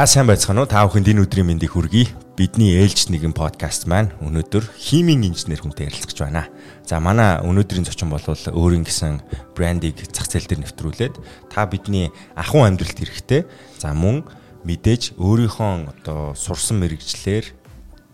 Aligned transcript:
За 0.00 0.06
сайн 0.06 0.24
байцгаана 0.24 0.64
уу? 0.64 0.64
Та 0.64 0.88
бүхэнд 0.88 1.12
энэ 1.12 1.28
өдрийн 1.28 1.44
мэндийг 1.44 1.76
хүргэе. 1.76 2.08
Бидний 2.32 2.72
ээлж 2.72 3.12
нэгэн 3.12 3.36
подкаст 3.36 3.84
маань 3.84 4.08
өнөөдөр 4.24 4.64
химийн 4.80 5.28
инженер 5.28 5.60
хүнтэй 5.60 5.92
ярилцж 5.92 6.16
байна. 6.24 6.48
За 6.88 7.04
манай 7.04 7.36
өнөөдрийн 7.44 7.84
зочин 7.84 8.08
бол 8.08 8.24
өөрийн 8.24 8.88
гэсэн 8.88 9.20
брендийг 9.52 10.00
зах 10.08 10.24
зээл 10.24 10.48
дээр 10.48 10.64
нэвтрүүлээд 10.64 11.20
та 11.52 11.68
бидний 11.68 12.08
ахуй 12.32 12.64
амьдралд 12.64 12.96
хэрэгтэй. 12.96 13.44
За 13.76 13.92
мөн 13.92 14.24
мэдээж 14.64 15.20
өөрийнхөө 15.20 15.92
одоо 15.92 16.32
сурсан 16.32 16.80
мэрэгчлэр 16.80 17.52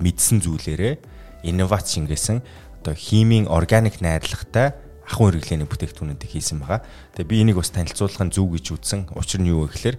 мэдсэн 0.03 0.43
зүйлээрээ 0.43 1.47
инновац 1.47 1.95
шингээсэн 1.95 2.43
одоо 2.83 2.99
химийн 2.99 3.47
органик 3.47 4.03
найрлагатай 4.03 4.75
ахуй 5.07 5.31
хэрэглээний 5.31 5.71
бүтээгдэхүүнүүдийг 5.71 6.35
хийсэн 6.35 6.67
байгаа. 6.67 6.83
Тэгээ 7.15 7.31
би 7.31 7.37
энийг 7.47 7.63
бас 7.63 7.71
танилцуулахын 7.71 8.35
зөв 8.35 8.59
гэж 8.59 8.75
үзсэн. 8.75 9.01
Учир 9.15 9.39
нь 9.39 9.55
юу 9.55 9.71
вэ 9.71 9.71
гэхээр 9.71 9.97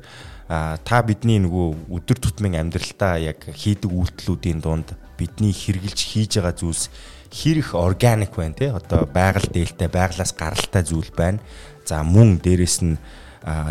та 0.48 1.04
бидний 1.04 1.44
нөгөө 1.44 1.92
өдөр 1.92 2.18
тутмын 2.24 2.56
амьдралдаа 2.56 3.20
яг 3.20 3.44
хийдэг 3.52 3.92
үйлдэлүүдийн 3.92 4.64
дунд 4.64 4.96
бидний 5.20 5.52
хэрэгжилж 5.52 6.00
хийж 6.00 6.40
байгаа 6.40 6.56
зүйлс 6.56 6.88
хэрэг 7.28 7.76
органик 7.76 8.40
байна 8.40 8.56
те 8.56 8.72
одоо 8.72 9.04
байгаль 9.04 9.52
дээлтэй 9.52 9.92
байглаас 9.92 10.32
гаралтай 10.32 10.84
зүйл 10.88 11.12
байна. 11.12 11.44
За 11.84 12.00
мөн 12.04 12.40
дээрэс 12.40 12.80
нь 12.80 12.96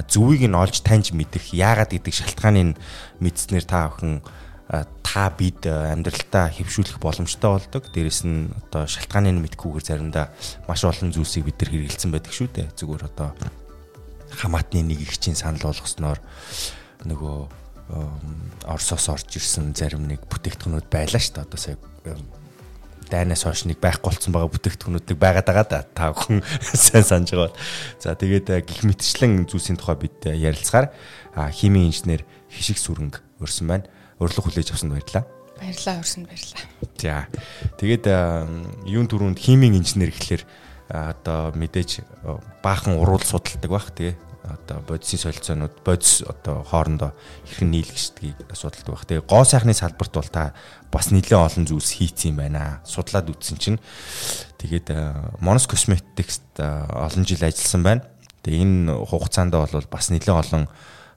зөвийг 0.08 0.44
нь 0.44 0.56
олж 0.56 0.84
таньж 0.84 1.16
мэдэх 1.16 1.56
яагаад 1.56 1.96
гэдэг 1.96 2.12
шалтгааныг 2.12 2.76
мэдснээр 3.24 3.64
та 3.64 3.88
бүхэн 3.88 4.20
та 5.00 5.30
бид 5.32 5.64
амьдралдаа 5.64 6.52
хэвшүүлэх 6.52 7.00
боломжтой 7.00 7.50
болдог. 7.56 7.88
Дээрэс 7.88 8.20
нь 8.28 8.52
одоо 8.52 8.84
шалтгааныг 8.84 9.40
мэдхгүйгээр 9.56 9.84
заримдаа 9.84 10.28
маш 10.68 10.84
олон 10.84 11.12
зүйлсийг 11.12 11.48
бид 11.48 11.56
нар 11.60 11.70
хэрэгэлсэн 11.72 12.10
байдаг 12.12 12.32
шүү 12.36 12.48
дээ. 12.52 12.68
Зүгээр 12.76 13.04
одоо 13.08 13.32
хамаатны 14.36 14.84
нэг 14.84 15.00
их 15.00 15.18
чинь 15.18 15.38
санал 15.38 15.72
болгосноор 15.72 16.20
нөгөө 17.04 17.66
Оросоос 18.66 19.06
орж 19.08 19.38
ирсэн 19.38 19.70
зарим 19.78 20.10
нэг 20.10 20.26
бүтээгдэхүүнүүд 20.26 20.90
байлаа 20.90 21.22
шүү 21.22 21.38
дээ. 21.38 21.46
Одоо 21.46 21.60
сая 21.60 21.78
дайнаас 23.06 23.46
хойш 23.46 23.62
нэг 23.70 23.78
байхгүй 23.78 24.10
болсон 24.10 24.34
байгаа 24.34 24.50
бүтээгдэхүүнүүдийг 24.50 25.18
байгаад 25.18 25.46
байгаа 25.46 25.66
да. 25.70 25.80
Та 25.86 26.10
бүхэн 26.10 26.42
сайн 26.74 27.06
санаж 27.06 27.30
байгаа. 27.30 27.54
За 28.02 28.18
тэгээд 28.18 28.50
гих 28.66 28.82
мэтчлэн 28.82 29.46
зүйлсийн 29.46 29.78
тухай 29.78 30.02
бид 30.02 30.18
ярилцгаар 30.26 30.90
химийн 31.54 31.94
инженер 31.94 32.26
хишиг 32.50 32.82
сүрэнг 32.82 33.22
өрсөн 33.38 33.70
байна. 33.70 33.86
Урилга 34.18 34.42
хүлээж 34.42 34.74
авсанд 34.74 34.98
баярлалаа. 34.98 35.30
Баярлалаа 35.62 36.02
өрсөнд 36.02 36.26
баярлалаа. 36.26 36.66
За 36.98 37.30
тэгээд 37.78 38.04
юун 38.90 39.06
түрүүнд 39.06 39.38
химийн 39.38 39.78
инженер 39.78 40.10
гэхэлэр 40.10 40.42
одоо 40.90 41.54
мэдээж 41.54 42.02
баахан 42.66 42.98
уруул 42.98 43.22
судалдаг 43.22 43.70
бах 43.70 43.94
тэгээ 43.94 44.25
одоо 44.46 44.78
бодисын 44.86 45.18
солилцоонууд 45.18 45.82
бодис 45.82 46.22
одоо 46.22 46.62
хоорондоо 46.62 47.10
хэрхэн 47.46 47.70
нийлгэждгийг 47.70 48.46
асуудалтай 48.50 48.92
байх. 48.94 49.06
Тэгээ 49.06 49.26
гоо 49.26 49.44
сайхны 49.44 49.74
салбарт 49.74 50.12
бол 50.14 50.30
та 50.30 50.54
бас 50.92 51.10
нэлээд 51.10 51.34
олон 51.34 51.64
зүйлс 51.66 51.98
хийцэн 51.98 52.34
юм 52.34 52.38
байна. 52.40 52.80
Судлаад 52.86 53.30
үтсэн 53.30 53.58
чинь 53.58 53.78
тэгээд 54.62 54.94
Monos 55.42 55.66
Cosmetics 55.66 56.40
олон 56.56 57.24
жил 57.26 57.42
ажилласан 57.42 57.82
байна. 57.82 58.02
Тэгээ 58.46 58.62
энэ 58.62 58.94
хугацаанд 59.10 59.52
бол 59.52 59.90
бас 59.90 60.10
нэлээд 60.14 60.30
олон 60.30 60.70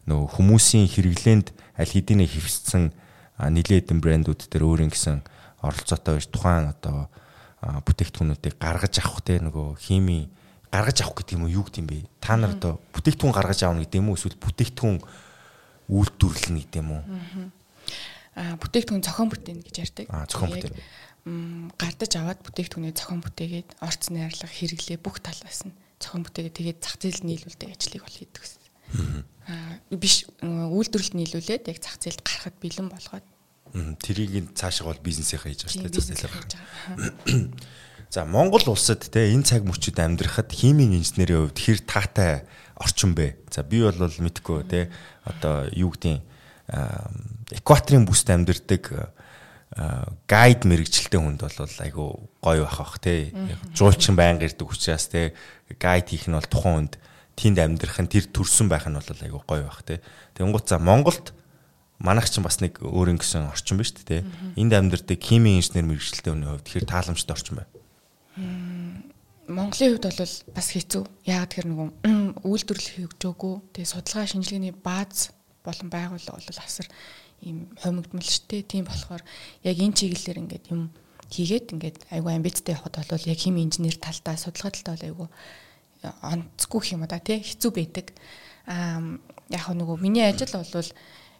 нөө 0.09 0.21
хүмүүсийн 0.33 0.89
хэрэглээнд 0.89 1.53
аль 1.77 1.93
хэдийн 1.93 2.25
хэвсцэн 2.25 2.91
нэлээд 3.38 3.93
хэдэн 3.93 4.02
брэндүүд 4.02 4.49
дээр 4.49 4.66
өөрийн 4.66 4.89
гэсэн 4.89 5.21
оролцоотой 5.61 6.17
байж 6.17 6.27
тухайн 6.33 6.73
одоо 6.73 7.08
бүтээгдэхүүнүүдийг 7.61 8.55
гаргаж 8.58 9.04
авах 9.04 9.21
те 9.21 9.37
нөгөө 9.43 9.77
хими 9.77 10.31
гаргаж 10.69 10.97
авах 11.02 11.17
гэдэг 11.21 11.35
юм 11.37 11.43
уу 11.45 11.55
юу 11.61 11.63
гэдэг 11.65 11.81
юм 11.81 11.89
бэ? 11.89 11.97
Та 12.21 12.37
нар 12.37 12.53
одоо 12.53 12.77
бүтээгдэхүүн 12.93 13.33
гаргаж 13.33 13.59
аавна 13.65 13.83
гэдэг 13.85 13.99
юм 13.99 14.09
уу 14.13 14.17
эсвэл 14.17 14.37
бүтээгдэхүүн 14.37 14.97
үйлдвэрлэнэ 15.89 16.59
гэдэг 16.61 16.81
юм 16.81 16.89
уу? 16.93 17.03
Аа 18.37 18.55
бүтээгдэхүүн 18.61 19.05
зохион 19.05 19.30
бүтээнэ 19.33 19.65
гэж 19.65 19.75
ярьдаг. 19.81 20.05
Аа 20.13 20.30
зохион 20.30 20.52
бүтээн. 20.53 21.73
Гардаж 21.75 22.11
аваад 22.15 22.39
бүтээгдэхүүнээ 22.45 22.93
зохион 22.93 23.21
бүтээгээд 23.25 23.69
орц 23.81 24.03
найрлага 24.13 24.53
хэрэглээ 24.53 24.99
бүх 25.02 25.17
талаас 25.19 25.65
нь 25.65 25.73
зохион 25.97 26.23
бүтээгээд 26.23 26.57
тэгээд 26.57 26.80
зах 26.86 26.95
зээлд 27.01 27.23
нийлүүлдэг 27.25 27.69
ажлыг 27.73 28.03
бол 28.05 28.17
хийдэг 28.17 28.39
гэсэн. 28.39 28.61
Аа 29.49 29.81
биш 29.91 30.30
үйлдвэрлэлд 30.41 31.17
нийлүүлээд 31.17 31.69
яг 31.69 31.77
зах 31.81 31.97
зээлд 31.99 32.21
гарахад 32.23 32.55
бэлэн 32.61 32.87
болгоод 32.87 33.27
тэрийг 34.01 34.53
цаашаа 34.55 34.89
бол 34.89 35.01
бизнесийнхаа 35.03 35.51
хийж 35.51 35.65
байгаа 35.65 35.73
шүү 35.75 35.83
дээ 35.86 35.97
зах 35.97 36.09
зээлээр. 36.09 36.33
За 38.09 38.25
Монгол 38.25 38.65
улсад 38.65 39.05
те 39.05 39.30
энэ 39.30 39.45
цаг 39.45 39.70
мөчид 39.70 40.02
амьдрахад 40.02 40.49
химийн 40.49 40.97
инженерийн 40.97 41.45
хувьд 41.45 41.61
хэр 41.61 41.80
таатай 41.86 42.42
орчин 42.73 43.14
бэ? 43.14 43.37
За 43.53 43.61
би 43.61 43.86
бол 43.86 43.93
мэдгүй 43.93 44.65
те. 44.65 44.89
Одоо 45.30 45.70
юу 45.77 45.93
гэдгийг 45.93 46.25
экваторын 47.53 48.09
бүст 48.09 48.25
амьдардаг 48.33 49.14
гайд 50.25 50.65
мэрэгчлээ 50.65 51.21
хүнд 51.21 51.45
бол 51.45 51.53
айгу 51.86 52.33
гоё 52.42 52.65
байх 52.65 52.81
бах 52.81 52.98
те. 52.98 53.30
Жуулчин 53.77 54.17
байнга 54.17 54.49
ирдэг 54.49 54.65
учраас 54.65 55.05
те 55.05 55.37
гайд 55.77 56.09
хийх 56.09 56.25
нь 56.25 56.33
бол 56.33 56.49
тухайн 56.49 56.89
хүнд 56.89 56.93
тэнд 57.37 57.61
амьдрах 57.61 58.02
нь 58.02 58.09
тэр 58.09 58.25
төрсөн 58.25 58.73
байх 58.73 58.89
нь 58.89 58.98
бол 58.98 59.05
айгу 59.05 59.45
гоё 59.45 59.69
байх 59.69 59.86
те. 59.86 60.02
Тэгэнгუთ 60.33 60.65
за 60.65 60.81
Монголд 60.81 61.30
манайх 62.02 62.25
чинь 62.25 62.42
бас 62.42 62.58
нэг 62.58 62.81
өөр 62.81 63.14
юм 63.14 63.21
гисэн 63.21 63.53
орчин 63.53 63.77
ба 63.77 63.86
шүү 63.86 64.02
дээ 64.02 64.25
энд 64.58 64.73
амьдардаг 64.73 65.21
химийн 65.21 65.61
инженер 65.61 65.93
мэрэгчлээ 65.93 66.33
хүний 66.33 66.49
хувьд 66.49 66.65
хэр 66.73 66.89
тааламжтай 66.89 67.37
орчин 67.37 67.61
байна 67.61 67.69
Монголын 68.38 69.98
хувьд 69.98 70.06
бол 70.06 70.34
бас 70.54 70.67
хэцүү. 70.70 71.04
Яг 71.26 71.50
тэр 71.50 71.66
нөгөө 71.72 71.88
үйлдвэрлэл 72.45 73.10
хийгдээгүй. 73.10 73.56
Тэгээ 73.73 73.90
судалгаа 73.90 74.30
шинжилгээний 74.30 74.73
бааз 74.78 75.34
болон 75.66 75.90
байгууллага 75.90 76.38
бол 76.38 76.62
асар 76.62 76.88
ийм 77.42 77.73
хомигдмал 77.82 78.30
штэ. 78.30 78.62
Тийм 78.62 78.86
болохоор 78.86 79.23
яг 79.66 79.78
энэ 79.82 79.98
чиглэлээр 79.98 80.42
ингээд 80.45 80.66
юм 80.70 80.94
хийгээд 81.34 81.73
ингээд 81.73 81.98
айгүй 82.14 82.32
амбицтай 82.36 82.78
явхад 82.78 83.02
бол 83.10 83.26
яг 83.26 83.40
хим 83.40 83.58
инженер 83.58 83.98
талдаа 83.98 84.38
судалгаа 84.38 84.72
талдаа 84.73 84.96
бол 84.96 85.08
айгүй 85.10 85.28
онцгүй 86.04 86.96
юм 86.96 87.06
да 87.08 87.20
тий 87.20 87.44
хэцүү 87.44 87.72
байдаг. 87.76 88.14
Аа 88.66 89.02
яг 89.50 89.66
нөгөө 89.67 89.98
миний 90.00 90.23
ажил 90.23 90.54
бол 90.54 90.92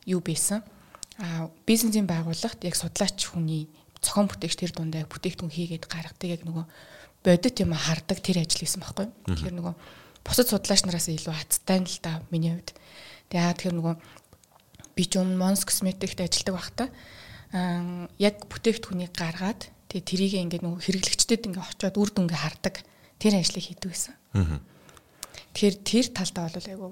юу 0.06 0.22
байсан? 0.22 0.64
Аа 1.18 1.50
бизнесийн 1.66 2.08
байгууллагт 2.08 2.64
яг 2.64 2.76
судлаач 2.76 3.18
хүний 3.26 3.70
цохон 4.02 4.28
бүтээгч 4.32 4.56
тэр 4.60 4.72
дундаа 4.76 5.04
бүтээгдэхүүн 5.08 5.54
хийгээд 5.54 5.86
гаргадаг 5.88 6.30
яг 6.30 6.44
нөгөө 6.48 6.66
бодит 7.24 7.56
юм 7.60 7.76
хардаг 7.76 8.20
тэр 8.24 8.44
ажил 8.44 8.64
хийсэн 8.64 8.82
байхгүй. 8.84 9.08
Тэгэхээр 9.28 9.56
нөгөө 9.60 9.76
бусад 10.24 10.48
судлаач 10.48 10.82
нараас 10.88 11.12
илүү 11.12 11.36
хацтай 11.36 11.84
л 11.84 12.00
да 12.00 12.24
миний 12.32 12.56
хувьд. 12.56 12.72
Тэгээ 13.30 13.44
яа 13.44 13.56
тэгэхээр 13.56 13.76
нөгөө 13.76 13.96
би 14.96 15.04
ч 15.04 15.20
өмнө 15.20 15.40
Mons 15.40 15.64
Cosmetics-т 15.68 16.24
ажилладаг 16.24 16.56
байхдаа 16.56 16.88
аа 17.56 18.08
яг 18.20 18.48
бүтээгдэхүүнийг 18.48 19.12
гаргаад 19.16 19.68
тэгээ 19.92 20.08
тэрийг 20.08 20.34
ингээд 20.48 20.64
нөгөө 20.64 20.80
хэрэглэгчдэд 20.86 21.48
ингээд 21.50 21.68
очиод 21.76 21.96
үр 22.00 22.10
дүнгээ 22.14 22.40
хардаг 22.40 22.76
тэр 23.20 23.36
ажлыг 23.36 23.64
хийдэг 23.64 23.90
гэсэн. 23.92 24.16
Тэгэхээр 25.56 25.76
тэр 25.84 26.06
талдаа 26.14 26.48
бол 26.48 26.68
айгүй 26.72 26.92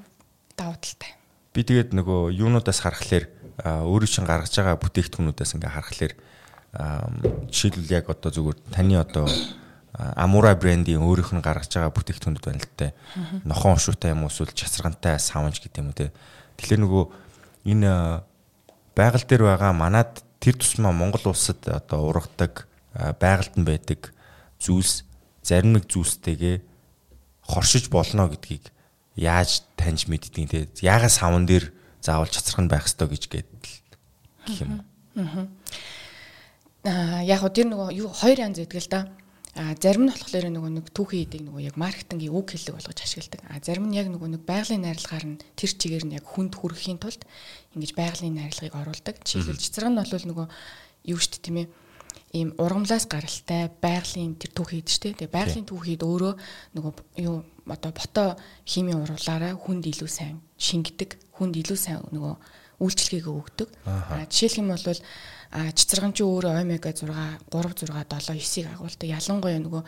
давуу 0.58 0.78
талтай. 0.82 1.12
Би 1.54 1.62
тэгээд 1.64 1.94
нөгөө 1.94 2.36
юунуудаас 2.36 2.82
харахаар 2.84 3.26
өөрөө 3.64 4.10
чинь 4.10 4.28
гаргаж 4.28 4.54
байгаа 4.54 4.82
бүтээгдэхүүнүүдээс 4.82 5.56
ингээ 5.56 5.72
харахаар 5.72 6.14
жишээлбэл 6.78 7.96
яг 7.98 8.06
одоо 8.10 8.30
зүгээр 8.30 8.58
таны 8.70 9.02
одоо 9.02 9.26
Амура 9.98 10.54
брендийн 10.54 11.02
өөрийнх 11.02 11.34
нь 11.34 11.42
гаргаж 11.42 11.74
байгаа 11.74 11.90
бүтээгдэхүүнүүд 11.90 12.46
байна 12.46 12.62
л 12.62 12.70
дээ. 12.78 12.94
Нохон 13.50 13.74
уушуутай 13.74 14.14
юм 14.14 14.30
уусвал 14.30 14.54
часрантай 14.54 15.18
савнж 15.18 15.58
гэдэг 15.58 15.82
юм 15.82 15.90
уу 15.90 15.98
те. 15.98 16.14
Тэгэхээр 16.62 16.82
нөгөө 16.86 17.04
энэ 17.74 18.22
байгаль 18.94 19.26
дээр 19.26 19.44
байгаа 19.58 19.74
манад 19.74 20.22
тэр 20.38 20.54
тусмаа 20.54 20.94
Монгол 20.94 21.34
улсад 21.34 21.66
одоо 21.66 22.14
ургадаг 22.14 22.70
байгальд 22.94 23.58
нь 23.58 23.66
байдаг 23.66 24.14
зүйлс 24.62 25.02
зарим 25.42 25.74
нэг 25.74 25.90
зүйлстэйгээ 25.90 26.62
хоршиж 27.50 27.90
болно 27.90 28.30
гэдгийг 28.30 28.70
яаж 29.18 29.66
таньж 29.74 30.06
мэддэг 30.06 30.46
те. 30.46 30.70
Яагаас 30.86 31.18
савн 31.18 31.50
дээр 31.50 31.74
заавал 32.06 32.30
чацрах 32.30 32.62
нь 32.62 32.70
байх 32.70 32.86
ёстой 32.86 33.10
гэж 33.10 33.24
гээд 33.34 33.50
гэх 34.46 34.62
юм. 34.62 34.86
Аа 35.18 35.50
яг 36.88 37.40
гоо 37.44 37.52
тэр 37.52 37.68
нөгөө 37.68 37.90
юу 38.00 38.10
хоёр 38.12 38.40
янз 38.48 38.58
байдаг 38.64 38.82
л 38.82 38.92
да. 38.92 39.02
А 39.58 39.74
зарим 39.74 40.06
нь 40.06 40.14
болохоор 40.14 40.54
нөгөө 40.54 40.72
нэг 40.78 40.88
түүхийн 40.94 41.26
эдийг 41.26 41.44
нөгөө 41.50 41.62
яг 41.66 41.76
маркетингийн 41.82 42.30
үг 42.30 42.54
хэллэг 42.54 42.78
болгож 42.78 43.00
ашигладаг. 43.02 43.42
А 43.50 43.58
зарим 43.58 43.90
нь 43.90 43.98
яг 43.98 44.08
нөгөө 44.14 44.30
нэг 44.38 44.42
байгалийн 44.46 44.86
найрлагаар 44.86 45.26
нь 45.26 45.42
тэр 45.58 45.72
чигээр 45.74 46.06
нь 46.06 46.16
яг 46.16 46.26
хүнд 46.30 46.54
хүрэхийн 46.54 47.02
тулд 47.02 47.26
ингэж 47.74 47.92
байгалийн 47.98 48.38
найрлагыг 48.38 48.78
оруулдаг. 48.78 49.18
Жишээлбэл 49.26 49.58
цэцрэг 49.58 49.90
нь 49.90 49.98
бол 49.98 50.26
нөгөө 50.30 50.48
юу 51.10 51.18
штэ 51.18 51.42
тийм 51.42 51.58
ээ 51.66 51.68
ийм 52.38 52.54
ургамлаас 52.62 53.10
гаралтай 53.10 53.74
байгалийн 53.82 54.38
тэр 54.38 54.52
түүхийд 54.54 54.88
штэ. 54.94 55.18
Тэгээ 55.18 55.34
байгалийн 55.34 55.66
түүхийд 55.66 56.06
өөрөө 56.06 56.34
нөгөө 56.78 56.94
юу 57.26 57.42
одоо 57.66 57.92
бото 57.98 58.38
химийн 58.62 59.02
урвалаараа 59.02 59.58
хүнд 59.58 59.90
илүү 59.90 60.10
сайн 60.12 60.38
шингэдэг, 60.62 61.18
хүнд 61.34 61.56
илүү 61.66 61.78
сайн 61.82 62.06
нөгөө 62.14 62.34
үйлчлэгийг 62.80 63.28
өгдөг. 63.28 63.70
Жишээлх 64.30 64.62
юм 64.62 64.70
бол 64.74 64.86
а 65.48 65.72
цэцэргэн 65.72 66.14
чи 66.14 66.24
өөрөө 66.28 66.60
омега 66.60 66.92
6 66.92 67.08
3 67.08 67.48
6 67.50 67.88
7 67.88 68.04
9-ийг 68.04 68.68
агуулдаг. 68.68 69.08
Ялангуяа 69.08 69.60
нөгөө 69.64 69.84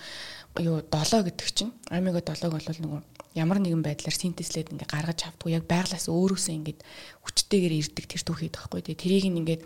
юу 0.64 0.80
7 0.88 1.28
гэдэг 1.28 1.50
чинь 1.52 1.74
омега 1.92 2.24
7-г 2.24 2.50
бол 2.50 2.80
нөгөө 2.80 3.02
ямар 3.38 3.60
нэгэн 3.62 3.84
байдлаар 3.84 4.16
синтезлээд 4.16 4.74
ингээ 4.74 4.90
гаргаж 4.90 5.30
авдгүй 5.30 5.54
яг 5.54 5.70
байглаас 5.70 6.10
өөрөөсөө 6.10 6.54
ингээд 6.58 6.80
хүчтэйгээр 7.28 7.74
ирдэг 7.78 8.06
тэр 8.10 8.24
түүхийд 8.26 8.56
байхгүй 8.58 8.82
тий 8.82 8.96
тэрийг 8.98 9.26
ингээд 9.30 9.62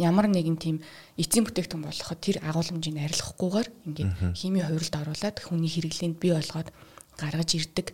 ямар 0.00 0.26
нэгэн 0.32 0.56
тийм 0.56 0.76
эцсийн 1.20 1.44
бүтээгдэхүүн 1.44 1.84
болгоход 1.84 2.20
тэр 2.24 2.36
агуулмжийг 2.40 2.96
арилгахгүйгээр 2.96 3.68
ингээд 3.92 4.10
химийн 4.32 4.66
хувиралд 4.70 4.96
оруулаад 4.96 5.36
хүний 5.44 5.68
хэрэглээнд 5.68 6.16
бий 6.16 6.32
болгоод 6.32 6.68
гаргаж 7.20 7.50
ирдэг. 7.52 7.92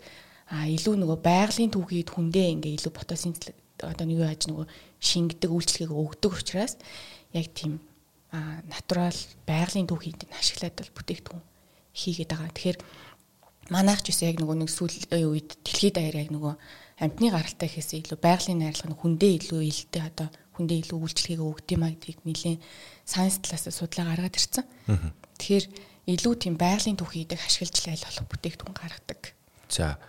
А 0.49 0.65
илүү 0.71 0.95
нөгөө 1.03 1.19
байгалийн 1.19 1.75
түүхийд 1.75 2.09
хүндээ 2.15 2.47
ингээ 2.55 2.77
илүү 2.79 2.93
фотосинтез 2.95 3.53
одоо 3.85 4.07
нэг 4.07 4.19
яаж 4.25 4.51
нөгөө 4.51 4.67
шингэдэг 4.99 5.51
үйлчлэгийг 5.51 5.93
өгдөг 5.93 6.33
учраас 6.35 6.75
яг 7.35 7.47
тийм 7.55 7.79
а 8.33 8.61
натурал 8.69 9.17
байгалийн 9.49 9.89
түүхийд 9.89 10.29
ашиглаад 10.37 10.77
бол 10.77 10.97
бүтээгдэхүүн 11.01 11.45
хийгээд 11.97 12.31
байгаа. 12.33 12.53
Тэгэхээр 12.53 12.79
манайх 13.73 14.01
ч 14.05 14.13
гэсэн 14.13 14.29
яг 14.33 14.39
нөгөө 14.41 14.57
нэг 14.65 14.71
сүүл 14.73 14.97
үед 15.13 15.51
дэлхийд 15.65 15.97
даяар 15.97 16.29
яг 16.29 16.31
нөгөө 16.33 16.55
амтны 16.99 17.29
гаралтай 17.33 17.69
гэхээс 17.69 17.97
илүү 18.05 18.19
байгалийн 18.21 18.61
найрлага 18.61 18.91
нь 18.93 19.01
хүндээ 19.01 19.33
илүү 19.39 19.61
илтэй 19.65 20.03
одоо 20.03 20.29
хүндээ 20.59 20.79
илүү 20.83 20.99
үйлчлэгийг 20.99 21.41
өгд 21.41 21.69
юм 21.73 21.83
а 21.87 21.93
гэдгийг 21.95 22.21
нэлийн 22.27 22.59
сайенс 23.07 23.39
талаас 23.39 23.65
судалгаа 23.71 24.19
гаргаад 24.19 24.37
ирсэн. 24.37 24.65
Тэгэхээр 25.39 25.65
илүү 26.09 26.35
тийм 26.37 26.55
байгалийн 26.59 26.99
түүхийдэг 26.99 27.39
ашиглаж 27.39 27.77
айл 27.87 28.05
болох 28.05 28.27
бүтээгдэхүүн 28.29 28.77
гаргадаг. 28.77 29.21
За 29.69 30.01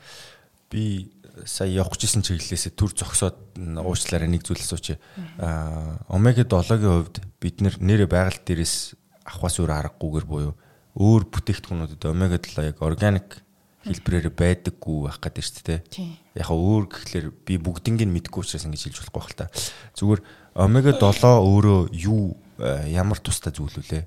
би 0.72 1.12
сая 1.46 1.70
явах 1.70 1.96
гэжсэн 1.96 2.24
чиглэлээсээ 2.26 2.74
төр 2.74 2.92
зогсоод 2.96 3.38
уучлаарай 3.56 4.28
нэг 4.28 4.44
зүйл 4.44 4.64
асууч. 4.64 4.98
Аа 5.40 6.02
омега 6.10 6.44
7-гийн 6.44 7.06
хувьд 7.06 7.18
бид 7.40 7.62
нэр 7.62 8.08
байгаль 8.10 8.42
дээрээс 8.44 8.96
авахаас 9.28 9.60
өөр 9.62 9.72
аргагүйгээр 9.72 10.26
буюу 10.26 10.54
өөр 10.98 11.24
бүтээгдэхүүнүүдэд 11.32 12.04
омега 12.10 12.42
7 12.42 12.74
яг 12.74 12.78
органик 12.82 13.44
хэлбэрээр 13.86 14.36
байдаггүй 14.36 14.98
байх 15.08 15.20
гэдэг 15.24 15.44
шүү 15.46 15.64
дээ. 15.64 15.80
Яг 16.36 16.50
өөр 16.52 16.86
гэхлээр 16.92 17.28
би 17.48 17.56
бүгднийг 17.56 18.04
нь 18.04 18.16
мэдгүй 18.16 18.44
учраас 18.44 18.68
ингэж 18.68 18.92
хэлж 18.92 19.08
болохгүй 19.08 19.24
хэл 19.24 19.40
та. 19.40 19.54
Зүгээр 19.96 20.22
омега 20.60 20.92
7 21.00 21.24
өөрөө 21.24 21.80
юу 21.96 22.36
ямар 22.60 23.20
тустай 23.24 23.56
зүйл 23.56 23.72
үлээ? 23.80 24.04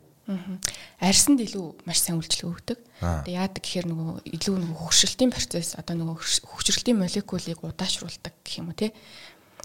Арьсанд 1.03 1.43
илүү 1.43 1.83
маш 1.83 1.99
сайн 1.99 2.23
үйлчлэг 2.23 2.47
өгдөг. 2.47 2.79
Тэгээ 3.03 3.39
яадаг 3.43 3.59
гэхээр 3.59 3.87
нөгөө 3.91 4.11
илүү 4.39 4.55
нөгөө 4.55 4.79
хөгшрөлтийн 4.79 5.35
процесс 5.35 5.75
одоо 5.75 5.99
нөгөө 5.99 6.47
хөгшрөлтийн 6.47 6.99
молекулыг 7.03 7.59
удаашруулдаг 7.59 8.35
гэх 8.47 8.63
юм 8.63 8.71
уу 8.71 8.79
те. 8.79 8.95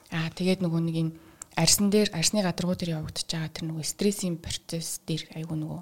Аа 0.10 0.34
тэгээд 0.34 0.66
нөгөө 0.66 0.82
нэг 0.82 0.96
энэ 0.98 1.14
арьсан 1.54 1.94
дээр 1.94 2.10
арьсны 2.10 2.42
гадаргуу 2.42 2.74
дээр 2.74 3.02
явагдаж 3.02 3.30
байгаа 3.30 3.54
тэр 3.54 3.66
нөгөө 3.70 3.86
стрессийн 3.86 4.38
процесс 4.42 5.02
дээр 5.06 5.30
айгүй 5.38 5.58
нөгөө 5.62 5.82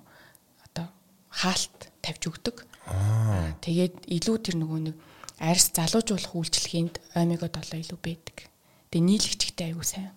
одоо 0.68 0.88
хаалт 1.32 1.80
тавьж 2.04 2.24
өгдөг. 2.32 2.68
Аа. 2.92 3.56
Тэгээд 3.64 4.12
илүү 4.12 4.38
тэр 4.44 4.56
нөгөө 4.60 4.80
нэг 4.92 4.96
арьс 5.40 5.72
залуужуулах 5.72 6.36
үйлчлэгэнд 6.36 6.96
омега 7.16 7.48
7 7.48 7.80
илүү 7.80 8.00
байдаг. 8.00 8.52
Тэгээ 8.92 9.08
нийлэгчтэй 9.08 9.72
аягүй 9.72 9.88
сайн. 9.88 10.12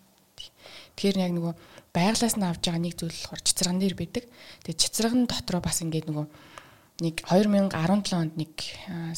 Тэгэхээр 0.95 1.19
яг 1.23 1.33
нөгөө 1.35 1.55
байглаас 1.99 2.37
нь 2.39 2.47
авж 2.47 2.63
байгаа 2.63 2.83
нэг 2.83 2.95
зүйл 2.95 3.11
болохоор 3.11 3.43
цэцэрган 3.43 3.79
дээр 3.83 3.97
байдаг. 3.99 4.25
Тэгээ 4.63 4.83
цэцэрган 4.87 5.27
дотроо 5.27 5.61
бас 5.61 5.83
ингээд 5.83 6.07
нөгөө 6.07 6.27
нэг 7.03 7.17
2017 7.27 8.15
онд 8.15 8.35
нэг 8.39 8.55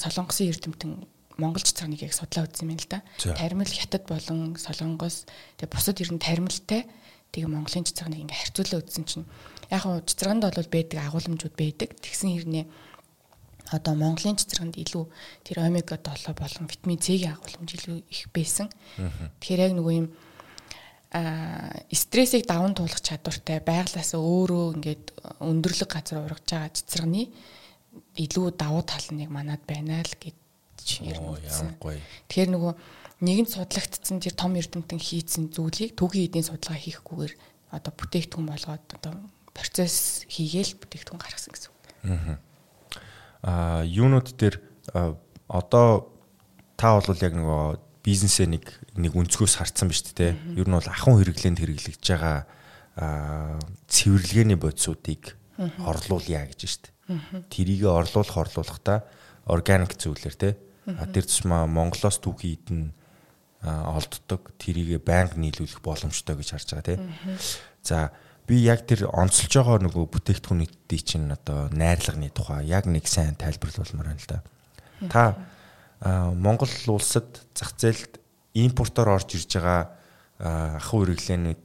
солонгосын 0.01 0.49
эрдэмтэн 0.49 0.93
Монгол 1.41 1.65
цэцэрганийг 1.65 2.05
яг 2.09 2.15
судлаа 2.17 2.49
үзсэн 2.49 2.73
юм 2.73 2.81
л 2.81 2.89
да. 2.89 3.01
Тармил 3.21 3.69
хятад 3.69 4.05
болон 4.09 4.57
солонгос 4.57 5.25
тэгээ 5.57 5.73
бусад 5.73 6.01
ерэн 6.01 6.21
тармилтай 6.21 6.89
тэгээ 7.33 7.49
Монголын 7.49 7.89
цэцэрганийг 7.89 8.25
ингээ 8.29 8.41
харьцуулаад 8.41 8.85
үзсэн 8.89 9.05
чинь 9.09 9.27
яг 9.73 9.81
хуу 9.85 10.05
цэцэрганд 10.05 10.45
бол 10.45 10.69
байдаг 10.69 10.99
агуулмжууд 11.01 11.57
байдаг. 11.57 11.97
Тэгсэн 12.01 12.29
хэрнээ 12.37 12.65
одоо 13.71 13.95
Монголын 13.95 14.37
цэцэрэнд 14.37 14.77
илүү 14.83 15.05
тэр 15.47 15.63
омега 15.63 15.95
7 15.95 16.35
болон 16.35 16.67
витамин 16.67 16.99
C-ийн 16.99 17.39
агуулмж 17.39 17.71
илүү 17.79 17.97
их 18.11 18.27
байсан. 18.35 18.67
Тэгэхээр 19.39 19.65
яг 19.71 19.73
нөгөө 19.79 19.95
юм 19.95 20.09
стрессийг 21.11 22.47
даван 22.47 22.75
туулах 22.79 23.03
чадвартай 23.03 23.59
байглаас 23.59 24.15
өөрөө 24.15 24.79
ингээд 24.79 25.05
өндөрлөг 25.43 25.91
газар 25.91 26.23
ургаж 26.23 26.47
байгаа 26.47 26.71
цэцэргний 26.71 27.27
илүү 28.15 28.55
давуу 28.55 28.87
тал 28.87 29.03
нь 29.11 29.27
яг 29.27 29.31
манад 29.35 29.59
байна 29.67 30.07
л 30.07 30.15
гэж 30.15 30.39
ярьсан. 31.03 31.75
Тэгэхээр 32.31 32.51
нөгөө 32.55 32.73
нэгэнт 33.27 33.51
судлагдсан 33.51 34.23
тэр 34.23 34.39
том 34.39 34.55
эрдэмтэн 34.55 35.03
хийцэн 35.03 35.51
зүйлийг 35.51 35.99
түүхийн 35.99 36.31
эдийн 36.31 36.47
судалгаа 36.47 36.79
хийхгүйгээр 36.79 37.35
одоо 37.75 37.93
бүтээгдэхүүн 37.99 38.47
болгоод 38.47 38.87
одоо 38.95 39.13
процесс 39.51 40.23
хийгээл 40.31 40.79
бүтээгдэхүүн 40.79 41.21
гаргасан 41.21 41.53
гэсэн 41.53 41.71
үг. 41.75 42.39
Аа 43.43 43.83
юунууд 43.83 44.31
дээр 44.39 44.63
одоо 45.51 46.07
та 46.79 46.97
бол 46.97 47.19
яг 47.19 47.35
нөгөө 47.35 47.90
бизнесээ 48.05 48.47
нэг 48.49 48.65
нэг 48.97 49.13
өнцгөөс 49.13 49.61
харцсан 49.61 49.89
биз 49.93 50.03
дээ. 50.15 50.57
Ер 50.57 50.69
нь 50.69 50.77
бол 50.77 50.89
ахын 50.89 51.21
хэрэглээнд 51.21 51.61
хэрэглэгдэж 51.61 52.07
байгаа 52.07 52.39
цэвэрлэгээний 53.89 54.59
бодисуудыг 54.59 55.37
орлуулъя 55.85 56.49
гэж 56.49 56.61
штт. 56.65 56.85
Тэрийг 57.53 57.85
орлуулах 57.85 58.37
орлуулахдаа 58.37 59.05
органик 59.47 59.97
зүйлэр 59.97 60.37
те. 60.37 60.57
Тэр 60.87 61.25
тусмаа 61.25 61.67
Монголоос 61.69 62.19
түүхий 62.21 62.57
идэн 62.57 62.93
олддог. 63.63 64.53
Тэрийг 64.57 65.05
байнга 65.05 65.37
нийлүүлэх 65.37 65.85
боломжтой 65.85 66.37
гэж 66.41 66.49
харж 66.57 66.69
байгаа 66.73 66.89
те. 66.89 67.03
За 67.85 68.11
би 68.49 68.65
яг 68.65 68.89
тэр 68.89 69.07
онцолж 69.13 69.53
байгаа 69.53 69.79
нөгөө 69.85 70.05
бүтээгдэхүүнүүдийн 70.11 71.05
чинь 71.05 71.31
одоо 71.31 71.69
найрлагын 71.71 72.33
тухай 72.35 72.67
яг 72.67 72.89
нэг 72.89 73.07
сайн 73.07 73.37
тайлбарлуулмаар 73.37 74.17
байна 74.17 74.23
л 74.25 74.31
да. 74.31 74.41
Та 75.07 75.23
Монгол 76.01 76.73
улсад 76.89 77.45
зах 77.53 77.77
зээлд 77.77 78.21
импортоор 78.57 79.21
орж 79.21 79.37
ирж 79.37 79.53
байгаа 79.61 79.93
ахуй 80.81 81.05
хэрэглээнүүд 81.05 81.61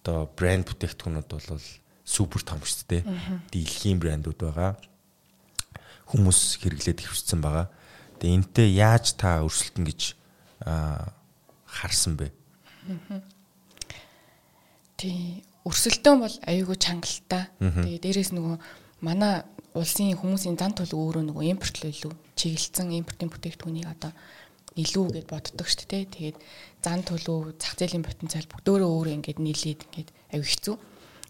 одоо 0.00 0.30
брэнд 0.38 0.70
бүтээгдэхүүнүүд 0.70 1.26
бол 1.26 1.60
супер 2.06 2.42
том 2.46 2.62
шүү 2.62 2.86
дээ. 2.86 3.02
Дэлхийн 3.50 3.98
брэндүүд 3.98 4.38
байгаа. 4.38 4.78
Хүмүүс 6.06 6.62
хэрэглээд 6.62 7.02
хөвчсөн 7.02 7.42
байгаа. 7.42 7.66
Тэгээ 8.22 8.36
энтэй 8.38 8.68
яаж 8.78 9.18
та 9.18 9.42
өрсөлдөн 9.42 9.84
гэж 9.90 10.00
харсан 11.66 12.14
бэ? 12.14 12.30
Тий 14.96 15.42
өрсөлдөөн 15.66 16.18
бол 16.22 16.36
аюулгүй 16.46 16.78
чангалтай. 16.78 17.50
Тэгээ 17.58 18.00
дээрэс 18.06 18.30
нөгөө 18.38 18.56
манай 19.04 19.42
улсын 19.74 20.14
хүмүүсийн 20.16 20.58
зан 20.58 20.74
төлөв 20.74 20.98
өөрөө 20.98 21.24
нөгөө 21.30 21.50
импортлоо 21.54 21.90
илүү 21.90 22.14
чиглэлсэн 22.40 22.88
импортын 22.96 23.28
бүтээгдэхүүнийг 23.28 23.88
одоо 23.92 24.12
илүү 24.80 25.06
гэж 25.20 25.24
боддог 25.28 25.66
шүү 25.68 25.86
дээ. 25.92 26.04
Тэгээд 26.08 26.38
зан 26.80 27.04
төлөв, 27.04 27.58
зах 27.60 27.74
зээлийн 27.76 28.06
потенциал 28.06 28.48
бүгдөө 28.48 28.80
өөрөө 28.80 29.14
ингээд 29.20 29.40
нийлээд 29.42 29.80
ингээд 29.84 30.10
аюу 30.32 30.46
хэцүү. 30.46 30.76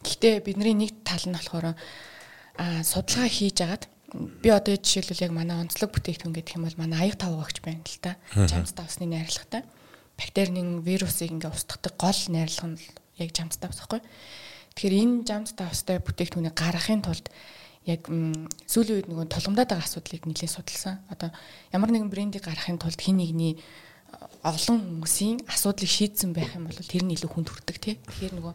Гэхдээ 0.05 0.35
бидний 0.45 0.77
нэг 0.77 1.03
тал 1.03 1.25
нь 1.27 1.35
болохоор 1.35 1.75
а 1.75 2.85
судалгаа 2.85 3.29
хийж 3.29 3.59
агаад 3.65 3.85
би 4.13 4.49
одоо 4.51 4.77
жишээлбэл 4.77 5.25
яг 5.25 5.33
манай 5.33 5.57
онцлог 5.65 5.91
бүтээгдэхүүн 5.95 6.35
гэдэг 6.37 6.57
юм 6.57 6.65
бол 6.69 6.81
манай 6.81 7.09
аяг 7.09 7.17
тав 7.17 7.33
багч 7.35 7.65
байна 7.65 7.85
л 7.87 8.03
та. 8.03 8.17
Жамс 8.35 8.77
давсны 8.77 9.07
найрлагатай. 9.09 9.65
Бактерийн 10.19 10.85
вирусыг 10.85 11.33
ингээ 11.33 11.51
устгадаг 11.51 11.95
гол 11.97 12.21
найрлага 12.29 12.77
нь 12.77 12.81
яг 13.17 13.31
жамц 13.33 13.57
давс 13.57 13.81
байхгүй. 13.81 14.03
Тэгэхээр 14.77 14.99
энэ 15.01 15.17
жамц 15.25 15.49
давстай 15.57 15.99
бүтээгдэхүүнийг 16.03 16.57
гаргахын 16.57 17.03
тулд 17.07 17.27
яг 17.89 18.09
сүүлийн 18.69 18.97
үед 19.01 19.09
нөгөө 19.09 19.27
тулгамдаад 19.33 19.71
байгаа 19.73 19.87
асуудлыг 19.89 20.25
нэлээд 20.29 20.53
судалсан. 20.53 21.01
Одоо 21.09 21.33
ямар 21.73 21.91
нэгэн 21.93 22.13
брендийг 22.13 22.45
гаргахын 22.45 22.77
тулд 22.77 23.01
хин 23.01 23.17
нэгний 23.21 23.57
олон 24.45 25.01
хүмүүсийн 25.01 25.49
асуудлыг 25.49 25.89
шийдсэн 25.89 26.37
байх 26.37 26.57
юм 26.57 26.69
бол 26.69 26.77
тэр 26.77 27.05
нь 27.05 27.15
илүү 27.17 27.31
хүнд 27.31 27.49
хүрдэг 27.49 27.79
тий. 27.81 27.95
Тэгэхээр 28.05 28.35
нөгөө 28.37 28.55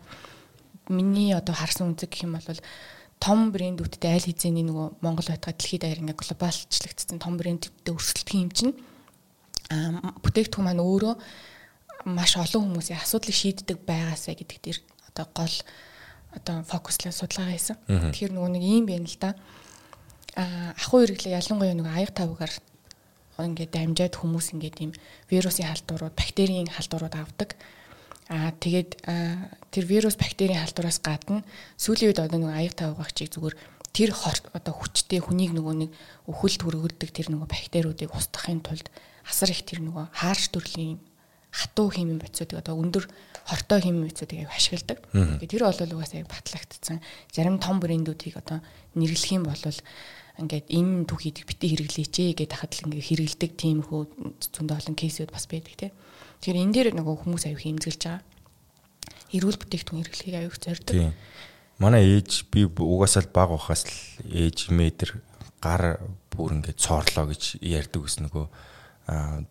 миний 0.93 1.33
одоо 1.33 1.55
харсан 1.57 1.93
үнцэг 1.93 2.09
гэх 2.13 2.25
юм 2.29 2.37
бол 2.37 2.61
том 3.17 3.49
брэндүүдтэй 3.49 4.11
аль 4.13 4.27
хэзээний 4.29 4.65
нөгөө 4.67 5.01
Монгол 5.01 5.29
байтга 5.29 5.55
дэлхийд 5.55 5.81
даяар 5.81 6.01
ингээ 6.03 6.21
глобалчлагдсан 6.21 7.17
том 7.17 7.39
брэндүүдтэй 7.39 7.93
өрсөлдөх 7.95 8.35
юм 8.37 8.51
чинь 8.53 8.75
а 9.73 10.13
бүтээгдэхүүн 10.21 10.65
маань 10.67 10.83
өөрөө 10.83 11.15
маш 12.05 12.37
олон 12.37 12.69
хүмүүсийн 12.69 13.01
асуудлыг 13.01 13.33
шийддэг 13.33 13.81
байгаасаа 13.81 14.37
гэдэг 14.37 14.59
дээр 14.61 14.79
одоо 15.09 15.25
гол 15.33 15.55
одоо 16.35 16.63
фокуслаа 16.67 17.11
судалгаа 17.15 17.55
хийсэн. 17.55 17.79
Тэгэхээр 17.87 18.33
нөгөө 18.35 18.51
нэг 18.53 18.63
юм 18.63 18.85
байна 18.85 19.07
л 19.07 19.17
да. 19.19 19.31
А 20.35 20.75
ахуй 20.75 21.07
хэрэглээ 21.07 21.39
ялангуяа 21.39 21.75
нөгөө 21.75 21.95
аяг 21.95 22.11
тавгаар 22.11 22.53
ингээд 23.39 23.71
дамжаад 23.75 24.15
хүмүүс 24.15 24.55
ингээд 24.55 24.77
ийм 24.83 24.91
вирусын 25.27 25.67
халдварууд, 25.67 26.15
бактерийн 26.15 26.71
халдварууд 26.71 27.15
авдаг. 27.15 27.55
Аа 28.31 28.55
тэгээд 28.57 29.03
тэр 29.71 29.83
вирус 29.85 30.15
бактерийн 30.15 30.63
халдвараас 30.63 30.99
гадна 31.03 31.43
сүүлийн 31.77 32.15
үед 32.15 32.23
одоо 32.23 32.39
нэг 32.41 32.51
аяг 32.51 32.73
тавгаагчийг 32.73 33.29
зүгээр 33.35 33.55
тэр 33.95 34.11
одоо 34.11 34.73
хүчтэй 34.75 35.23
хүнийг 35.23 35.55
нөгөө 35.55 35.75
нэг 35.87 35.91
өхөлд 36.27 36.61
хүргүүлдэг 36.67 37.09
тэр 37.15 37.27
нөгөө 37.31 37.47
бактериудыг 37.47 38.11
устгахын 38.11 38.59
тулд 38.59 38.91
асар 39.23 39.53
их 39.55 39.63
тэр 39.63 39.85
нөгөө 39.87 40.11
хаарш 40.11 40.51
төрлийн 40.51 40.99
хатуу 41.55 41.87
химийн 41.87 42.19
бодисуудыг 42.19 42.59
одоо 42.59 42.75
өндөр 42.75 43.07
хортой 43.47 43.79
химийн 43.79 44.11
бодисуудыг 44.11 44.51
ашигладаг. 44.51 44.99
Тэгээд 45.15 45.51
тэр 45.55 45.63
бол 45.63 45.95
угаасаа 45.95 46.19
аяг 46.19 46.27
батлагдсан. 46.27 46.99
Зарим 47.31 47.57
том 47.63 47.79
брэндүүдийг 47.79 48.35
одоо 48.35 48.59
нэрлэх 48.99 49.31
юм 49.31 49.47
бол 49.47 49.63
ингээд 50.35 50.67
энэ 50.67 51.07
түүхийд 51.07 51.47
бити 51.47 51.65
хэрэглээч 51.71 52.15
ээ 52.19 52.31
гэдэг 52.43 52.59
хадл 52.59 52.91
ингээд 52.91 53.07
хэрэгэлдэг 53.07 53.51
тиймэрхүү 53.55 54.01
зөндөө 54.51 54.75
олон 54.83 54.95
кейсүүд 54.99 55.31
бас 55.31 55.47
байдаг 55.47 55.75
тийм. 55.79 55.93
Тэгэхээр 56.43 56.59
энэ 56.59 56.73
дээр 56.75 56.89
нөгөө 56.99 57.15
хүмүүс 57.23 57.47
аяг 57.47 57.63
хэмзэлж 57.63 58.01
байгаа. 58.03 58.23
Эрүүл 59.31 59.59
бүтээгдэхүүн 59.63 59.99
хэрэглэхийг 60.03 60.35
аяг 60.35 60.55
зорддог. 60.59 60.91
Тийм. 60.91 61.15
Манай 61.79 62.03
ээж 62.03 62.51
би 62.51 62.67
угаасаа 62.67 63.23
л 63.23 63.31
баг 63.31 63.55
ухаас 63.55 63.87
л 63.87 63.95
ээж 64.27 64.75
метр 64.75 65.23
гар 65.63 66.03
бүр 66.31 66.59
ингээд 66.59 66.83
цоорлоо 66.83 67.31
гэж 67.31 67.63
ярьдаг 67.63 68.01
ус 68.03 68.19
нөгөө 68.19 68.45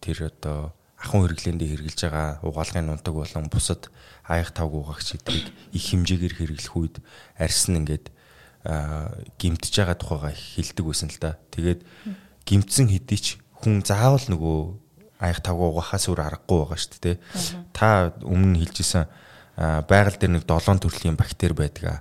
тэр 0.04 0.28
одоо 0.28 0.76
ахын 1.04 1.28
хэрэглээндээ 1.28 1.68
хэрэгжилж 1.68 2.00
байгаа 2.08 2.28
угаалгын 2.42 2.88
нунтаг 2.88 3.14
болон 3.14 3.46
бусад 3.52 3.92
аяг 4.24 4.50
тав 4.56 4.72
угаагч 4.72 5.20
эдрийг 5.20 5.52
их 5.70 5.84
хэмжээгээр 5.92 6.34
хэрэглэх 6.40 6.74
үед 6.74 6.96
арьс 7.36 7.68
нь 7.68 7.78
ингээд 7.84 8.08
гимтэж 9.38 9.72
байгаа 9.76 9.96
тухайга 10.00 10.32
хэлдэг 10.32 10.84
байсан 10.84 11.08
л 11.12 11.20
да. 11.20 11.36
Тэгээд 11.52 11.84
гимтсэн 12.48 12.88
хэдий 12.88 13.20
ч 13.20 13.26
хүн 13.60 13.84
заавал 13.84 14.24
нөгөө 14.24 14.58
аяг 15.20 15.38
тав 15.44 15.60
угаахаас 15.60 16.08
өөр 16.08 16.20
аргагүй 16.24 16.58
байгаа 16.64 16.80
шүү 16.80 17.00
дээ. 17.04 17.16
Та 17.76 18.16
өмнө 18.24 18.64
хэлжсэн 18.64 19.04
байгаль 19.84 20.16
дээр 20.16 20.32
нэг 20.40 20.44
7 20.48 20.80
төрлийн 20.80 21.16
бактери 21.20 21.52
байдаг. 21.52 22.00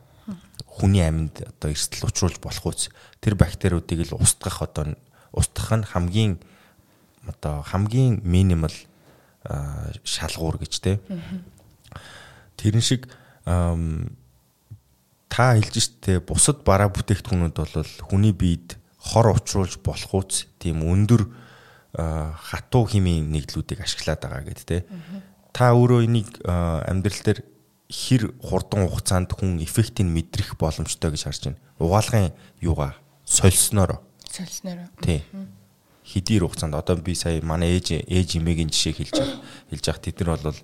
Хүний 0.64 1.04
амьд 1.04 1.44
одоо 1.44 1.70
эрсдэл 1.70 2.08
учруулж 2.08 2.40
болох 2.40 2.66
үс. 2.72 2.90
Тэр 3.20 3.36
бактериудыг 3.36 4.08
л 4.08 4.18
устгах 4.18 4.64
одоо 4.64 4.96
устгах 5.36 5.72
нь 5.78 5.86
хамгийн 5.86 6.34
одоо 7.28 7.62
хамгийн 7.62 8.24
минимал 8.24 8.74
шалгуур 10.04 10.58
гэж 10.62 10.74
те. 10.80 11.00
Тэрэн 12.58 12.84
шиг 12.84 13.12
та 13.46 15.44
хэлж 15.58 15.76
штэ 15.80 16.24
бусад 16.24 16.64
бараа 16.64 16.90
бүтээгдэхүүнүүд 16.94 17.56
бол 17.58 17.88
хүний 18.08 18.32
биед 18.32 18.80
хор 18.98 19.34
учруулж 19.36 19.84
болох 19.84 20.14
үс 20.16 20.48
тийм 20.60 20.86
өндөр 20.88 21.28
хатуу 21.94 22.88
химийн 22.88 23.28
нэгдлүүдийг 23.34 23.84
ашиглаад 23.84 24.22
байгаа 24.24 24.44
гэдэг 24.48 24.66
те. 24.66 24.86
Та 25.52 25.76
өөрөө 25.76 26.08
энийг 26.08 26.40
амьдрал 26.48 27.22
дээр 27.22 27.40
хэр 27.92 28.34
хурдан 28.42 28.88
хугацаанд 28.88 29.36
хүн 29.36 29.60
эффектийг 29.62 30.08
мэдрэх 30.08 30.56
боломжтой 30.58 31.14
гэж 31.14 31.22
харж 31.28 31.42
байна. 31.52 31.62
Угаалгын 31.78 32.34
юугаа 32.64 32.98
сольсноор. 33.26 34.02
Сольсноор. 34.26 34.90
Тий 35.04 35.22
хэдийн 36.04 36.44
хугацаанд 36.44 36.76
одоо 36.76 37.00
би 37.00 37.16
сая 37.16 37.42
манай 37.42 37.80
ээж 37.80 38.04
ээж 38.06 38.30
эмээгийн 38.38 38.70
жишээ 38.70 38.94
хэлж 39.00 39.18
хэлж 39.72 39.84
явах 39.88 40.04
тэд 40.04 40.20
нар 40.24 40.40
бол 40.44 40.62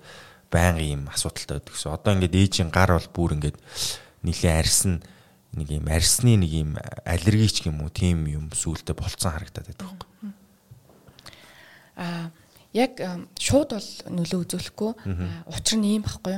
байнга 0.51 0.84
ийм 0.84 1.08
асуудалтай 1.08 1.58
байдаг 1.58 1.74
гэсэн. 1.74 1.96
Одоо 1.96 2.12
ингээд 2.13 2.36
ээжийн 2.36 2.69
гар 2.69 2.91
бол 2.93 3.10
бүр 3.13 3.31
ингээд 3.39 3.58
нилээ 4.24 4.53
арьсан 4.60 5.00
нэг 5.53 5.69
ийм 5.72 5.86
арьсны 5.88 6.36
нэг 6.38 6.51
ийм 6.51 6.72
аллергич 7.05 7.65
юм 7.65 7.81
уу 7.81 7.89
тийм 7.89 8.27
юм 8.27 8.50
сүултэ 8.51 8.93
болцсон 8.93 9.34
харагдаад 9.34 9.67
байдаг 9.69 9.88
байхгүй. 9.88 10.10
Аа 11.98 12.29
яг 12.74 12.93
шууд 13.39 13.69
бол 13.74 13.89
нөлөө 14.13 14.39
үзүүлэхгүй. 14.46 14.91
Учир 15.50 15.77
нь 15.79 15.89
ийм 15.98 16.03
байхгүй? 16.05 16.38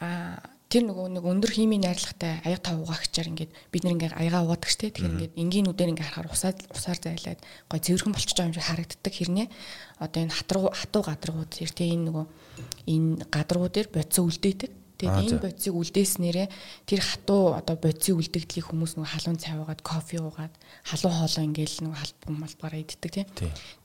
Аа 0.00 0.53
тэр 0.74 0.90
нөгөө 0.90 1.06
нэг 1.14 1.22
өндөр 1.22 1.52
химийн 1.54 1.86
найрлагатай 1.86 2.42
аяга 2.42 2.66
тав 2.66 2.82
угаагчаар 2.82 3.30
ингээд 3.30 3.52
бид 3.70 3.82
нэг 3.86 3.94
ингээд 3.94 4.18
аяга 4.18 4.42
угаадаг 4.42 4.66
штэ. 4.74 4.90
Тэгэхээр 4.90 5.14
ингээд 5.14 5.38
энгийнүүдээр 5.38 5.90
ингээд 5.94 6.08
харахаар 6.10 6.34
усаар 6.34 6.56
усаар 6.74 6.98
зайлаад 6.98 7.40
гой 7.70 7.78
цэвэрхэн 7.78 8.10
болчихж 8.10 8.34
байгаа 8.34 8.50
юм 8.50 8.58
шиг 8.58 8.66
харагддаг 8.66 9.14
хэрнээ. 9.14 9.46
Одоо 10.02 10.20
энэ 10.26 10.34
хатруу 10.34 10.74
хатуу 10.74 11.02
гадаргууд 11.06 11.50
зэр 11.54 11.70
тэ 11.70 11.94
энэ 11.94 12.06
нөгөө 12.10 12.26
энэ 12.90 13.10
гадаргуу 13.30 13.70
дээр 13.70 13.88
бодис 13.94 14.18
үлдээдэг. 14.18 14.70
Тэгээд 14.98 15.30
энэ 15.30 15.42
бодисыг 15.46 15.74
үлдээснээрээ 15.78 16.48
тэр 16.90 17.00
хатуу 17.06 17.54
одоо 17.54 17.76
бодисыг 17.78 18.18
үлдэгдлийг 18.18 18.66
хүмүүс 18.66 18.98
нөгөө 18.98 19.10
халуун 19.14 19.38
цай 19.38 19.54
уугаад 19.54 19.82
кофе 19.82 20.22
уугаад 20.22 20.54
халуун 20.86 21.18
хоолоо 21.18 21.44
ингээд 21.50 21.82
нөгөө 21.86 21.98
халбан 21.98 22.34
малбараа 22.38 22.78
иддэг 22.78 23.10
тийм 23.10 23.26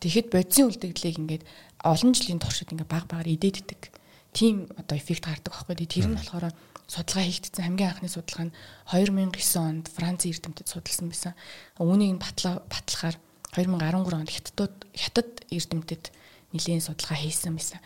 тэгэхэд 0.05 0.27
бодисын 0.29 0.69
үлдэгдлийг 0.69 1.17
ингээд 1.17 1.43
олон 1.81 2.13
жилийн 2.13 2.38
туршид 2.38 2.69
ингээд 2.74 2.93
баг 2.93 3.10
багаар 3.10 3.25
идээддэг 3.25 3.89
тийм 4.34 4.69
одоо 4.77 4.98
эффект 4.98 5.25
гардаг 5.25 5.53
байхгүй. 5.53 5.86
Тэр 5.89 6.08
нь 6.08 6.17
болохоор 6.17 6.53
судалгаа 6.89 7.25
хийгдсэн 7.29 7.63
хамгийн 7.69 7.89
анхны 7.93 8.10
судалгаа 8.10 8.50
нь 8.50 8.55
2009 8.89 9.62
онд 9.62 9.86
Францын 9.93 10.34
эрдэмтэд 10.34 10.67
судалсан 10.67 11.08
байсан. 11.13 11.34
Үүнийг 11.77 12.17
нь 12.17 12.22
батлахаар 12.65 13.15
2013 13.53 14.17
онд 14.17 14.29
хятадууд 14.34 14.75
хятад 14.98 15.29
эрдэмтэд 15.53 16.03
нэлийн 16.51 16.81
судалгаа 16.81 17.17
хийсэн 17.22 17.53
байсан. 17.53 17.79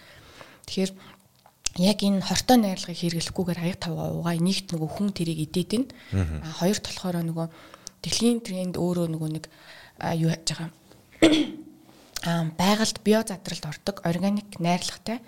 Тэгэхээр 0.71 0.91
яг 1.83 1.99
энэ 1.99 2.23
хортой 2.23 2.57
найрлагыг 2.63 2.95
хэрэглэхгүйгээр 2.95 3.59
аяг 3.59 3.77
тавгаа 3.83 4.15
угаа 4.15 4.39
нэгт 4.39 4.71
нөгөө 4.71 4.89
хүн 4.95 5.09
тэрийг 5.11 5.51
идээд. 5.51 5.91
А 6.15 6.47
хоёрт 6.63 6.87
болохоор 6.87 7.19
нөгөө 7.27 7.47
дэлхийн 8.07 8.39
тренд 8.39 8.75
өөрөө 8.79 9.07
нөгөө 9.11 9.29
нэг 9.35 9.45
юу 10.19 10.31
яаж 10.31 10.47
байгаа 10.47 10.69
аа 12.29 12.43
байгальд 12.55 12.97
био 13.03 13.23
задралд 13.23 13.65
ордог 13.67 13.95
органик 14.07 14.59
найрлагатай 14.59 15.19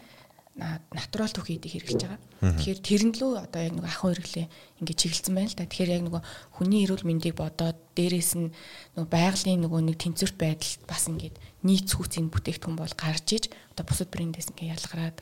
натурал 0.56 1.32
түүхийдийг 1.36 1.84
хэрэглэж 1.84 2.02
байгаа. 2.08 2.20
Тэгэхээр 2.40 2.80
тэрэн 2.80 3.12
лөө 3.12 3.44
одоо 3.44 3.60
яг 3.60 3.74
нэг 3.76 3.86
ахын 3.92 4.16
хэрэглээ 4.16 4.48
ингээд 4.80 5.02
чиглэлсэн 5.04 5.36
байна 5.36 5.52
л 5.52 5.58
да. 5.60 5.68
Тэгэхээр 5.68 5.96
яг 6.00 6.04
нөгөө 6.08 6.24
хүний 6.56 6.82
эрүүл 6.88 7.04
мэндийг 7.04 7.36
бодоод 7.36 7.76
дээрээс 7.92 8.32
нь 8.40 8.56
нөгөө 8.96 9.12
байгалийн 9.12 9.60
нөгөө 9.68 9.82
нэг 9.84 9.98
тэнцвэрт 10.00 10.38
байдал 10.40 10.74
бас 10.88 11.04
ингээд 11.12 11.36
нийт 11.68 11.92
хүүцийн 11.92 12.32
бүтээгдэхүүн 12.32 12.80
бол 12.80 12.96
гарч 12.96 13.28
иж 13.36 13.44
одоо 13.76 13.84
бусад 13.84 14.08
брэндээс 14.16 14.56
ингээд 14.56 14.74
ялгараад 14.80 15.18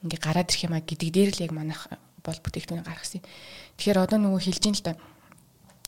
ингээд 0.00 0.24
гараад 0.24 0.48
ирэх 0.48 0.64
юм 0.64 0.74
а 0.76 0.80
гэдэг 0.80 1.10
дээр 1.12 1.30
л 1.36 1.44
яг 1.44 1.52
манайх 1.52 1.82
бол 2.24 2.40
бүтээгдэхүүнийг 2.40 2.88
гаргасан. 2.88 3.20
Тэгэхээр 3.76 4.00
одоо 4.00 4.16
нөгөө 4.16 4.40
хэлж 4.48 4.64
ин 4.64 4.76
л 4.80 4.84
да 4.88 4.96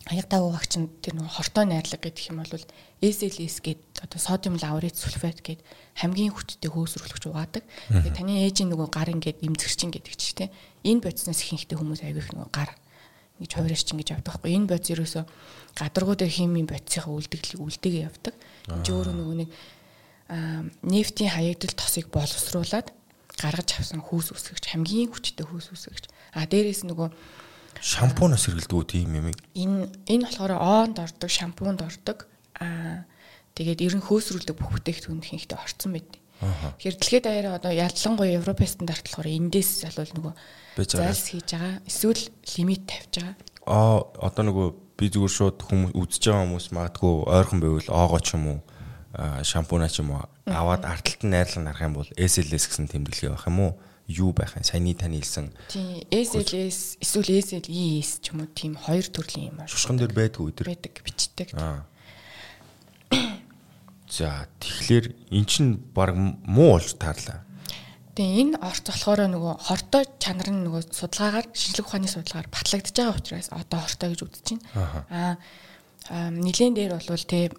аягтаа 0.06 0.38
уугч 0.38 0.72
нь 0.78 0.86
тэр 1.02 1.18
нөгөө 1.18 1.34
хортой 1.34 1.66
найрлага 1.66 2.06
гэдэг 2.06 2.30
юм 2.30 2.38
бол 2.46 2.62
SLS 3.02 3.58
гэдэг 3.58 4.06
одоо 4.06 4.20
содиум 4.22 4.54
лаурет 4.54 4.94
сульфат 4.94 5.42
гэдэг 5.42 5.66
хамгийн 5.98 6.30
хүчтэй 6.30 6.70
хөөсрүүлэгч 6.70 7.24
угаадаг. 7.26 7.66
Тэгээ 7.90 8.14
таны 8.14 8.46
ээжийн 8.46 8.70
нөгөө 8.70 8.86
гар 8.86 9.10
ингээд 9.10 9.42
имзэгчин 9.42 9.90
гэдэг 9.90 10.14
чи 10.14 10.46
тээ. 10.46 10.54
Энэ 10.86 11.02
бодиснаас 11.02 11.42
ихэнхдээ 11.42 11.74
хүмүүс 11.74 12.06
аяг 12.06 12.22
их 12.22 12.30
нөгөө 12.30 12.50
гар 12.54 12.70
ингэж 13.42 13.52
хуурайш 13.58 13.82
чинь 13.82 13.98
гэж 13.98 14.14
явдаг 14.14 14.30
байхгүй. 14.38 14.54
Энэ 14.54 14.70
бодис 14.70 14.90
ерөөсө 14.94 15.20
гадаргуу 15.74 16.14
дээр 16.14 16.30
химийн 16.30 16.70
бодисынхаа 16.70 17.10
үлдэгдлийг 17.10 17.60
үлдээгээ 17.66 18.06
явдаг. 18.06 18.34
Энд 18.70 18.86
өөрөө 18.86 19.14
нөгөө 19.18 19.36
нэг 19.42 19.50
нефтийн 20.86 21.34
хаягдал 21.34 21.74
тосыг 21.74 22.14
боловсруулад 22.14 22.94
гаргаж 23.36 23.68
авсан 23.76 24.00
хөөс 24.00 24.32
үсгэгч 24.32 24.64
хамгийн 24.72 25.12
хүчтэй 25.12 25.44
хөөс 25.44 25.74
үсгэгч. 25.74 26.04
А 26.34 26.48
дээрээс 26.48 26.88
нөгөө 26.88 27.08
шампунаас 27.80 28.46
хэргэлдэг 28.46 28.76
үү 28.76 28.86
тийм 28.86 29.10
юм. 29.16 29.26
Энэ 29.54 29.88
энэ 30.08 30.24
болохоороонд 30.26 30.96
ордог, 31.00 31.30
шампунд 31.30 31.80
ордог. 31.82 32.26
Аа 32.60 33.04
тэгээд 33.56 33.84
ер 33.84 33.94
нь 33.96 34.04
хөөсрүүлдэг 34.04 34.56
бүх 34.56 34.70
бүтээгдэхүүн 34.76 35.20
ихэнхдээ 35.20 35.58
орцсон 35.58 35.92
байдаг. 35.96 36.20
Тэгэхээр 36.36 36.96
дэлхийд 37.00 37.24
даяараа 37.24 37.56
одоо 37.56 37.72
ялангуяа 37.72 38.36
Европын 38.36 38.68
стандарт 38.68 39.08
болохоор 39.08 39.28
эндээс 39.32 39.88
бол 39.96 40.12
нөгөө 40.20 40.32
зайлс 40.84 41.32
хийж 41.32 41.48
байгаа. 41.56 41.80
Эсвэл 41.88 42.22
лимит 42.56 42.84
тавьж 42.84 43.12
байгаа. 43.24 43.36
Аа 43.64 44.04
одоо 44.20 44.44
нөгөө 44.44 44.68
би 45.00 45.06
зүгээр 45.08 45.32
шууд 45.32 45.58
хүмүүс 45.64 45.92
үзэж 45.96 46.22
байгаа 46.28 46.44
хүмүүс 46.44 46.66
магадгүй 46.76 47.12
ойрхон 47.24 47.60
байвал 47.64 47.88
оогоо 47.88 48.20
ч 48.20 48.36
юм 48.36 48.44
уу 48.52 48.60
шампуна 49.40 49.88
ч 49.88 50.04
юм 50.04 50.12
уу 50.12 50.28
аваад 50.44 50.84
артталт 50.84 51.24
нь 51.24 51.32
найрлан 51.32 51.72
харах 51.72 51.88
юм 51.88 51.94
бол 51.96 52.10
SLS 52.16 52.68
гэсэн 52.68 52.92
тэмдэглэгээ 52.92 53.32
байх 53.32 53.48
юм 53.48 53.58
уу? 53.60 53.72
Юу 54.06 54.32
байх 54.32 54.54
юм 54.56 54.64
саяны 54.64 54.94
тань 54.94 55.18
хэлсэн. 55.18 55.50
Тийм 55.70 56.06
SLS 56.10 57.02
эсвэл 57.02 57.42
SLES 57.42 58.22
ч 58.22 58.30
юм 58.30 58.46
уу? 58.46 58.50
Тийм 58.54 58.78
хоёр 58.78 59.06
төрлийн 59.06 59.50
юм 59.54 59.58
аа 59.62 59.68
шушган 59.70 59.98
дээр 59.98 60.14
байдгүй 60.14 60.50
өдөр 60.54 60.66
байдаг 60.70 60.94
бичдэг. 61.02 61.50
За 64.06 64.46
тэгэхээр 64.62 65.06
эн 65.34 65.44
чин 65.44 65.82
баг 65.94 66.14
муу 66.14 66.78
болж 66.78 66.94
таарлаа 66.94 67.46
Тэгээ 68.16 68.56
энэ 68.56 68.56
орц 68.64 68.88
болохоор 68.88 69.28
нөгөө 69.28 69.54
хортой 69.60 70.08
чанар 70.16 70.48
нь 70.48 70.64
нөгөө 70.64 70.88
судалгаагаар 70.88 71.52
шинжлэх 71.52 71.84
ухааны 71.84 72.08
судалгаагаар 72.08 72.48
батлагдж 72.48 72.96
байгаа 72.96 73.12
учраас 73.12 73.48
одоо 73.52 73.80
хортой 73.84 74.08
гэж 74.16 74.20
үзэж 74.24 74.46
байна. 74.72 75.36
Аа 76.08 76.32
нэгэн 76.32 76.72
дээр 76.72 76.96
бол 76.96 77.24
тэ 77.28 77.52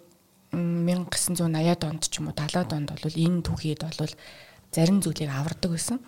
1980-аад 0.50 1.82
онд 1.86 2.10
ч 2.10 2.18
юм 2.18 2.32
уу 2.32 2.34
70-аад 2.34 2.74
онд 2.74 2.90
бол 2.90 3.06
энэ 3.06 3.46
түүхийд 3.46 3.86
бол 3.86 4.14
зарим 4.74 4.98
зүйлийг 4.98 5.30
авардаг 5.30 5.70
байсан. 5.70 6.02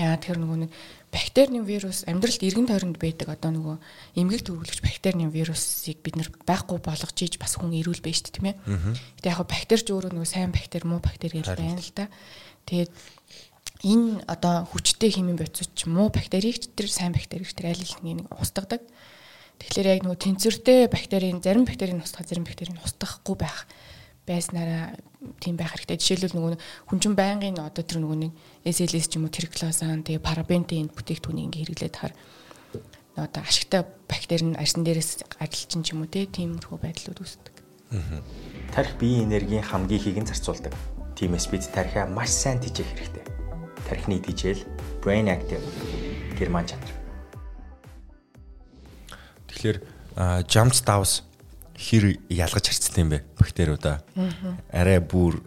Яа 0.00 0.16
тэр 0.16 0.40
нөгөө 0.40 0.58
нэг 0.64 0.70
бактерийн 1.12 1.68
вирус 1.68 2.08
амьдралд 2.08 2.40
эргэн 2.40 2.64
тойронд 2.64 2.96
байдаг 2.96 3.28
одоо 3.28 3.52
нөгөө 3.52 3.76
эмгэг 4.16 4.40
төрүүлэгч 4.48 4.80
бактерийн 4.80 5.28
вирусыг 5.28 6.00
бид 6.00 6.16
нэр 6.16 6.32
байхгүй 6.48 6.80
болгож 6.80 7.12
ийж 7.20 7.36
бас 7.36 7.60
хүн 7.60 7.76
ирүүл 7.76 8.00
байж 8.00 8.24
шүү 8.24 8.26
дээ 8.32 8.36
тийм 8.40 8.48
ээ. 8.48 8.56
Гэтэ 9.20 9.28
яг 9.28 9.44
бактерич 9.44 9.86
өөрөө 9.92 10.16
нөгөө 10.16 10.30
сайн 10.32 10.48
бактери 10.48 10.88
муу 10.88 11.04
бактери 11.04 11.44
гэж 11.44 11.52
байна 11.52 11.76
л 11.76 11.92
да. 11.92 12.08
Тэгээд 12.64 12.92
энэ 13.84 14.24
одоо 14.32 14.64
хүчтэй 14.72 15.12
химийн 15.12 15.36
бодисч 15.36 15.84
муу 15.84 16.08
бактерийг 16.08 16.56
тэр 16.72 16.88
сайн 16.88 17.12
бактерийг 17.12 17.52
тэр 17.52 17.76
аль 17.76 17.84
нэг 18.00 18.32
устгадаг. 18.32 18.80
Тэгэхээр 19.60 19.92
яг 19.92 20.02
нөгөө 20.08 20.20
тэнцвэртэй 20.24 20.88
бактерийн 20.88 21.44
зарим 21.44 21.68
бактерийг 21.68 22.00
устгах, 22.00 22.24
зарим 22.24 22.48
бактерийг 22.48 22.80
устгахгүй 22.80 23.36
байх 23.36 23.68
байснараа 24.26 24.96
тийм 25.42 25.56
байх 25.56 25.74
хэрэгтэй. 25.74 25.98
Жишээлбэл 25.98 26.36
нөгөө 26.38 26.58
хүнчин 26.90 27.14
байнгын 27.14 27.58
одоо 27.62 27.82
тэр 27.82 28.02
нөгөө 28.02 28.18
нэг 28.28 28.32
SLS 28.66 29.06
ч 29.10 29.18
юм 29.18 29.26
уу 29.26 29.34
терклозан 29.34 30.02
тэгээ 30.06 30.22
парабентийн 30.22 30.90
бүтээгдэхүүнийг 30.90 31.46
ингээ 31.50 31.62
хэрэглээд 31.66 31.96
хахаар 31.96 32.14
одоо 33.18 33.42
ашигтай 33.42 33.82
бактери 34.08 34.44
нь 34.46 34.58
арьсан 34.58 34.82
дээрээс 34.86 35.26
ажилчин 35.42 35.82
ч 35.82 35.94
юм 35.94 36.06
уу 36.06 36.10
тиймэрхүү 36.10 36.78
байдлууд 36.78 37.18
үүсдэг. 37.22 37.54
Тарих 38.72 38.94
биеийн 38.96 39.28
энергийн 39.28 39.66
хамгийн 39.66 40.00
ихийг 40.00 40.18
нь 40.22 40.30
зарцуулдаг. 40.30 40.72
Тиймээс 41.18 41.46
бид 41.52 41.66
тарихаа 41.70 42.08
маш 42.08 42.32
сайн 42.32 42.58
тижээх 42.62 42.88
хэрэгтэй 42.88 43.32
тархины 43.92 44.18
дижэл 44.18 44.64
brain 45.04 45.28
active 45.28 45.60
герман 46.38 46.66
чанар. 46.66 46.88
Тэгэхээр 49.48 49.78
jump 50.48 50.72
staus 50.72 51.22
хэр 51.76 52.18
ялгаж 52.28 52.66
харцсан 52.68 53.04
юм 53.04 53.10
бэ 53.14 53.18
бактериудаа. 53.38 54.02
Арай 54.72 55.00
бүр 55.00 55.40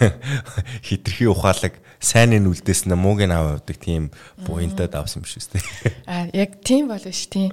хитрхи 0.86 1.26
ухаалаг 1.26 1.78
сайн 2.00 2.36
нь 2.36 2.48
үлдээс 2.48 2.88
нь 2.88 2.96
мууг 2.96 3.20
нь 3.20 3.34
аваадаг 3.34 3.76
тийм 3.76 4.10
буянтад 4.46 4.96
авсан 4.96 5.22
юм 5.22 5.28
шүү 5.28 5.60
дээ. 5.60 5.64
А 6.10 6.28
яг 6.32 6.60
тийм 6.64 6.88
бол 6.88 7.04
биш 7.04 7.28
тийм 7.28 7.52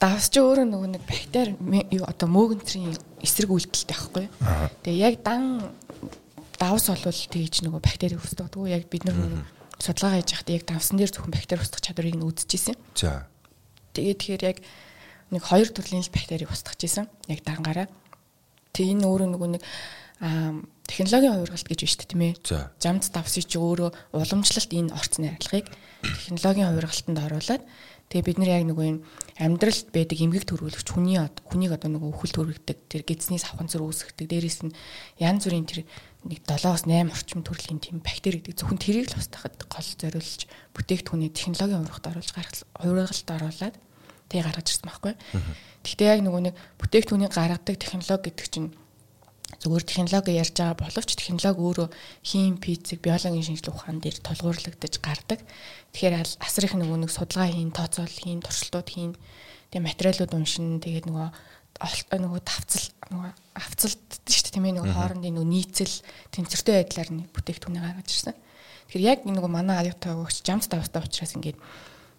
давс 0.00 0.32
чи 0.32 0.40
өөрөө 0.40 0.64
нөгөө 0.64 0.90
нэг 0.96 1.04
бактери 1.04 1.52
одоо 2.00 2.28
мөөгөнтрийн 2.32 2.96
эсрэг 3.20 3.52
үйлдэлтэй 3.52 3.92
байхгүй. 3.92 4.26
Тэгээ 4.80 5.04
яг 5.04 5.14
дан 5.20 5.68
давс 6.56 6.88
болвол 6.88 7.12
тэгж 7.12 7.68
нөгөө 7.68 7.80
бактери 7.84 8.16
өсдөгдгөө 8.16 8.72
яг 8.72 8.88
бид 8.88 9.04
нар 9.04 9.44
судалгаа 9.76 10.20
хийж 10.20 10.32
байхдаа 10.32 10.56
яг 10.56 10.64
давсан 10.68 10.96
дээр 10.96 11.12
зөвхөн 11.12 11.36
бактери 11.36 11.60
устгах 11.60 11.84
чадварыг 11.84 12.16
нь 12.16 12.24
үзчихсэн. 12.24 12.76
За. 12.96 13.28
Тэгээд 13.92 14.20
тэгэхээр 14.20 14.44
яг 14.44 14.58
нэг 15.30 15.42
хоёр 15.46 15.68
төрлийн 15.70 16.04
л 16.04 16.14
бактерийг 16.14 16.50
устгах 16.50 16.76
гэсэн. 16.76 17.06
Яг 17.30 17.40
дангаараа. 17.46 17.86
Тэг 18.74 18.86
энэ 18.94 19.06
өөрөө 19.06 19.28
нөгөө 19.34 19.48
нэг 19.56 19.62
технологийн 20.20 21.32
хувиргалт 21.32 21.64
гэж 21.64 21.80
байна 21.80 21.90
шүү 21.90 22.00
дээ 22.04 22.10
тийм 22.12 22.22
ээ. 22.28 22.34
Жамц 22.82 23.04
давсыг 23.08 23.46
чи 23.48 23.56
өөрөө 23.56 23.90
уламжлалт 24.12 24.70
энэ 24.74 24.92
орцны 24.92 25.32
арилгыг 25.32 25.66
технологийн 26.02 26.68
хувиргалтанд 26.68 27.18
оруулаад 27.24 27.62
тэгээ 28.10 28.26
бид 28.26 28.38
нар 28.42 28.50
яг 28.58 28.64
нөгөө 28.66 28.86
юм 28.90 28.98
амьдралд 29.38 29.88
байдаг 29.94 30.18
эмгэг 30.18 30.44
төрүүлэгч 30.50 30.88
хүний 30.90 31.16
хүнийг 31.46 31.72
одоо 31.78 31.88
нөгөө 31.94 32.10
өхөл 32.10 32.34
төрөгдөг 32.34 32.78
тэр 32.90 33.02
гидсний 33.06 33.38
савхан 33.38 33.70
зүр 33.70 33.86
үүсгдэг 33.86 34.26
дээрэс 34.26 34.66
нь 34.66 34.74
янз 35.22 35.46
бүрийн 35.46 35.64
тэр 35.70 35.86
нэг 36.26 36.42
7-8 36.42 36.90
орчим 37.06 37.46
төрлийн 37.46 37.78
тийм 37.78 38.02
бактери 38.02 38.42
гэдэг 38.42 38.58
зөвхөн 38.58 38.82
тэрийг 38.82 39.14
л 39.14 39.20
устгахад 39.22 39.62
гол 39.70 39.88
зориулж 39.94 40.50
бүтээгдэхүүний 40.74 41.30
технологийн 41.30 41.86
урагт 41.86 42.10
оруулж 42.10 42.30
хувиргалт 42.34 43.28
оруулаад 43.30 43.76
тэг 44.30 44.46
гаргаж 44.46 44.66
ирсэн 44.70 44.86
байхгүй. 44.86 45.14
Гэхдээ 45.82 46.08
яг 46.08 46.20
нөгөө 46.24 46.42
нэг 46.46 46.54
бүтээгдэхүүний 46.78 47.30
гаргадаг 47.30 47.76
технологи 47.76 48.30
гэдэг 48.30 48.48
чинь 48.48 48.70
зүгээр 49.58 49.84
технологи 49.84 50.38
ярьж 50.38 50.54
байгаа 50.54 50.78
боловч 50.78 51.10
технологи 51.18 51.60
өөрөө 51.60 51.88
хим, 52.22 52.56
физик, 52.62 53.02
биологийн 53.02 53.44
шинжилгээ 53.44 53.74
ухаан 53.74 53.98
дээр 53.98 54.16
тулгуурлагдаж 54.22 54.94
гардаг. 55.02 55.40
Тэгэхээр 55.92 56.14
асар 56.38 56.64
их 56.64 56.74
нөгөө 56.78 56.98
нэг 57.02 57.10
судалгаа 57.10 57.50
хийн, 57.50 57.74
тооцоол 57.74 58.08
хийн, 58.08 58.40
туршилтууд 58.40 58.88
хийн, 58.88 59.12
тэгээ 59.74 59.88
материалууд 59.90 60.32
уншин, 60.32 60.78
тэгээд 60.78 61.10
нөгөө 61.10 61.28
нөгөө 61.80 62.40
давцал 62.44 62.86
нөгөө 63.10 63.30
авцалт 63.56 64.00
шүү 64.28 64.42
дээ 64.44 64.52
тийм 64.52 64.66
ээ 64.68 64.76
нөгөө 64.76 64.94
хоорондын 64.94 65.34
нөгөө 65.34 65.48
нийцэл 65.48 65.94
тэнцвэртэй 66.34 66.74
байдлаар 66.84 67.10
нэг 67.10 67.28
бүтээгдэхүүнээ 67.32 67.82
гаргаж 67.82 68.08
ирсэн. 68.12 68.36
Тэгэхээр 68.90 69.08
яг 69.08 69.20
нөгөө 69.24 69.50
манай 69.50 69.76
аюутай 69.80 70.12
өгч 70.12 70.44
жамц 70.44 70.68
давстай 70.68 71.00
учраас 71.00 71.32
ингээд 71.34 71.56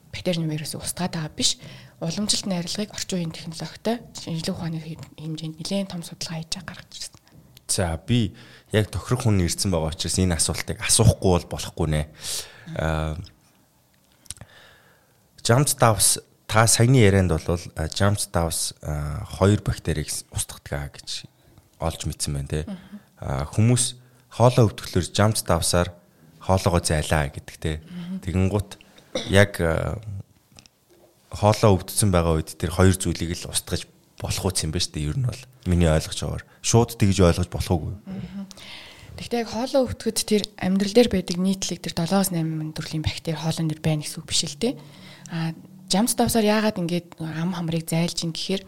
бактерийн 0.09 0.49
вирусыг 0.49 0.81
устгаад 0.81 1.13
байгаа 1.13 1.31
биш. 1.37 1.61
Уламжлалтын 2.01 2.58
арилгыг 2.58 2.91
орчин 2.98 3.17
үеийн 3.22 3.34
технологитой 3.38 4.01
шинжилгээ 4.17 4.55
ухааны 4.58 4.81
хэмжээнд 4.81 5.62
нэлээд 5.62 5.93
том 5.93 6.01
судалгаа 6.01 6.41
хийж 6.41 6.53
гаргаж 6.65 6.89
ирсэн. 6.98 7.22
За 7.70 7.93
би 8.01 8.34
яг 8.74 8.89
тохирох 8.89 9.29
хүн 9.29 9.46
ирсэн 9.46 9.70
байгаа 9.70 9.93
учраас 9.93 10.17
энэ 10.17 10.34
асуултыг 10.34 10.81
асуухгүй 10.81 11.31
бол 11.38 11.48
болохгүй 11.53 11.88
нэ. 11.93 12.01
Аа 12.81 13.22
жамц 15.46 15.77
давс 15.77 16.18
та 16.50 16.68
саяны 16.68 17.00
ярианд 17.05 17.31
бол 17.31 17.61
James 17.94 18.27
Dawes 18.33 18.74
хоёр 19.37 19.61
бактерийг 19.61 20.09
устгадаг 20.33 20.98
гэж 20.98 21.29
олж 21.79 22.01
мэдсэн 22.05 22.33
байна 22.33 22.50
те. 22.50 22.61
Хүмүүс 23.22 23.96
хоолоо 24.35 24.70
өвтгөлөөр 24.70 25.07
James 25.16 25.42
Dawes-аар 25.46 25.94
хоолоогоо 26.42 26.81
зайлаа 26.81 27.29
гэдэг 27.29 27.57
те. 27.61 27.79
Тэгэнгუთ 28.25 28.70
яг 29.31 29.57
хоолоо 31.31 31.79
өвдсөн 31.79 32.11
байгаа 32.11 32.37
үед 32.37 32.53
тэр 32.59 32.72
хоёр 32.75 32.96
зүйлийг 32.96 33.39
л 33.39 33.51
устгаж 33.51 33.87
болох 34.20 34.46
үс 34.46 34.61
юм 34.61 34.75
ба 34.75 34.79
штэ 34.83 35.07
ер 35.07 35.17
нь 35.17 35.25
бол 35.25 35.41
миний 35.65 35.87
ойлгож 35.87 36.20
байгаагаар 36.20 36.46
шууд 36.61 37.00
тэгж 37.00 37.17
ойлгож 37.24 37.50
болох 37.50 37.72
уу 37.72 37.96
Гэхдээ 39.22 39.44
яг 39.46 39.53
хоолоо 39.53 39.85
өвтгөд 39.85 40.17
тэр 40.25 40.44
амьдрал 40.57 40.94
дээр 40.98 41.09
байдаг 41.13 41.37
нийтлэг 41.37 41.79
тэр 41.83 41.94
7-8 41.94 42.74
төрлийн 42.74 43.05
бактери 43.05 43.37
хоолон 43.37 43.70
дээр 43.70 43.81
байна 43.83 44.01
гэсэн 44.01 44.17
үг 44.17 44.25
биш 44.25 44.41
л 44.50 44.57
те. 44.57 44.79
А 45.29 45.53
Жамс 45.91 46.15
давсаар 46.17 46.48
яагаад 46.48 46.81
ингэж 46.81 47.22
ам 47.22 47.53
хамрыг 47.53 47.85
зайлж 47.85 48.24
ин 48.25 48.33
гэхээр 48.33 48.63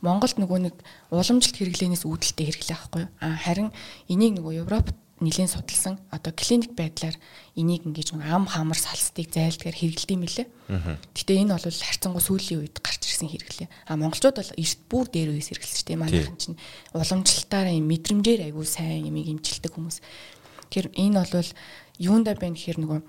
Монголд 0.00 0.40
нөгөө 0.40 0.58
нэг 0.70 0.74
уламжлалт 1.12 1.52
хэрэглэнээс 1.52 2.08
үүдэлтэй 2.08 2.46
хэрэглээ 2.48 2.78
байхгүй 2.80 3.00
юу? 3.04 3.10
А 3.20 3.36
харин 3.36 3.68
энийг 4.08 4.40
нөгөө 4.40 4.64
Европт 4.64 4.96
нэлийн 5.20 5.48
судалсан 5.52 6.00
одоо 6.08 6.32
клиник 6.32 6.72
байдлаар 6.72 7.16
энийг 7.54 7.84
ингэж 7.84 8.16
ам 8.16 8.48
хамар 8.48 8.80
салстыг 8.80 9.28
зайлдгаар 9.28 9.76
хэрэглэдэг 9.76 10.16
юм 10.16 10.24
лээ. 10.24 10.48
Гэтэ 11.12 11.36
энэ 11.36 11.54
бол 11.54 11.68
харьцангуй 11.68 12.24
сүүлийн 12.24 12.60
үед 12.64 12.80
гарч 12.80 13.04
ирсэн 13.04 13.28
хэрэглээ. 13.28 13.68
А 13.86 14.00
монголчууд 14.00 14.36
бол 14.40 14.52
эрт 14.56 14.80
бүр 14.88 15.06
дээр 15.12 15.36
үес 15.36 15.52
хэрэглэж 15.52 15.76
штэ 15.84 16.00
манайхан 16.00 16.40
чинь 16.40 16.60
уламжлалтаараа 16.96 17.76
юм 17.76 17.86
мэдрэмжээр 17.92 18.48
айгүй 18.48 18.64
сайн 18.64 19.12
юмыг 19.12 19.28
имжилдэг 19.28 19.72
хүмүүс. 19.76 20.00
Тэр 20.72 20.88
энэ 20.96 21.20
бол 21.20 21.50
юунда 22.00 22.32
байна 22.32 22.56
гэхээр 22.56 22.80
нөгөө 22.80 23.00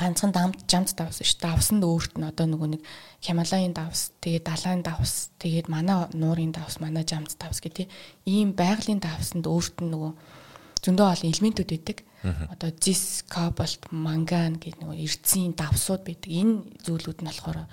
ганцхан 0.00 0.32
дамт 0.32 0.64
жамт 0.70 0.94
давс 0.96 1.20
ш 1.22 1.34
давсанд 1.38 1.84
өөрт 1.84 2.16
нь 2.16 2.24
одоо 2.24 2.46
нөгөө 2.46 2.68
нэг 2.78 2.82
Хималайн 3.20 3.74
давс 3.74 4.14
тэгээд 4.22 4.48
далайн 4.48 4.82
давс 4.86 5.34
тэгээд 5.42 5.66
манай 5.68 6.06
нуурын 6.14 6.54
давс 6.54 6.80
манай 6.80 7.04
жамт 7.04 7.34
давс 7.36 7.60
гэдэг 7.60 7.90
ийм 8.24 8.54
байгалийн 8.54 9.02
давсанд 9.02 9.44
өөрт 9.44 9.82
нь 9.82 9.90
нөгөө 9.92 10.12
зөндөө 10.84 11.06
олон 11.12 11.30
элементүүд 11.30 11.70
байдаг. 11.70 11.98
Одоо 12.52 12.70
зис, 12.76 13.24
кобальт, 13.28 13.88
манган 13.92 14.60
гэдэг 14.60 14.80
нөгөө 14.80 14.96
эрдсийн 15.00 15.56
давсууд 15.56 16.04
байдаг. 16.04 16.30
Энэ 16.30 16.64
зүйлүүд 16.84 17.20
нь 17.24 17.28
болохоор 17.28 17.64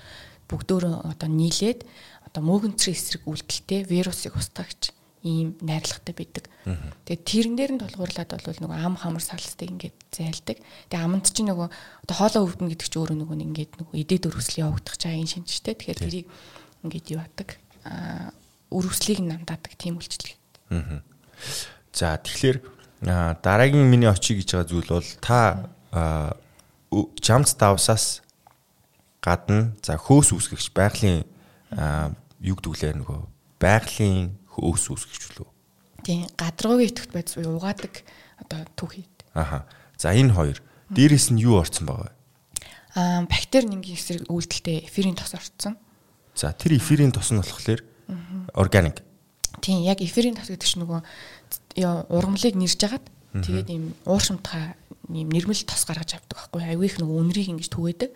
бүгдөө 0.47 1.11
одоо 1.11 1.29
нийлээд 1.29 1.83
одоо 2.27 2.41
мөөгөнцрийн 2.43 2.95
эсрэг 2.95 3.23
үйлдэлтэй 3.27 3.83
вирусыг 3.87 4.35
устгагч 4.39 4.95
ийм 5.27 5.59
найрлагатай 5.59 6.15
байдаг. 6.15 6.45
Тэгээд 7.03 7.23
тэрэн 7.27 7.55
дээр 7.59 7.71
нь 7.75 7.81
тулгуурлаад 7.83 8.31
бол 8.31 8.61
нөгөө 8.63 8.77
ам 8.79 8.95
хамар 8.95 9.23
салстыг 9.23 9.67
ингээд 9.75 9.97
зайлдаг. 10.11 10.57
Тэгээд 10.87 11.03
аманд 11.03 11.27
чинь 11.27 11.51
нөгөө 11.51 11.67
одоо 12.07 12.15
хоолоо 12.15 12.43
өвдөн 12.47 12.71
гэдэг 12.71 12.87
чинь 12.87 13.01
өөрөө 13.03 13.17
нөгөө 13.19 13.37
ингээд 13.43 13.73
нөгөө 13.81 13.95
эдээд 13.97 14.27
өрөсөл 14.31 14.63
явагдах 14.63 14.95
чагийн 14.95 15.27
шинжтэй. 15.27 15.75
Тэгэхээр 15.75 15.99
тэрийг 15.99 16.27
ингээд 16.87 17.07
юу 17.11 17.21
адаг 17.23 17.59
аа 17.83 18.31
өрөслийг 18.71 19.19
намдаадаг 19.23 19.73
тийм 19.75 19.99
үйлчлэг. 19.99 20.35
За 21.91 22.15
тэгэхээр 22.19 22.76
дараагийн 23.01 23.89
миний 23.89 24.09
очие 24.09 24.37
гэж 24.37 24.57
байгаа 24.57 24.69
зүйл 24.69 24.89
бол 24.89 25.09
та 25.21 25.39
жамц 27.21 27.53
давсаас 27.53 28.21
гадна 29.21 29.75
за 29.83 29.97
хөөс 29.97 30.33
үүсгэгч 30.33 30.73
байгалийн 30.73 31.25
юг 32.41 32.59
дүглээр 32.63 32.97
нөгөө 33.01 33.19
байгалийн 33.59 34.37
өөс 34.57 34.83
үүсгэж 34.89 35.37
лөө. 35.37 35.49
Тийм 36.01 36.25
гадаргуугийн 36.39 36.89
идэвхт 36.89 37.13
байц 37.13 37.37
угаадаг 37.37 38.01
одоо 38.41 38.65
түүхий. 38.73 39.05
Аха. 39.33 39.67
За 39.97 40.13
энэ 40.13 40.33
хоёр 40.33 40.57
дээрэс 40.89 41.33
нь 41.33 41.41
юу 41.41 41.61
орцсон 41.61 41.85
байгаа 41.89 42.09
вэ? 42.09 42.13
Аа 42.97 43.21
бактери 43.29 43.67
нингийн 43.69 43.97
эсрэг 43.97 44.25
үйлдэлтэй 44.31 44.87
эфирийн 44.89 45.17
тос 45.17 45.37
орцсон. 45.37 45.77
За 46.33 46.53
тэр 46.53 46.77
эфирийн 46.77 47.11
тос 47.11 47.29
нь 47.29 47.41
болохоор 47.41 47.81
органик. 48.53 49.03
Тийм 49.61 49.83
яг 49.83 50.01
эфирийн 50.01 50.37
тос 50.37 50.49
гэдэг 50.49 50.65
чинь 50.69 50.85
нөгөө 50.85 51.01
ургамлыг 51.85 52.55
нэрж 52.57 52.79
агаад 52.87 53.05
тэгээд 53.37 53.69
ийм 53.69 53.93
ууршимтгаа 54.09 54.73
ийм 55.13 55.29
нэрмэл 55.29 55.63
тос 55.67 55.85
гаргаж 55.85 56.17
авдаг 56.17 56.37
байхгүй 56.37 56.61
айгүй 56.65 56.85
их 56.89 56.97
нөгөө 56.97 57.17
үнрийг 57.21 57.47
ингэж 57.53 57.69
түгээдэг. 57.69 58.11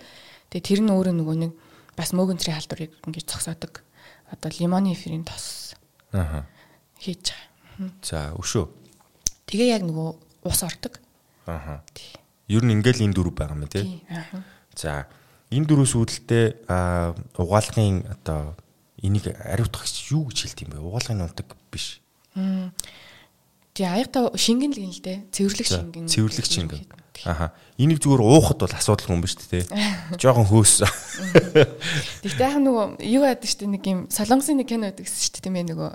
Тэгээд 0.49 0.65
тэр 0.65 0.79
нь 0.81 0.91
өөрөө 0.91 1.13
нөгөө 1.15 1.35
нэг 1.45 1.51
бас 1.95 2.11
мөөгөнцрийн 2.11 2.57
халдварыг 2.57 2.91
ингэж 3.05 3.25
зогсоодог. 3.29 3.83
Одоо 4.31 4.49
лимоны 4.59 4.91
эфирийн 4.95 5.23
тос 5.23 5.75
Аа. 6.11 6.43
хийж 6.99 7.31
байгаа. 7.31 7.91
За 8.03 8.19
өшөө. 8.35 8.67
Тэгээ 9.47 9.69
яг 9.79 9.83
нөгөө 9.87 10.09
ус 10.47 10.59
ордог. 10.63 10.99
Аа. 11.47 11.83
Ер 12.51 12.63
нь 12.67 12.73
ингээл 12.75 13.07
энэ 13.07 13.15
дөрв 13.15 13.31
байгаа 13.31 13.55
юм 13.55 13.67
тий. 13.71 14.03
Аа. 14.11 14.43
За 14.75 15.07
энэ 15.51 15.67
дөрвөөс 15.67 15.95
үүдэлтэй 15.95 16.67
угаалгын 17.39 18.07
одоо 18.11 18.55
энийг 18.99 19.31
ариутгах 19.31 19.87
юу 20.11 20.27
гэж 20.27 20.37
хэлт 20.51 20.59
юм 20.67 20.69
бэ? 20.75 20.83
Угаалгын 20.83 21.23
унтаг 21.23 21.55
биш. 21.71 22.01
Тий 23.73 23.87
аяга 23.87 24.31
шингэн 24.35 24.75
л 24.75 24.79
гин 24.83 24.91
л 24.91 25.01
дээ. 25.01 25.17
Цэвэрлэг 25.31 25.67
шингэн. 25.67 26.07
Цэвэрлэг 26.11 26.47
шингэн. 26.47 26.83
Аха. 27.23 27.53
Энийг 27.77 28.01
зүгээр 28.01 28.21
уухад 28.21 28.59
бол 28.59 28.73
асуудал 28.73 29.13
юм 29.13 29.21
ба 29.21 29.29
шүү 29.29 29.47
дээ. 29.47 29.65
Жохон 30.17 30.47
хөөс. 30.49 30.83
Тэгтээ 32.25 32.47
яг 32.49 32.57
нөгөө 32.59 32.85
юу 33.05 33.23
яадаг 33.25 33.47
шүү 33.47 33.61
дээ 33.63 33.73
нэг 33.77 33.85
юм 33.85 33.99
солонгосын 34.09 34.57
нэг 34.57 34.67
кино 34.67 34.89
байдаг 34.89 35.05
шүү 35.05 35.31
дээ 35.37 35.43
тийм 35.45 35.55
ээ 35.55 35.65
нөгөө 35.69 35.89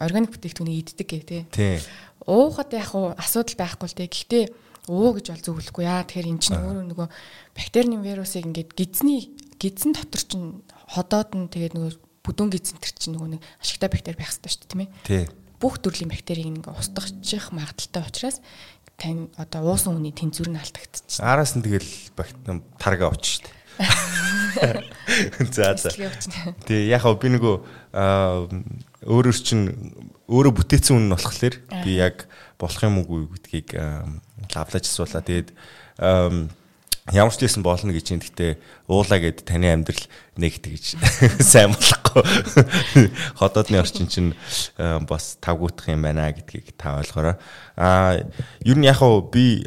органик 0.00 0.30
бүтээгдэхүүнийг 0.34 0.80
иддэг 0.94 1.08
гэх. 1.10 1.50
Тий. 1.50 1.82
Уухад 2.26 2.70
яг 2.72 2.94
уу 2.94 3.12
асуудал 3.18 3.58
байхгүй 3.58 3.86
л 3.90 3.96
дээ. 3.98 4.08
Гэхдээ 4.08 4.44
уу 4.88 5.10
гэж 5.18 5.26
бол 5.34 5.44
зөвлөхгүй 5.50 5.84
яа. 5.84 6.06
Тэгэхээр 6.06 6.30
эн 6.30 6.38
чинь 6.38 6.58
өөрөө 6.62 6.84
нөгөө 6.94 7.08
бактерийн 7.54 8.02
вирусыг 8.02 8.46
ингээд 8.46 8.74
гидсний 8.78 9.34
гидсэн 9.58 9.92
дотор 9.94 10.22
чинь 10.24 10.62
ходоод 10.88 11.34
нь 11.36 11.50
тэгээд 11.50 11.74
нөгөө 11.74 11.92
бүдүүн 12.24 12.50
гидсэн 12.50 12.78
төр 12.80 12.92
чинь 12.96 13.14
нөгөө 13.14 13.30
нэг 13.36 13.42
ашигтай 13.62 13.90
бактери 13.92 14.16
байх 14.16 14.32
хэрэгтэй 14.32 14.50
шүү 14.50 14.60
дээ 14.62 14.70
тийм 14.70 14.82
ээ. 14.84 14.90
Тий. 15.04 15.24
Бүх 15.60 15.78
төрлийн 15.84 16.08
бактерийг 16.08 16.48
ингээ 16.48 16.72
устгахчих 16.72 17.52
магадaltaй 17.52 18.02
учраас 18.08 18.40
тань 18.96 19.28
одоо 19.36 19.76
уусан 19.76 19.96
хүний 19.96 20.12
тэнцвэр 20.12 20.52
нь 20.52 20.60
алдагдчихсан. 20.60 21.20
Араас 21.24 21.56
нь 21.56 21.64
тэгэл 21.64 21.88
бактери 22.16 22.64
тарга 22.80 23.12
авч 23.12 23.44
штт. 23.44 23.46
За 25.56 25.76
за. 25.76 25.90
Тий 26.68 26.88
яг 26.92 27.04
би 27.20 27.28
нөгөө 27.32 27.54
өөрөөр 29.08 29.38
чинь 29.40 29.72
өөрөө 30.28 30.52
бүтээсэн 30.52 30.96
үн 30.96 31.08
нь 31.08 31.14
болохоор 31.16 31.54
би 31.84 31.92
яг 31.96 32.28
болох 32.60 32.82
юм 32.84 33.00
уу 33.00 33.24
гэдгийг 33.32 33.72
лавлаж 34.52 34.84
асуулаа. 34.84 35.24
Тэгээд 35.24 35.56
ямар 37.08 37.32
ч 37.32 37.40
лсэн 37.40 37.64
болно 37.64 37.92
гэж 37.96 38.06
юм. 38.12 38.20
Гэтэ 38.20 38.60
уулаа 38.84 39.18
гэд 39.18 39.48
таны 39.48 39.72
амьдрал 39.72 40.04
нэг 40.36 40.60
тэгж 40.60 41.00
сайн 41.40 41.72
болохгүй. 42.14 43.10
Ходоодны 43.38 43.78
орчин 43.80 44.08
чинь 44.08 44.34
бас 45.08 45.38
тавгуутах 45.40 45.88
юм 45.88 46.02
байна 46.02 46.32
гэдгийг 46.32 46.74
та 46.76 46.98
ойлгоорой. 46.98 47.36
Аа 47.76 48.20
ер 48.64 48.76
нь 48.76 48.86
яг 48.86 49.02
уу 49.02 49.30
би 49.30 49.64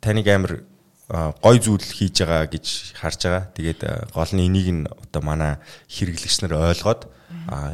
таныг 0.00 0.28
амар 0.28 0.64
гой 1.08 1.56
зүйл 1.60 1.82
хийж 1.82 2.24
байгаа 2.24 2.48
гэж 2.48 2.66
харж 3.00 3.20
байгаа. 3.24 3.44
Тэгээд 3.56 4.12
гол 4.12 4.32
нь 4.32 4.44
энийг 4.44 4.68
нь 4.72 4.84
одоо 4.88 5.22
манай 5.22 5.56
хэрэглэгч 5.88 6.44
нар 6.44 6.72
ойлгоод 6.72 7.08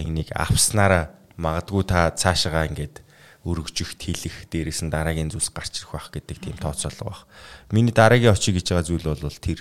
энийг 0.03 0.31
авснараа 0.35 1.11
магадгүй 1.37 1.85
та 1.87 2.11
цаашаа 2.15 2.67
ингээд 2.71 3.03
өргөжихт 3.45 4.01
хийлэх 4.01 4.49
дээрээс 4.49 4.89
нь 4.89 4.93
дараагийн 4.95 5.29
зүйлс 5.29 5.53
гарч 5.53 5.85
ирэх 5.85 5.93
байх 5.93 6.09
гэдэг 6.15 6.39
тийм 6.41 6.57
тооцоолго 6.57 7.13
баг. 7.13 7.21
Миний 7.75 7.93
дараагийн 7.93 8.33
очиг 8.33 8.57
гэж 8.57 8.73
байгаа 8.73 8.89
зүйл 8.89 9.05
бол 9.05 9.43
тэр 9.43 9.61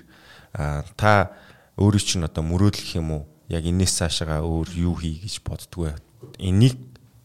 та 0.95 1.35
өөрийн 1.75 2.05
чинь 2.05 2.23
одоо 2.23 2.45
мөрөөдлөх 2.47 2.95
юм 2.95 3.11
уу? 3.11 3.23
Яг 3.53 3.63
энэс 3.69 3.93
цаашаа 4.01 4.41
өөр 4.41 4.69
юу 4.73 4.97
хий 4.97 5.21
гэж 5.21 5.45
боддгоо. 5.45 5.93
Энийг 6.41 6.75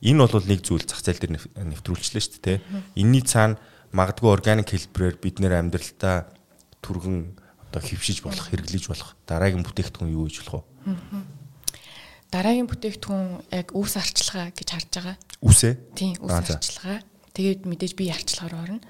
энэ 0.05 0.29
бол 0.29 0.45
нэг 0.45 0.61
зүйл 0.61 0.85
зах 0.85 1.01
зээл 1.01 1.25
дээр 1.25 1.41
нэвтрүүлчлээ 1.57 2.23
шүү 2.23 2.43
дээ. 2.45 2.59
Энийний 3.01 3.25
цаана 3.25 3.57
магадгүй 3.97 4.29
органик 4.29 4.69
хэлбэрээр 4.69 5.17
бид 5.17 5.41
нэр 5.41 5.57
амьдралтаа 5.57 6.29
түргэн 6.85 7.35
одоо 7.73 7.83
хөвшиж 7.83 8.21
болох, 8.21 8.49
хэрэглэж 8.53 8.85
болох 8.88 9.17
дараагийн 9.25 9.64
бүтээгдэхүүн 9.64 10.12
юу 10.12 10.29
гэж 10.29 10.37
болох 10.45 10.64
вэ? 10.64 11.38
дараагийн 12.33 12.69
бүтээгдэхүүн 12.69 13.27
яг 13.53 13.73
үс 13.73 13.97
арчилгаа 13.97 14.53
гэж 14.53 14.69
харж 14.69 14.88
байгаа. 14.93 15.17
Үсээ? 15.41 15.75
Тийм, 15.97 16.17
үс 16.21 16.37
арчилгаа. 16.37 17.01
Тэгээд 17.33 17.64
мэдээж 17.64 17.93
би 17.97 18.12
арчилгаар 18.12 18.55
орно. 18.57 18.81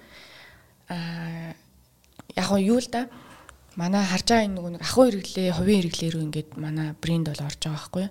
Аа 0.91 1.55
яг 2.35 2.49
юу 2.59 2.79
л 2.83 2.91
да 2.91 3.07
манай 3.79 4.03
харж 4.03 4.27
байгаа 4.27 4.47
энэ 4.51 4.57
нөгөө 4.59 4.73
нэг 4.75 4.83
ахуй 4.83 5.07
хэрэглээ, 5.07 5.55
хувийн 5.55 5.81
хэрэглээ 5.87 6.11
рүү 6.11 6.25
ингээд 6.27 6.51
манай 6.59 6.89
брэнд 6.99 7.31
бол 7.31 7.47
орж 7.47 7.61
байгаа 7.63 7.79
байхгүй. 7.79 8.07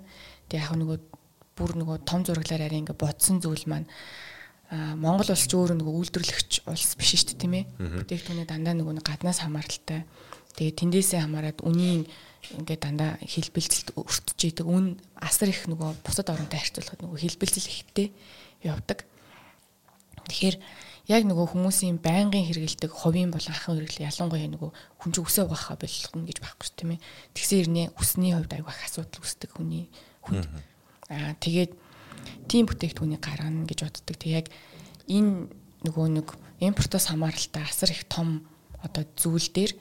Тэгээ 0.48 0.64
яг 0.64 0.74
нөгөө 0.80 0.98
бүр 1.60 1.72
нөгөө 1.84 1.98
том 2.08 2.22
зураглаар 2.24 2.64
арай 2.64 2.80
ингээд 2.80 3.04
бодсон 3.04 3.44
зүйл 3.44 3.68
маань 3.68 3.92
Монгол 4.72 5.32
улс 5.32 5.48
ч 5.48 5.52
өөрөө 5.56 5.80
нөгөө 5.80 5.96
үйлдвэрлэгч 5.96 6.68
улс 6.68 6.92
биш 7.00 7.12
шүү 7.16 7.36
дээ 7.36 7.40
тийм 7.40 7.54
ээ. 7.56 7.66
Бүтээгдэхүүнээ 8.04 8.48
дандаа 8.48 8.76
нөгөө 8.76 9.00
гаднаас 9.00 9.40
хамааралтай. 9.44 10.04
Тэгээ 10.60 10.76
тэндээсээ 10.76 11.24
хамаарад 11.24 11.64
үнийн 11.64 12.04
ингээд 12.56 12.84
дандаа 12.84 13.16
хэлбэлцэлд 13.24 13.96
өртөж 13.96 14.40
идэг. 14.44 14.68
Үн 14.68 15.00
асар 15.20 15.52
их 15.52 15.68
нөгөө 15.72 16.04
бусад 16.04 16.28
оронтой 16.32 16.60
харьцуулахад 16.60 17.00
нөгөө 17.00 17.16
хэлбэлцэл 17.16 17.72
ихтэй 17.72 18.08
явдаг. 18.64 19.08
Тэгэхээр 20.28 20.56
яг 21.08 21.24
нөгөө 21.24 21.56
хүмүүсийн 21.56 21.98
байнгын 22.04 22.44
хэрэгэлдэг 22.52 22.92
хувийн 22.92 23.32
болон 23.32 23.56
ахын 23.56 23.80
хэрэглээ 23.80 24.12
ялангуяа 24.12 24.52
нөгөө 24.52 24.72
хүн 25.00 25.12
чинь 25.16 25.24
үсээ 25.24 25.48
угаахаа 25.48 25.80
болгоно 25.80 26.28
гэж 26.28 26.38
байхгүй 26.44 26.66
шүү 26.68 26.76
тийм 26.76 26.92
ээ. 26.96 27.04
Тэгсэн 27.32 27.60
ирнэ 27.64 27.84
үсний 27.96 28.36
хувьд 28.36 28.52
аяг 28.52 28.68
их 28.68 28.84
асуудал 28.84 29.24
үүсдэг 29.24 29.52
хүний 29.56 29.88
хүнд. 30.28 30.52
Аа 31.08 31.32
тэгээд 31.40 31.72
тийм 32.52 32.68
бүтээгдэхүүнийг 32.68 33.24
гаргана 33.24 33.64
гэж 33.64 33.80
боддог. 33.88 34.16
Тэг 34.20 34.32
яг 34.36 34.48
энэ 35.08 35.48
нөгөө 35.88 36.08
нэг 36.12 36.28
импортоос 36.60 37.08
хамааралтай 37.08 37.64
асар 37.64 37.96
их 37.96 38.04
том 38.12 38.44
одоо 38.84 39.08
зүйл 39.16 39.48
дээр 39.56 39.72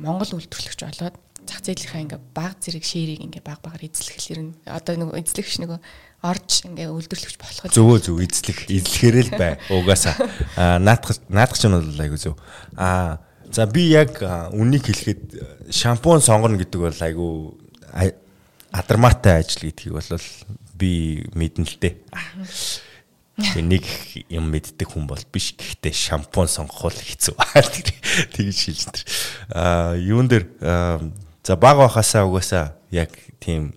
Монгол 0.00 0.32
үйлдвэрлэгч 0.38 0.80
болоод 0.80 1.16
зах 1.44 1.60
зээлийнхаа 1.60 2.02
ингээ 2.04 2.20
баг 2.32 2.56
зэрэг 2.62 2.84
ширийг 2.84 3.20
ингээ 3.20 3.44
баг 3.44 3.60
багаар 3.60 3.84
эзлэхлээр 3.84 4.40
нь 4.42 4.52
одоо 4.64 4.94
нэг 4.96 5.12
эзлэгч 5.12 5.60
нэг 5.60 5.80
орж 6.22 6.66
ингээ 6.66 6.90
үйлдвэрлэгч 6.90 7.36
болох 7.38 7.72
зөвөө 7.72 7.98
зөв 8.02 8.16
эзлэх 8.22 8.66
эзлэхэрээ 8.66 9.24
л 9.30 9.32
бай 9.38 9.52
угаасаа 9.70 10.78
наадах 10.82 11.18
наадах 11.30 11.58
ч 11.58 11.70
нь 11.70 11.76
бол 11.78 12.02
айгу 12.02 12.18
зөв 12.18 12.34
а 12.74 13.22
за 13.50 13.66
би 13.70 13.90
яг 13.94 14.18
үнийг 14.50 14.86
хэлэхэд 14.88 15.70
шампунь 15.70 16.24
сонгоно 16.24 16.58
гэдэг 16.58 16.80
бол 16.80 17.00
айгу 17.02 17.26
адармаатай 18.74 19.46
ажил 19.46 19.70
гэдгийг 19.70 19.94
бол 19.94 20.10
би 20.74 21.24
мэдэн 21.34 21.64
л 21.66 21.76
дээ 21.78 21.94
Тэгээ 23.38 23.62
нэг 23.62 23.86
юм 24.34 24.50
мэддэг 24.50 24.90
хүн 24.90 25.06
бол 25.06 25.22
биш. 25.30 25.54
Гэхдээ 25.54 25.94
шампунь 25.94 26.50
сонгох 26.50 26.90
бол 26.90 26.98
хэцүү. 26.98 27.38
Тэгж 28.34 28.50
шилж 28.50 28.90
тэр. 28.90 29.06
Аа 29.54 29.94
юун 29.94 30.26
дээр 30.26 30.50
За 31.48 31.56
баг 31.56 31.78
байхасаа 31.78 32.26
угаасаа 32.28 32.76
яг 32.90 33.08
тийм 33.40 33.72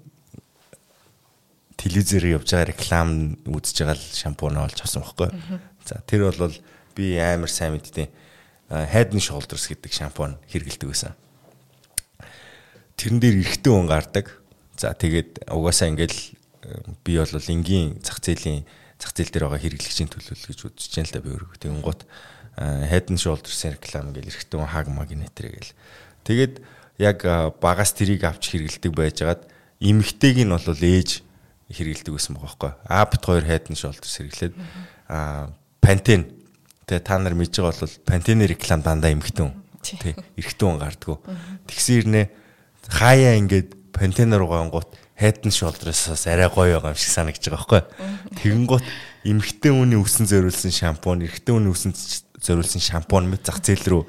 телевизээр 1.81 2.37
явж 2.37 2.53
байгаа 2.53 2.69
реклам 2.69 3.09
үзэж 3.49 3.77
байгаа 3.81 3.97
л 3.97 4.05
шампунаа 4.13 4.69
олж 4.69 4.79
авсан 4.85 5.01
байхгүй. 5.01 5.33
За 5.81 5.97
тэр 6.05 6.29
бол 6.29 6.53
би 6.93 7.17
амар 7.17 7.49
сайн 7.49 7.73
мэдтiin 7.73 8.09
Head 8.71 9.11
and 9.11 9.19
Shoulders 9.19 9.67
гэдэг 9.67 9.91
шампунь 9.91 10.37
хэрэгэлдэг 10.47 10.87
байсан. 10.87 11.17
Тэрэн 12.95 13.19
дээр 13.19 13.41
эрэгтэй 13.43 13.73
хүн 13.73 13.89
гардаг. 13.89 14.31
За 14.77 14.93
тэгээд 14.93 15.49
угаасаа 15.49 15.91
ингээл 15.91 16.19
би 17.03 17.17
бол 17.17 17.51
энгийн 17.51 17.99
зах 17.99 18.21
зээлийн 18.21 18.63
зах 19.01 19.11
зээл 19.17 19.33
дээр 19.33 19.45
байгаа 19.49 19.59
хэрэглэгчийн 19.65 20.07
төлөөлөл 20.13 20.49
гэж 20.53 20.59
үзэж 20.71 20.91
байна 20.95 21.09
л 21.09 21.15
да 21.17 21.25
би 21.25 21.29
өөрөө. 21.33 21.51
Тэгэн 21.57 21.81
гут 21.81 22.01
Head 22.61 23.09
and 23.09 23.19
Shoulders 23.19 23.59
реклам 23.65 24.13
ингээл 24.13 24.31
эрэгтэй 24.31 24.55
хүн 24.55 24.69
хаг 24.69 24.87
маг 24.87 25.09
нэтэр 25.09 25.51
гээл. 25.51 25.73
Тэгээд 26.23 26.53
яг 27.01 27.19
багаас 27.59 27.91
тэрийг 27.97 28.23
авч 28.23 28.53
хэрэгэлдэг 28.53 28.93
байжгаад 28.93 29.41
эмэгтэйг 29.81 30.45
нь 30.45 30.53
бол 30.53 30.63
ээж 30.63 31.25
хэрэгэлдэг 31.71 32.13
байсан 32.13 32.35
байгаа 32.35 32.47
байхгүй. 32.51 32.71
Apt 32.87 33.15
2 33.23 33.47
Head 33.47 33.63
and 33.71 33.79
Shoulders 33.79 34.13
хэрэглээд 34.19 34.53
аа 35.07 35.49
Pantene 35.81 36.29
тэгээ 36.85 37.01
та 37.01 37.17
нар 37.17 37.33
мэдж 37.33 37.57
байгаа 37.57 37.87
бол 37.87 37.97
Pantene 38.05 38.45
реклам 38.45 38.83
дандаа 38.83 39.11
эмхтэн. 39.15 39.55
Тий. 39.81 40.13
Эрхтэн 40.37 40.77
гардггүй. 40.77 41.17
Тэгсэрнэ 41.65 42.29
хаяа 42.91 43.39
ингээд 43.39 43.95
Pantene 43.95 44.37
руугаа 44.37 44.67
онгоот 44.67 44.91
Head 45.21 45.45
and 45.45 45.53
Shoulders-аас 45.53 46.25
арай 46.25 46.49
гоё 46.49 46.81
байгаа 46.81 46.93
юм 46.93 46.99
шиг 46.99 47.13
санагдж 47.13 47.45
байгаа 47.45 47.57
байхгүй. 47.57 47.81
Тэгэнгუთ 48.41 48.85
эмхтэн 49.29 49.73
үний 49.77 49.99
үсэн 50.01 50.25
зөриүүлсэн 50.25 50.73
шампунь, 50.73 51.29
эрэгтэй 51.29 51.53
үний 51.53 51.69
үсэн 51.69 51.93
зөриүүлсэн 52.41 52.81
шампунь 52.81 53.29
мэт 53.29 53.45
зах 53.45 53.61
зээл 53.61 53.85
рүү 53.85 54.03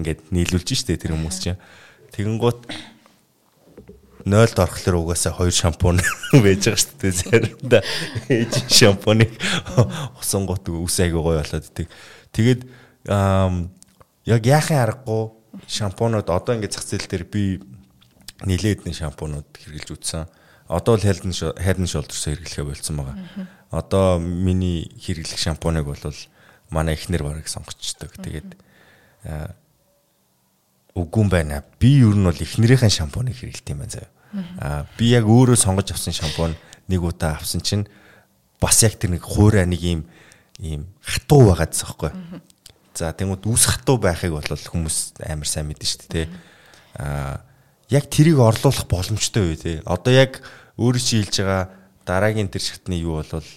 ингээд 0.00 0.32
нийлүүлж 0.32 0.68
штэ 0.72 0.96
тэр 0.96 1.12
хүмүүс 1.12 1.36
чинь. 1.36 1.60
Тэгэнгуут 2.16 2.64
0-д 4.24 4.56
орохлоор 4.56 4.96
угаасаа 5.04 5.36
хоёр 5.36 5.52
шампунь 5.52 6.00
байж 6.44 6.64
байгаа 6.64 6.80
шүү 6.80 6.96
дээ. 7.00 7.12
Заримдаа 7.12 7.82
ээж 8.32 8.52
шампуныг 8.72 9.30
усан 10.16 10.48
гот 10.48 10.64
үс 10.72 10.96
айгуу 11.04 11.28
гоё 11.28 11.44
болоод 11.44 11.68
идэг. 11.68 11.88
Тэгээд 12.32 12.60
яг 14.24 14.42
яахын 14.48 14.80
аргагүй 14.80 15.22
шампунууд 15.68 16.32
одоо 16.32 16.56
ингээд 16.56 16.72
зах 16.72 16.88
зээл 16.88 17.04
дээр 17.04 17.24
би 17.28 17.60
нилээд 18.48 18.88
нэг 18.88 18.96
шампунууд 18.96 19.48
хэрэгжилж 19.60 19.92
үзсэн. 19.92 20.24
Одоо 20.72 20.96
л 20.96 21.04
Head 21.04 21.20
and 21.20 21.88
Shoulders 21.92 22.24
хэрэглэхээ 22.24 22.64
болцсон 22.64 22.96
байгаа. 22.96 23.16
Одоо 23.68 24.18
миний 24.18 24.88
хэрэглэх 25.04 25.36
шампуныг 25.36 25.84
бол 25.84 26.00
манай 26.72 26.96
эхнэр 26.96 27.22
барыг 27.22 27.48
сонгочдөг. 27.52 28.16
Тэгээд 28.24 28.56
үгүй 30.96 31.20
юм 31.20 31.28
байна. 31.28 31.60
Би 31.78 32.00
ер 32.00 32.16
нь 32.16 32.24
бол 32.24 32.34
эхнэрийнхэн 32.34 32.90
шампуныг 32.90 33.36
хэрэглэт 33.36 33.68
юм 33.68 33.84
байна 33.84 33.92
заяа. 33.92 34.13
Аа 34.60 34.84
би 34.98 35.14
яг 35.14 35.28
өөрөө 35.28 35.58
сонгож 35.58 35.94
авсан 35.94 36.14
шампунь 36.16 36.56
нэг 36.88 37.00
удаа 37.02 37.38
авсан 37.38 37.62
чинь 37.62 37.86
бас 38.60 38.82
яг 38.82 38.98
тэр 38.98 39.14
нэг 39.14 39.22
хуурай 39.22 39.66
нэг 39.66 39.82
юм 39.82 40.00
ийм 40.58 40.86
хатуу 41.02 41.50
байгаа 41.54 41.70
байхгүй. 41.70 42.10
За 42.94 43.12
тэгмүүд 43.14 43.46
үс 43.50 43.66
хатуу 43.66 43.98
байхыг 43.98 44.34
бол 44.34 44.46
хүмүүс 44.46 45.18
амар 45.22 45.48
сайн 45.48 45.70
мэднэ 45.70 45.86
шүү 45.86 46.10
дээ. 46.10 46.26
Аа 46.98 47.42
яг 47.90 48.10
тэрийг 48.10 48.38
орлуулах 48.38 48.86
боломжтой 48.90 49.54
үе 49.54 49.56
тий. 49.56 49.76
Одоо 49.86 50.12
яг 50.14 50.42
өөрөө 50.78 51.02
чи 51.02 51.22
хэлж 51.22 51.34
байгаа 51.42 51.64
дараагийн 52.06 52.50
тэр 52.50 52.62
шатны 52.62 52.98
юу 52.98 53.22
бол 53.22 53.48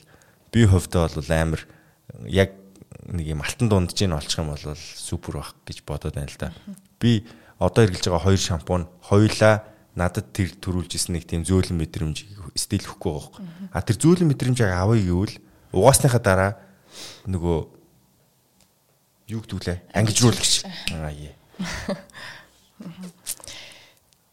би 0.52 0.62
хувьдаа 0.66 1.10
бол 1.10 1.32
амар 1.34 1.62
яг 2.26 2.54
нэг 3.08 3.26
юм 3.28 3.42
алтан 3.42 3.70
дундж 3.70 4.02
ийн 4.02 4.14
олчих 4.14 4.40
юм 4.40 4.52
бол 4.52 4.76
супер 4.76 5.40
бах 5.40 5.56
гэж 5.66 5.84
бодоод 5.86 6.16
байна 6.16 6.30
л 6.30 6.38
да. 6.40 6.52
Би 7.00 7.26
одоо 7.60 7.86
эргэлж 7.86 8.10
байгаа 8.10 8.26
хоёр 8.26 8.42
шампунь 8.42 8.86
хоёулаа 9.06 9.64
надад 9.98 10.30
тэр 10.30 10.54
төрүүлж 10.62 10.94
исэн 10.94 11.18
нэг 11.18 11.26
тийм 11.26 11.42
зөөлөн 11.42 11.82
мэдрэмж 11.82 12.18
стил 12.54 12.86
хөхгүй 12.86 13.12
байгаа 13.18 13.42
юм. 13.42 13.74
А 13.74 13.82
тэр 13.82 13.98
зөөлөн 13.98 14.30
мэдрэмжийг 14.30 14.70
авъя 14.70 15.02
гэвэл 15.02 15.42
угаасныхаа 15.74 16.22
дараа 16.22 16.52
нөгөө 17.26 17.58
юу 19.34 19.42
гэдүүлээ 19.42 19.98
ангижруулагч. 19.98 20.70
Аа 20.94 21.10
яа. 21.10 21.34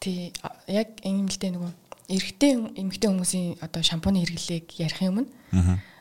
Тий 0.05 0.37
яг 0.68 1.00
ийм 1.00 1.33
л 1.33 1.38
дээ 1.40 1.57
нөгөө 1.57 1.72
эрэгтэй 2.12 2.53
эмэгтэй 2.77 3.09
хүмүүсийн 3.09 3.57
одоо 3.64 3.81
шампуны 3.81 4.20
хэрэглээг 4.20 4.68
ярих 4.77 5.00
юм. 5.00 5.24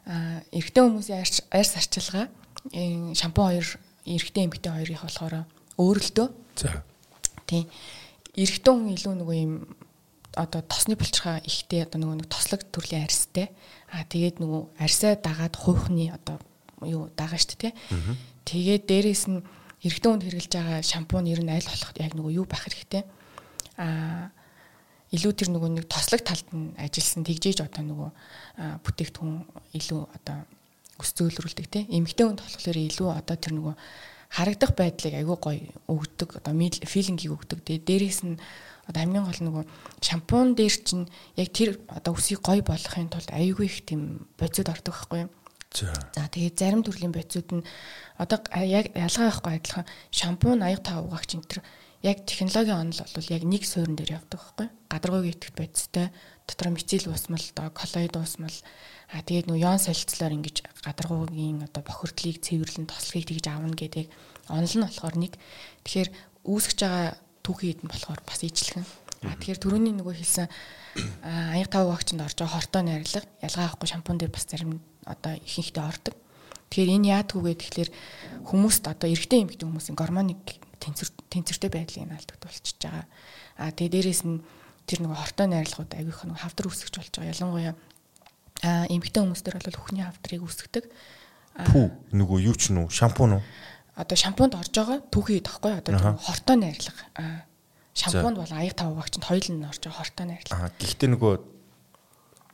Аа 0.03 0.43
эрэгтэй 0.51 0.83
хүмүүсийн 0.83 1.23
арьс 1.23 1.73
арчилгаа 1.79 2.27
шампунь 3.15 3.47
хоёр 3.47 3.67
эрэгтэй 4.03 4.43
эмэгтэй 4.43 4.71
хоёрын 4.75 4.99
болохоор 4.99 5.47
өөрөлдөө. 5.79 6.27
За. 6.59 6.83
Тий. 7.47 7.71
Эрэгтэй 8.33 8.73
хүн 8.73 8.93
илүү 8.97 9.13
нөгөө 9.21 9.37
юм 9.37 9.53
одоо 10.33 10.61
тосны 10.65 10.97
булчирхаа 10.97 11.45
ихтэй 11.45 11.85
одоо 11.85 12.01
нөгөө 12.01 12.17
нэг 12.25 12.27
тослог 12.33 12.65
төрлийн 12.73 13.05
арьстай. 13.05 13.53
Аа 13.93 14.01
тэгээд 14.09 14.41
нөгөө 14.41 14.61
арьсаа 14.81 15.13
дагаад 15.21 15.53
хуйхны 15.53 16.09
одоо 16.09 16.41
юу 16.81 17.13
дагаа 17.13 17.37
штэ 17.37 17.69
тий. 17.69 17.73
Тэгээд 18.45 18.89
дээрэс 18.89 19.29
нь 19.29 19.45
эрэгтэй 19.85 20.09
хүнд 20.09 20.25
хэрэглэж 20.25 20.53
байгаа 20.57 20.81
шампунь 20.81 21.29
ер 21.29 21.45
нь 21.45 21.53
аль 21.53 21.69
болох 21.69 21.93
яг 22.01 22.13
нөгөө 22.17 22.33
юу 22.41 22.45
байх 22.49 22.65
хэрэгтэй. 22.65 23.05
Аа 23.77 24.33
илүү 25.13 25.33
тэр 25.37 25.49
нөгөө 25.53 25.69
нэг 25.77 25.85
тослог 25.85 26.25
талд 26.25 26.49
нь 26.57 26.73
ажилласан 26.81 27.21
тэгжээж 27.29 27.61
одоо 27.61 27.83
нөгөө 27.85 28.09
бүтээгдэхүүн 28.81 29.37
илүү 29.77 30.01
одоо 30.09 30.37
өс 30.97 31.13
зөөлрүүлдэг 31.13 31.67
тийм 31.69 31.85
эмгтэй 32.01 32.25
хүнд 32.25 32.41
болохоор 32.41 32.77
илүү 32.81 33.09
одоо 33.13 33.35
тэр 33.37 33.53
нөгөө 33.61 33.75
харагдах 34.33 34.73
байдлыг 34.73 35.13
айгүй 35.13 35.37
гоё 35.37 35.61
өгдөг 35.85 36.41
одоо 36.41 36.53
филингийг 36.89 37.37
өгдөг. 37.37 37.61
Тэгээ 37.61 37.85
дээрээс 37.85 38.21
нь 38.25 38.41
одоо 38.89 38.99
хамгийн 39.05 39.25
гол 39.29 39.41
нөгөө 39.45 39.63
шампунь 40.01 40.57
дээр 40.57 40.75
чинь 40.81 41.05
яг 41.37 41.49
тэр 41.53 41.77
одоо 41.87 42.17
үсийг 42.17 42.41
гоё 42.41 42.65
болгохын 42.65 43.13
тулд 43.13 43.29
айгүй 43.29 43.65
их 43.69 43.85
тийм 43.85 44.25
бодисод 44.41 44.73
ордог 44.73 44.97
байхгүй 44.97 45.29
юу? 45.29 45.31
За 46.17 46.29
тэгээд 46.33 46.57
зарим 46.57 46.81
төрлийн 46.81 47.13
бодисууд 47.13 47.49
нь 47.61 47.67
одоо 48.17 48.41
яг 48.65 48.89
ялгаа 48.97 49.29
байхгүй 49.29 49.53
адилхан 49.61 49.85
аяг 50.65 50.81
тав 50.81 51.05
угаагч 51.05 51.37
энэ 51.37 51.49
төр 51.49 51.61
яг 52.03 52.27
технологийн 52.27 52.91
онол 52.91 53.01
бол 53.15 53.27
яг 53.31 53.43
нэг 53.47 53.63
суурин 53.63 53.95
дээр 53.95 54.19
явдаг 54.19 54.39
байхгүй? 54.43 54.67
Гадаргуугийн 54.91 55.33
итгэвч 55.39 55.55
бодистой. 55.55 56.11
Дотор 56.43 56.69
мицил 56.75 57.07
уусмал 57.07 57.39
одоо 57.39 57.71
коллоид 57.71 58.15
уусмал. 58.19 58.57
А 59.15 59.23
тэгээд 59.23 59.47
нөө 59.47 59.59
yon 59.63 59.79
солилцлоор 59.79 60.35
ингэж 60.35 60.67
гадаргуугийн 60.83 61.63
одоо 61.63 61.81
бохирдлыг 61.81 62.43
цэвэрлэн 62.43 62.91
тослохыг 62.91 63.31
тэгж 63.31 63.45
авна 63.47 63.71
гэдэг 63.71 64.11
онол 64.51 64.75
нь 64.75 64.83
болохоор 64.83 65.15
нэг. 65.15 65.33
Тэгэхээр 65.87 66.09
үүсгэж 66.43 66.79
байгаа 66.83 67.15
түүхийд 67.39 67.79
нь 67.87 67.91
болохоор 67.91 68.19
бас 68.27 68.43
ижлэгэн 68.43 68.83
а 69.23 69.39
тэгэхээр 69.39 69.59
түрүүний 69.63 69.95
нөгөө 69.95 70.15
хэлсэн 70.19 70.47
аяг 71.55 71.71
тав 71.71 71.87
багчанд 71.87 72.27
орж 72.27 72.35
байгаа 72.35 72.55
хортой 72.59 72.83
найрлага 72.83 73.27
ялгаа 73.39 73.63
авахгүй 73.71 73.87
шампунь 73.87 74.19
дээр 74.19 74.35
бас 74.35 74.43
зарим 74.43 74.83
одоо 75.07 75.39
ихэнхдээ 75.39 75.83
ордог. 75.83 76.15
Тэгэхээр 76.67 76.95
энэ 76.99 77.11
яадгүйгээ 77.15 77.55
тэгэхээр 77.55 77.89
хүмүүст 78.51 78.83
одоо 78.91 79.07
эрэгтэй 79.07 79.47
эмэгтэй 79.47 79.67
хүмүүсийн 79.67 79.95
гормоныг 79.95 80.39
тэнцвэр 80.83 81.09
тэнцвэртэй 81.31 81.71
байдлыг 81.71 82.05
наалдагд 82.11 82.43
болчихж 82.43 82.79
байгаа. 82.83 83.05
А 83.57 83.71
тэгээ 83.71 83.93
дээрэс 84.03 84.21
нь 84.27 84.43
тэр 84.83 84.99
нөгөө 85.07 85.17
хортой 85.17 85.47
найрлагууд 85.47 85.91
авих 85.95 86.19
нөгөө 86.27 86.43
хавдар 86.43 86.67
үсгэж 86.67 86.93
болж 86.99 87.13
байгаа. 87.15 87.31
Ялангуяа 87.31 87.73
а 88.63 88.87
эмэгтэй 88.91 89.21
хүмүүстэр 89.23 89.55
бол 89.59 89.79
хөхний 89.79 90.03
хавдрыг 90.03 90.43
үсгдэг. 90.43 90.85
Пүү 91.71 91.85
нөгөө 92.11 92.37
юу 92.43 92.55
ч 92.55 92.75
нү 92.75 92.87
шампунь 92.91 93.39
уу? 93.39 93.43
Одоо 93.95 94.17
шампунд 94.17 94.55
орж 94.57 94.73
байгаа 94.73 94.99
түүхий 95.11 95.39
тахгүй 95.43 95.79
одоо 95.79 96.17
хортой 96.19 96.57
найрлага. 96.57 97.03
А 97.15 97.45
шампунд 97.93 98.39
бол 98.39 98.51
аяг 98.55 98.73
тав 98.73 98.95
багчд 98.95 99.23
хоёул 99.23 99.49
нь 99.51 99.67
орж 99.67 99.83
байгаа 99.83 99.99
хортой 100.01 100.25
найрлага. 100.27 100.65
А 100.65 100.73
гэхдээ 100.79 101.09
нөгөө 101.13 101.33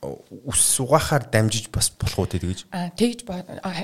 ус 0.00 0.80
угаахаар 0.80 1.28
дамжиж 1.28 1.68
бас 1.68 1.92
болох 1.92 2.24
уу 2.24 2.28
тэгж 2.28 2.64
а 2.72 2.88
тэгж 2.96 3.28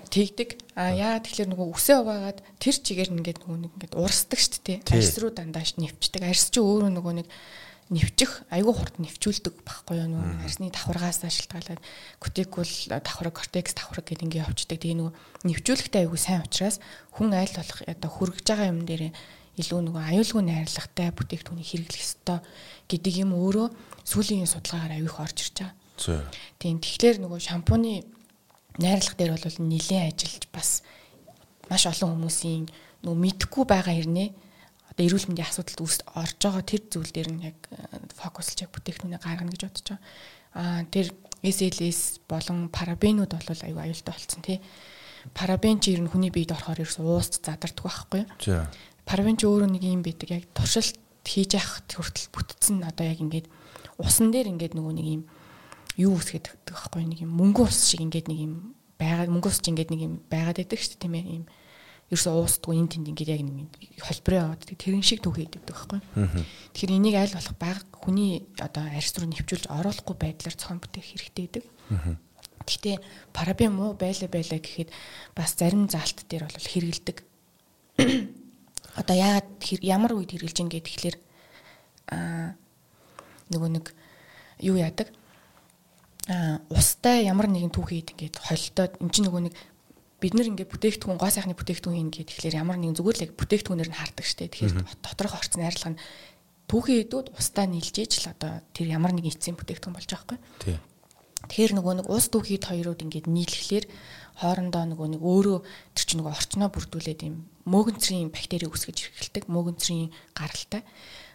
тэгдэг. 0.08 0.50
А 0.72 0.88
яа 0.88 1.20
тэгэхээр 1.20 1.52
нөгөө 1.52 1.68
үсээ 1.76 2.00
угаагаад 2.00 2.40
тэр 2.56 2.76
чигээр 2.80 3.12
ингээд 3.12 3.44
нөгөө 3.44 3.58
нэг 3.60 3.72
ингээд 3.76 3.94
урсдаг 4.00 4.40
шүү 4.40 4.64
дээ 4.64 4.78
арьс 4.96 5.16
руу 5.20 5.32
дандаа 5.36 5.60
нэвчдэг. 5.60 6.24
Арьс 6.24 6.48
чи 6.48 6.64
өөрөө 6.64 6.88
нөгөө 6.96 7.14
нэг 7.20 7.28
нэвчих 7.92 8.48
айгүй 8.48 8.74
хурд 8.74 8.96
нэвчүүлдэг 8.96 9.54
байхгүй 9.60 9.96
юу? 10.00 10.08
Нөгөө 10.16 10.40
арьсны 10.40 10.72
давхаргаас 10.72 11.20
шалтгаалаад 11.20 11.80
кутикул 12.16 12.72
давхарга 12.88 13.36
кортекс 13.36 13.76
давхарга 13.76 14.08
гэдэг 14.08 14.24
ингээд 14.26 14.42
явцдаг 14.48 14.80
тэгээ 14.80 14.96
нөгөө 14.96 15.14
нэвчүүлэхтэй 15.52 16.00
айгүй 16.08 16.18
сайн 16.18 16.42
учраас 16.42 16.80
хүн 17.12 17.36
айл 17.36 17.52
болох 17.52 17.80
одоо 17.86 18.10
хүргэж 18.10 18.46
байгаа 18.48 18.72
юм 18.72 18.82
дээр 18.88 19.14
илүү 19.60 19.80
нөгөө 19.86 20.02
аюулгүй 20.02 20.42
найрлагатай 20.42 21.14
бүтээгдэхүүнийг 21.14 21.70
хэрэглэх 21.70 22.02
ёстой 22.02 22.38
гэдэг 22.90 23.14
юм 23.22 23.38
өөрөө 23.38 23.68
сүүлийн 24.02 24.50
судалгаагаар 24.50 24.98
аюух 24.98 25.22
орж 25.22 25.38
ирж 25.46 25.56
байгаа 25.62 25.85
Тийм 26.60 26.78
тэгэхээр 26.80 27.16
нөгөө 27.24 27.40
шампуны 27.40 28.04
найрлага 28.80 29.16
дээр 29.16 29.32
бол 29.36 29.58
нэлээд 29.66 30.20
ажиллаж 30.20 30.44
бас 30.52 30.70
маш 31.70 31.88
олон 31.88 32.20
хүмүүсийн 32.20 32.64
нөгөө 33.02 33.18
мэдхгүй 33.24 33.64
байгаа 33.64 33.94
хэрнээ 33.96 34.28
одоо 34.96 35.02
эрүүл 35.04 35.28
мэндийн 35.28 35.48
асуудалд 35.48 35.80
үүс 35.84 35.96
орж 36.16 36.40
байгаа 36.40 36.64
тэр 36.64 36.82
зүйл 36.88 37.12
дээр 37.12 37.30
нь 37.32 37.44
яг 37.52 37.58
э, 37.68 37.84
фокуслж 38.16 38.64
яг 38.64 38.72
бүтээгдэхүүнээ 38.72 39.20
гаргана 39.20 39.52
гэж 39.52 39.62
бодож 39.68 39.86
байгаа. 39.92 40.00
Аа 40.56 40.80
тэр 40.88 41.12
SLS 41.44 42.24
болон 42.24 42.72
парабенууд 42.72 43.32
бол 43.32 43.60
аюу 43.60 43.80
аюултай 43.80 44.14
болсон 44.16 44.40
тий. 44.40 44.60
Парабен 45.36 45.80
чи 45.84 45.92
ер 45.92 46.00
нь 46.00 46.08
хүний 46.08 46.32
биед 46.32 46.56
орохоор 46.56 46.80
ерөөс 46.80 47.00
уусч 47.02 47.44
задардаг 47.44 47.84
байхгүй 47.84 48.24
юу? 48.24 48.64
Парабен 49.04 49.36
чи 49.36 49.44
өөрөө 49.44 49.68
нэг 49.68 49.84
юм 49.84 50.00
байдаг 50.00 50.32
яг 50.32 50.44
туршилт 50.56 50.96
хийж 51.28 51.58
явах 51.60 51.84
хүртэл 51.92 52.32
бүтцэн 52.32 52.86
одоо 52.86 53.04
яг 53.04 53.20
ингээд 53.20 53.46
усан 54.00 54.32
дээр 54.32 54.48
ингээд 54.54 54.78
нөгөө 54.78 54.94
нэг 54.96 55.06
юм 55.06 55.22
юу 55.96 56.16
үсгээд 56.16 56.52
байхгүй 56.68 57.04
нэг 57.08 57.24
юм 57.24 57.32
мөнгө 57.36 57.68
ус 57.68 57.88
шиг 57.88 58.04
ингээд 58.04 58.28
нэг 58.28 58.40
юм 58.44 58.76
байгаа 59.00 59.28
мөнгө 59.32 59.48
ус 59.48 59.60
чинь 59.60 59.76
ингээд 59.76 59.90
нэг 59.92 60.00
юм 60.04 60.14
байгаад 60.28 60.60
байдаг 60.60 60.80
шүү 60.80 60.96
дээ 60.96 61.02
тийм 61.04 61.14
ээ 61.16 61.24
юм 61.40 61.44
ерөөсөө 62.06 62.34
уустгүй 62.38 62.78
энэ 62.78 62.90
тэнд 62.94 63.10
ингээд 63.10 63.32
яг 63.34 63.42
нэг 63.42 63.70
холброо 63.98 64.38
яваад 64.46 64.62
тэрэн 64.62 65.02
шиг 65.02 65.26
түүхий 65.26 65.50
идэвдэг 65.50 65.74
байхгүй. 65.74 66.00
Тэгэхээр 66.70 66.96
энийг 67.02 67.16
аль 67.18 67.34
болох 67.34 67.56
баг 67.58 67.82
хүний 67.90 68.46
одоо 68.62 68.86
арьс 68.86 69.10
руу 69.18 69.26
нэвчүүлж 69.26 69.66
оруулахгүй 69.66 70.14
байдлаар 70.14 70.54
цохон 70.54 70.78
бүтээх 70.78 71.02
хэрэгтэй 71.18 71.44
гэдэг. 71.50 71.64
Гэхдээ 72.62 72.96
парабен 73.34 73.74
муу 73.74 73.98
байлаа 73.98 74.30
байлаа 74.30 74.62
гэхэд 74.62 74.94
бас 75.34 75.58
зарим 75.58 75.90
заалт 75.90 76.22
дээр 76.30 76.46
бол 76.46 76.70
хэрэгэлдэг. 76.70 77.18
Одоо 79.02 79.16
яагаад 79.18 79.50
ямар 79.82 80.14
үед 80.14 80.30
хэрэгжилж 80.30 80.62
ин 80.62 80.70
гэдэг 80.70 80.94
тэгэхээр 80.94 81.16
аа 82.14 82.54
нөгөө 83.50 83.70
нэг 83.82 83.86
юу 84.62 84.78
яадаг 84.78 85.10
устай 86.26 87.26
ямар 87.30 87.46
нэгэн 87.46 87.70
түүхий 87.70 88.02
ингээд 88.02 88.42
холтоод 88.42 88.98
эн 88.98 89.10
чинь 89.14 89.30
нөгөө 89.30 89.42
нэг 89.46 89.54
бид 90.18 90.34
нар 90.34 90.50
ингээд 90.50 90.72
бүтээгдэхүүн 90.74 91.20
гоо 91.22 91.30
сайхны 91.30 91.54
бүтээгдэхүүн 91.54 91.96
хийн 91.96 92.10
гэдэг 92.10 92.34
тэгэхээр 92.34 92.60
ямар 92.66 92.82
нэгэн 92.82 92.98
зүгээр 92.98 93.30
л 93.30 93.38
бүтээгдэхүүнээр 93.38 93.90
нь 93.94 93.98
хардаг 94.00 94.26
штэ. 94.26 94.50
Тэгэхээр 94.50 94.74
доторх 95.06 95.38
орц 95.38 95.54
найрлага 95.54 95.94
нь 95.94 96.00
түүхий 96.66 97.06
эдүүд 97.06 97.30
устаа 97.36 97.70
нийлжээж 97.70 98.12
л 98.26 98.32
одоо 98.34 98.58
тэр 98.74 98.90
ямар 98.90 99.14
нэгэн 99.14 99.38
эцсийн 99.38 99.54
бүтээгдэхүүн 99.54 99.94
болж 99.94 100.10
байгаа 100.10 100.38
тий. 100.58 100.82
Тэгэхээр 101.46 101.72
нөгөө 101.78 101.94
нэг 102.02 102.06
ус 102.10 102.26
түүхийд 102.26 102.64
хоёрууд 102.66 103.04
ингээд 103.06 103.30
нийлэхлээр 103.30 103.86
хоорондоо 104.42 104.82
нөгөө 104.82 105.08
нэг 105.14 105.22
өөрөө 105.22 105.58
тэр 105.94 106.04
чинь 106.10 106.18
нөгөө 106.26 106.34
орчноо 106.34 106.68
бүрдүүлээд 106.74 107.20
юм 107.22 107.46
мөөгөнцрийн 107.70 108.34
бактери 108.34 108.66
үүсгэж 108.66 108.98
эхэлдэг 109.14 109.44
мөөгөнцрийн 109.46 110.10
гаралтай. 110.34 110.82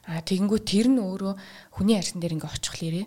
А 0.04 0.20
тэгэнгүүт 0.20 0.66
тэр 0.68 0.92
нь 0.92 1.00
өөрөө 1.00 1.34
хүний 1.80 1.96
арьсан 1.96 2.20
дээр 2.20 2.36
ингээд 2.36 2.56
очихлээрээ 2.60 3.06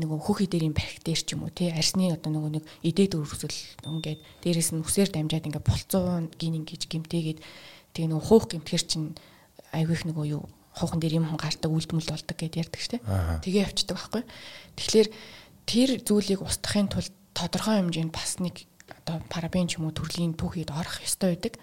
нөгөө 0.00 0.18
хүүхий 0.24 0.48
дээрийн 0.48 0.74
бактери 0.74 1.20
ч 1.20 1.36
юм 1.36 1.44
уу 1.44 1.52
тий 1.52 1.70
арсны 1.70 2.10
одоо 2.10 2.32
нөгөө 2.32 2.50
нэг 2.58 2.64
идээд 2.82 3.20
өрсөл 3.20 3.52
ингээд 3.84 4.20
дээрэс 4.42 4.72
нь 4.72 4.82
үсээр 4.82 5.12
дамжаад 5.12 5.46
ингээд 5.46 5.68
болцоо 5.68 6.24
гин 6.40 6.58
ингэж 6.64 6.88
гимтээгээд 6.88 7.38
тэг 7.92 8.04
нөгөө 8.08 8.24
хуух 8.24 8.44
гимтгэр 8.48 8.82
чинь 8.84 9.14
айвих 9.76 10.08
нөгөө 10.08 10.26
юу 10.32 10.48
хуухан 10.74 11.00
дээр 11.02 11.18
юм 11.20 11.36
гардаг 11.36 11.70
үлдмэл 11.70 12.10
болдог 12.10 12.36
гэдээ 12.38 12.62
ярьдаг 12.62 12.80
штэ 12.80 12.98
тэгээ 13.42 13.64
явцдаг 13.66 13.96
байхгүй. 13.98 14.22
Тэгэхээр 14.78 15.08
тэр 15.66 15.90
зүйлийг 16.06 16.40
устгахын 16.46 16.88
тулд 16.88 17.14
тодорхой 17.34 17.82
хэмжээнд 17.82 18.14
бас 18.14 18.38
нэг 18.38 18.64
одоо 18.86 19.18
парабен 19.28 19.66
ч 19.66 19.78
юм 19.78 19.90
уу 19.90 19.94
төрлийн 19.94 20.38
түүхийд 20.38 20.70
орох 20.70 21.02
ёстой 21.02 21.34
байдаг. 21.34 21.58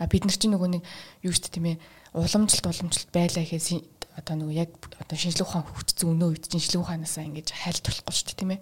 А 0.00 0.08
бид 0.08 0.24
нар 0.24 0.36
чинь 0.36 0.52
нөгөө 0.56 0.70
нэг 0.80 0.82
юу 1.24 1.32
штэ 1.36 1.52
тийм 1.52 1.76
ээ 1.76 1.80
уламжлалт 2.16 2.68
уламжлалт 2.68 3.10
байлаа 3.12 3.44
гэхээс 3.44 3.68
одоо 4.16 4.34
нөгөө 4.40 4.56
яг 4.56 4.70
одоо 4.96 5.16
шинжлэх 5.16 5.44
ухаан 5.44 5.68
хөгжсөн 5.68 6.08
өнөө 6.16 6.28
үед 6.32 6.44
шинжлэх 6.48 6.80
ухаанаасаа 6.80 7.28
ингэж 7.28 7.52
хайлт 7.52 7.84
болохгүй 7.84 8.14
шүү 8.16 8.26
дээ 8.32 8.40
тийм 8.40 8.52
ээ. 8.56 8.60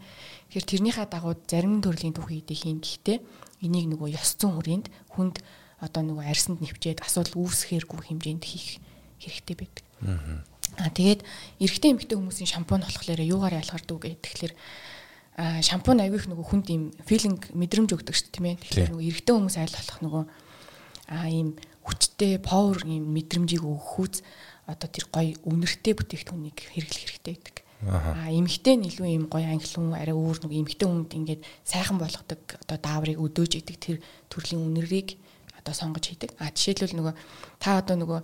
Тэгэхээр 0.50 0.66
тэрнийхээ 0.66 1.06
дагуу 1.06 1.34
зарим 1.46 1.78
төрлийн 1.78 2.14
түүхий 2.14 2.42
идэх 2.42 2.58
хийн 2.66 2.82
гэхдээ 2.82 3.18
энийг 3.62 3.86
нөгөө 3.94 4.18
ёс 4.18 4.34
зүйн 4.34 4.54
хүрээнд 4.58 4.86
хүнд 5.14 5.36
одоо 5.78 6.02
нөгөө 6.02 6.24
арьсанд 6.26 6.58
нэвчээд 6.58 7.06
асуудал 7.06 7.38
үүсгэхэргүй 7.38 7.98
хэмжээнд 8.02 8.44
хийх 8.44 8.82
хэрэгтэй 9.22 9.56
байдаг. 9.56 9.84
Аа 10.82 10.90
тэгээд 10.90 11.22
эрэгтэй 11.62 11.90
эмэгтэй 11.94 12.16
хүмүүсийн 12.18 12.50
шампунь 12.50 12.82
болохоор 12.82 13.22
юугаар 13.22 13.62
ялгардаг 13.62 13.94
вэ 13.94 14.18
гэхээр 14.18 14.52
а 15.38 15.62
шампунь 15.62 16.02
авих 16.02 16.26
нөгөө 16.26 16.46
хүнд 16.50 16.66
юм 16.70 16.82
филинг 17.06 17.50
мэдрэмж 17.54 17.90
өгдөг 17.94 18.14
шүү 18.14 18.26
дээ 18.30 18.34
тийм 18.34 18.46
ээ. 18.50 18.56
Тэгэхээр 18.58 18.90
нөгөө 18.90 19.06
эрэгтэй 19.06 19.34
хүмүүс 19.34 19.56
айл 19.58 19.74
болох 19.74 19.98
нөгөө 20.02 20.24
а 21.14 21.26
ийм 21.30 21.48
хүчтэй 21.84 22.40
power 22.40 22.78
ийм 22.86 23.12
мэдрэмжийг 23.12 23.62
өгөхүүц 23.62 24.24
одоо 24.66 24.88
тэр 24.88 25.06
гоё 25.12 25.36
үнэртэй 25.44 25.94
бүтээгдэхүүнийг 25.96 26.58
хэрэглэх 26.58 27.04
хэрэгтэй 27.04 27.34
гэдэг. 27.36 27.56
Аа 27.84 28.32
эмэгтэй 28.32 28.74
нь 28.80 28.88
илүү 28.88 29.08
ийм 29.12 29.24
гоё 29.28 29.44
англи 29.44 29.68
хүн 29.68 29.92
арай 29.92 30.16
өөр 30.16 30.48
нэг 30.48 30.52
эмэгтэй 30.56 30.88
хүнд 30.88 31.12
ингээд 31.12 31.42
сайхан 31.68 32.00
болгодог 32.00 32.40
одоо 32.64 32.78
дааврыг 32.80 33.20
өдөөж 33.20 33.52
идэг 33.60 33.76
тэр 33.76 33.96
төрлийн 34.32 34.64
үнэрийг 34.64 35.20
одоо 35.60 35.74
сонгож 35.76 36.08
хийдэг. 36.08 36.32
А 36.40 36.48
жишээлбэл 36.48 36.96
нөгөө 36.96 37.14
та 37.60 37.84
одоо 37.84 37.96
нөгөө 38.00 38.20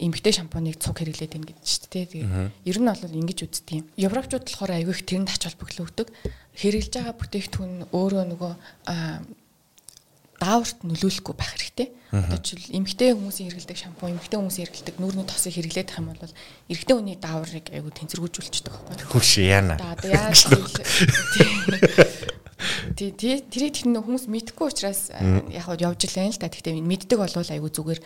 эмгтэй 0.00 0.32
шампуныг 0.32 0.80
цуг 0.80 0.98
хэрэглээд 0.98 1.32
байна 1.36 1.46
гэдэг 1.46 1.64
чинь 1.68 1.92
тий. 1.92 2.04
Тэгээ 2.08 2.50
ер 2.64 2.78
нь 2.80 2.88
бол 2.88 3.20
ингэж 3.20 3.38
үздэг 3.44 3.74
юм. 3.76 3.86
Европчууд 4.00 4.44
болохоор 4.48 4.72
айгүй 4.80 4.94
их 4.96 5.04
тэрэнд 5.04 5.30
ач 5.30 5.42
холбогдол 5.44 5.86
өгдөг. 5.86 6.08
Хэрэгжилж 6.56 6.94
байгаа 6.96 7.14
бүтээгдэхүүн 7.20 7.74
өөрөө 7.92 8.24
нөгөө 8.32 8.52
дааварт 10.40 10.78
нөлөөлөхгүй 10.84 11.34
байх 11.36 11.52
хэрэгтэй. 11.56 11.88
Одоо 12.12 12.38
жишээл 12.38 12.76
эмгтэй 12.76 13.10
хүмүүсийн 13.16 13.48
хэрэглэдэг 13.50 13.78
шампунь, 13.80 14.14
эмгтэй 14.16 14.38
хүмүүсийн 14.38 14.64
хэрэглэдэг 14.68 14.96
нүүрний 15.00 15.26
тосыг 15.26 15.52
хэрэглээд 15.56 15.90
ах 15.90 16.00
юм 16.00 16.08
бол 16.12 16.34
эрэгтэй 16.70 16.96
хүний 16.96 17.16
дааврыг 17.16 17.66
айгүй 17.72 17.92
тэнцвэргүүлжүүлчихдэг 17.92 18.72
байхгүй. 18.72 19.10
Хурш 19.10 19.32
яана. 19.40 19.74
Одоо 19.80 20.10
яаж 20.12 20.46
Тий, 22.96 23.12
тий, 23.12 23.44
тэрийг 23.44 23.76
тэр 23.76 24.00
хүмүүс 24.00 24.32
мэдхгүй 24.32 24.72
учраас 24.72 25.12
яг 25.12 25.64
хав 25.68 25.76
явж 25.76 26.08
л 26.08 26.16
байна 26.16 26.32
л 26.32 26.40
да. 26.40 26.48
Гэхдээ 26.48 26.80
мэддэг 26.80 27.18
болвол 27.20 27.52
айгүй 27.52 27.68
зүгээр. 27.68 28.00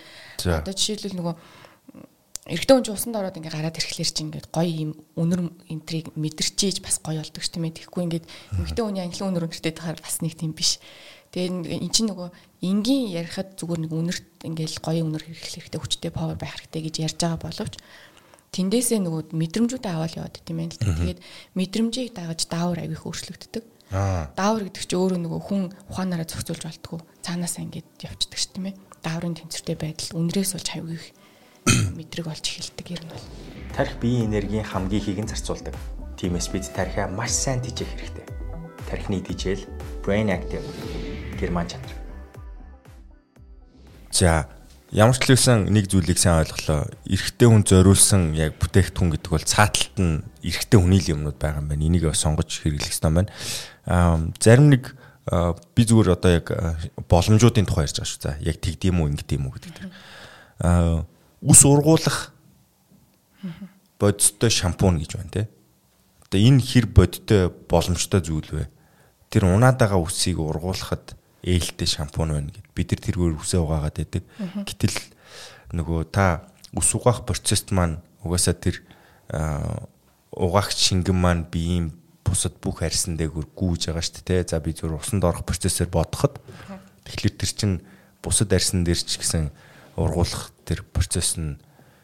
Одоо 0.59 0.75
жишээлбэл 0.75 1.15
нөгөө 1.15 1.35
эрэгтэй 2.51 2.75
хүн 2.75 2.83
ч 2.83 2.91
усанд 2.91 3.15
ороод 3.15 3.39
ингээ 3.39 3.55
гараад 3.55 3.79
ирэхлээр 3.79 4.11
чи 4.11 4.23
ингээд 4.27 4.51
гоё 4.51 4.91
юм 4.91 4.91
өнөр 5.15 5.55
энтрийг 5.71 6.11
мэдэрчээж 6.19 6.83
бас 6.83 6.99
гоё 6.99 7.23
болдог 7.23 7.43
ш 7.47 7.55
тийм 7.55 7.71
ээ. 7.71 7.79
Тэгэхгүй 7.79 8.03
ингээд 8.11 8.27
эмэгтэй 8.59 8.83
хүний 8.83 9.03
англи 9.07 9.23
өнөр 9.23 9.47
өнөртэй 9.47 9.71
тахаар 9.71 10.03
бас 10.03 10.19
нэг 10.19 10.35
тийм 10.35 10.51
биш. 10.51 10.83
Тэгээ 11.31 11.79
эн 11.79 11.93
чинь 11.95 12.11
нөгөө 12.11 12.29
энгийн 12.67 13.07
ярихад 13.15 13.55
зүгээр 13.55 13.81
нэг 13.87 13.93
үнэрт 13.95 14.27
ингээл 14.43 14.83
гоё 14.83 15.07
үнэр 15.07 15.23
хэрэглэх 15.31 15.63
хэрэгтэй 15.63 15.81
хүчтэй 15.81 16.11
павер 16.11 16.35
байх 16.35 16.59
хэрэгтэй 16.59 16.83
гэж 16.91 16.95
ярьж 17.07 17.19
байгаа 17.23 17.39
боловч 17.39 17.75
тэндээсээ 18.51 18.99
нөгөө 19.07 19.23
мэдрэмжүүдээ 19.31 19.93
аваад 19.95 20.15
яваад 20.19 20.37
тийм 20.43 20.59
ээ 20.59 20.75
л. 20.75 20.83
Тэгээд 20.83 21.21
мэдрэмжийг 21.55 22.11
дагаж 22.19 22.51
даавар 22.51 22.83
авих 22.83 23.07
өөрчлөгддөг. 23.07 23.65
Даавар 24.35 24.63
гэдэг 24.67 24.83
чинь 24.91 24.99
өөрөө 24.99 25.21
нөгөө 25.23 25.41
хүн 25.47 25.63
ухаанаараа 25.87 26.27
зохицуулж 26.27 26.63
болтгоо. 26.67 27.01
Цаанаасаа 27.23 27.63
ингээд 27.63 27.89
явцдаг 28.11 28.39
ш 28.39 28.51
тийм 28.51 28.75
ээ. 28.75 28.79
Дааврын 29.07 29.39
тэнцвэртэй 29.39 29.79
байдал 29.79 30.19
үнрээс 30.19 30.51
болж 30.59 30.67
хавьгих 30.67 31.07
мэдрэг 31.99 32.27
болж 32.27 32.43
эхэлдэг 32.43 32.87
юм 32.91 33.07
бол. 33.07 33.25
Тарих 33.71 33.95
биеийн 34.03 34.35
энергийн 34.35 34.67
хамгийн 34.67 34.99
ихийг 34.99 35.23
нь 35.23 35.31
зарцуулдаг. 35.31 35.79
Тиймээс 36.19 36.51
бид 36.51 36.67
тарихаа 36.75 37.07
маш 37.07 37.31
сайн 37.31 37.63
тижээх 37.63 37.95
хэрэгтэй. 37.95 38.27
Тарихны 38.91 39.23
тижэл 39.23 39.63
brain 40.03 40.27
active 40.27 40.67
герман 41.41 41.67
чанар. 41.67 41.91
За 44.13 44.47
ямар 44.93 45.17
ч 45.17 45.25
л 45.25 45.33
байсан 45.33 45.71
нэг 45.71 45.89
зүйлийг 45.89 46.19
сайн 46.19 46.45
ойлголоо. 46.45 46.91
Эрэгтэй 47.07 47.49
хүн 47.49 47.65
зориулсан 47.65 48.35
яг 48.37 48.59
бүтээгдэхүүн 48.61 49.11
гэдэг 49.17 49.31
бол 49.31 49.47
цааталт 49.47 49.97
нь 49.97 50.21
эрэгтэй 50.45 50.79
хүний 50.83 51.01
л 51.01 51.13
юмнууд 51.17 51.39
байгаа 51.39 51.63
юм 51.63 51.71
байна. 51.71 51.87
Энийг 51.87 52.11
сонгож 52.13 52.51
хэрэглэх 52.51 52.91
хэрэгтэй 52.91 53.11
байна. 53.15 53.31
Аа 53.87 54.19
зарим 54.43 54.69
нэг 54.75 54.93
би 55.31 55.83
зүгээр 55.87 56.11
одоо 56.11 56.31
яг 56.35 56.47
боломжуудын 57.07 57.71
тухай 57.71 57.87
ярьж 57.87 58.03
байгаа 58.03 58.11
шүү. 58.11 58.23
За 58.27 58.33
яг 58.43 58.59
тэгдэм 58.59 58.99
үү 58.99 59.11
ингэдэм 59.15 59.47
үү 59.47 59.53
гэдэг. 59.55 59.75
Аа 60.67 61.07
ус 61.39 61.61
ургуулах 61.63 62.35
бодиттой 64.03 64.51
шампунь 64.51 64.99
гэж 64.99 65.17
байна 65.17 65.31
те. 65.31 65.43
Одоо 66.27 66.41
энэ 66.43 66.67
хэр 66.67 66.87
бодиттой 66.91 67.47
боломжтой 67.49 68.21
зүйл 68.27 68.51
вэ? 68.51 68.67
Тэр 69.31 69.47
унаад 69.47 69.79
байгаа 69.79 70.03
үсийг 70.03 70.43
ургуулахад 70.43 71.15
ээлтэй 71.45 71.89
шампунь 71.89 72.33
байна 72.37 72.53
гэд 72.53 72.69
бид 72.77 72.89
нар 72.93 73.01
тэргээр 73.01 73.41
үсээ 73.41 73.61
угаагаад 73.61 73.97
байдаг. 73.97 74.25
Гэтэл 74.69 74.99
нөгөө 75.73 76.01
та 76.13 76.49
ус 76.77 76.89
угаах 76.93 77.25
процесст 77.25 77.73
маань 77.73 78.05
угаасаа 78.21 78.55
тэр 78.55 78.85
угаагч 80.37 80.77
шингэн 80.77 81.17
маань 81.17 81.49
биеийн 81.49 81.97
бусад 82.25 82.61
бүх 82.61 82.85
арьсан 82.85 83.17
дээгүүр 83.17 83.49
гүүж 83.57 83.89
байгаа 83.89 84.05
шүү 84.05 84.23
дээ. 84.27 84.51
За 84.53 84.61
би 84.61 84.77
зөв 84.77 84.93
усанд 84.93 85.25
орох 85.25 85.49
процессор 85.49 85.89
бодоход 85.89 86.39
тэгэхээр 87.09 87.35
тэр 87.41 87.51
чин 87.57 87.73
бусад 88.21 88.53
арьсан 88.53 88.85
дээр 88.85 89.01
ч 89.01 89.17
гэсэн 89.17 89.51
ургуулах 89.97 90.53
тэр 90.69 90.85
процесс 90.85 91.41
нь 91.41 91.57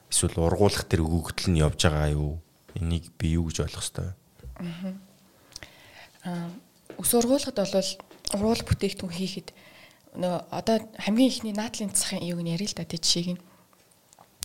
эсвэл 0.09 0.41
ургуулах 0.41 0.89
тэр 0.89 1.05
өгөгдөл 1.05 1.53
нь 1.53 1.61
явж 1.61 1.87
байгаа 1.87 2.17
юу? 2.17 2.41
Энийг 2.73 3.13
би 3.21 3.37
юу 3.37 3.53
гэж 3.53 3.69
ойлгох 3.69 3.85
вэ? 4.01 4.17
Аа 6.25 6.49
ус 6.99 7.11
ургуулахад 7.15 7.57
бол 7.61 7.75
ургуул 8.35 8.63
бүтээгдэхүүн 8.67 9.15
хийхэд 9.15 9.49
нөгөө 10.17 10.41
одоо 10.51 10.77
хамгийн 10.99 11.31
ихний 11.31 11.55
наадлын 11.55 11.93
засахын 11.93 12.25
юуг 12.25 12.43
нь 12.43 12.53
ярил 12.57 12.73
л 12.73 12.79
да 12.79 12.89
тий 12.89 12.99
жишээг 12.99 13.29
нь? 13.37 13.43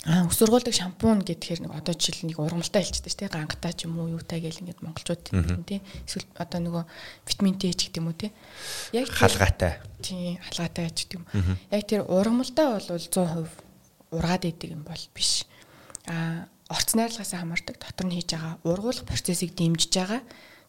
Аа 0.01 0.25
ус 0.25 0.41
ургуулдаг 0.41 0.73
шампунь 0.73 1.23
гэхээр 1.23 1.63
нэг 1.65 1.71
одоо 1.77 1.93
жишээл 1.95 2.27
нэг 2.27 2.37
ургамалтай 2.41 2.81
хэлчихдэг 2.83 3.13
тий 3.15 3.29
гангатай 3.31 3.73
ч 3.77 3.85
юм 3.85 4.01
уу 4.01 4.11
юутай 4.17 4.41
гэл 4.41 4.61
ингээд 4.61 4.81
монголчууд 4.81 5.21
тий. 5.69 5.79
Эсвэл 6.09 6.27
одоо 6.35 6.59
нөгөө 6.59 6.83
витамин 7.29 7.55
Д 7.55 7.71
ч 7.71 7.87
гэдэг 7.87 8.01
юм 8.01 8.09
уу 8.09 8.17
тий. 8.17 8.33
Яг 8.91 9.07
халгаатай. 9.13 9.79
Тий 10.01 10.41
халгаатай 10.41 10.89
ч 10.91 11.05
гэдэг 11.07 11.17
юм. 11.21 11.25
Яг 11.69 11.83
тэр 11.85 12.01
ургамалтай 12.09 12.65
бол 12.65 12.87
100% 12.89 13.45
ургаад 14.11 14.43
идэг 14.49 14.73
юм 14.73 14.83
бол 14.83 15.03
биш. 15.13 15.45
А 16.09 16.49
орц 16.67 16.97
найрлагаас 16.97 17.31
хамаардаг. 17.37 17.77
Дотор 17.77 18.09
нь 18.09 18.17
хийж 18.17 18.35
байгаа 18.35 18.57
ургуулах 18.65 19.05
процессыг 19.05 19.53
дэмжиж 19.53 19.93
байгаа 19.95 20.21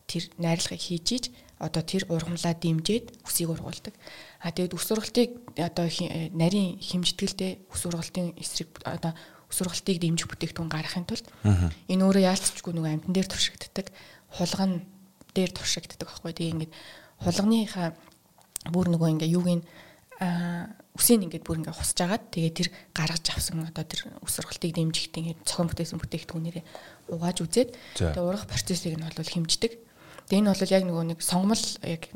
тэр 0.06 0.28
найрлагыг 0.38 0.80
хийж 0.80 1.08
иж 1.12 1.24
одоо 1.62 1.82
тэр 1.86 2.10
ургамлаа 2.10 2.54
дэмжиж 2.58 3.22
үсийг 3.22 3.54
ургуулдаг. 3.54 3.94
А 4.42 4.50
тэгээд 4.50 4.74
ус 4.74 4.86
ургалтыг 4.90 5.30
одоо 5.54 5.86
нарийн 6.34 6.82
хэмжтгэлтэй 6.82 7.62
ус 7.70 7.82
ургалтын 7.86 8.34
эсрэг 8.34 8.82
одоо 8.82 9.14
ус 9.46 9.58
ургалтыг 9.62 10.02
дэмжих 10.02 10.26
бүтээгдэхүүн 10.26 10.72
гаргахын 10.72 11.06
тулд 11.06 11.26
энэ 11.44 12.02
өөрөө 12.02 12.26
яалтчгүй 12.26 12.72
нэг 12.74 12.86
амтан 13.06 13.14
дээр 13.14 13.28
туршигддаг, 13.30 13.86
хулган 14.34 14.82
дээр 15.38 15.54
туршигддаг 15.54 16.08
байхгүй. 16.08 16.34
Тэгээ 16.34 16.52
ингээд 16.58 16.72
хулганыхаа 17.22 17.94
бүр 18.74 18.86
нөгөө 18.90 19.08
ингээ 19.22 19.34
юуг 19.38 19.48
нь 19.54 19.62
үсийг 20.98 21.22
ингээд 21.22 21.46
бүр 21.46 21.62
ингээ 21.62 21.78
хусж 21.78 21.98
агаад 22.02 22.26
тэгээ 22.34 22.52
тэр 22.58 22.68
гаргаж 22.90 23.24
авсан 23.32 23.62
одоо 23.62 23.84
тэр 23.86 24.10
ус 24.18 24.34
ургалтыг 24.38 24.72
дэмжихтэй 24.74 25.20
ингээд 25.30 25.46
цохон 25.46 25.70
бүтээсэн 25.70 25.98
бүтээгдэхүүнээрээ 25.98 26.64
угааж 27.14 27.38
үзээд 27.42 27.70
тэгээ 27.96 28.22
ургах 28.22 28.50
процессыг 28.50 28.98
нь 28.98 29.02
бол 29.02 29.30
хэмждэг. 29.30 29.72
Тэгээ 30.32 30.48
энэ 30.48 30.52
бол 30.56 30.64
яг 30.72 30.84
нөгөө 30.88 31.04
нэг 31.12 31.20
сонгомл 31.20 31.66
яг 31.84 32.08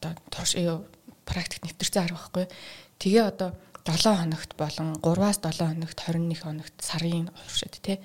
одоо 0.00 0.16
турш 0.32 0.56
практик 1.28 1.60
нэвтэрсэн 1.68 2.08
арга 2.08 2.16
байхгүй. 2.16 2.48
Тэгээ 2.96 3.28
одоо 3.28 3.52
7 3.84 4.24
хоногт 4.24 4.56
болон 4.56 4.96
3-аас 5.04 5.36
7 5.44 5.60
хоногт 5.60 5.98
21 6.00 6.32
хоногт 6.40 6.76
сарын 6.80 7.28
уршид 7.28 7.76
тий 7.84 8.00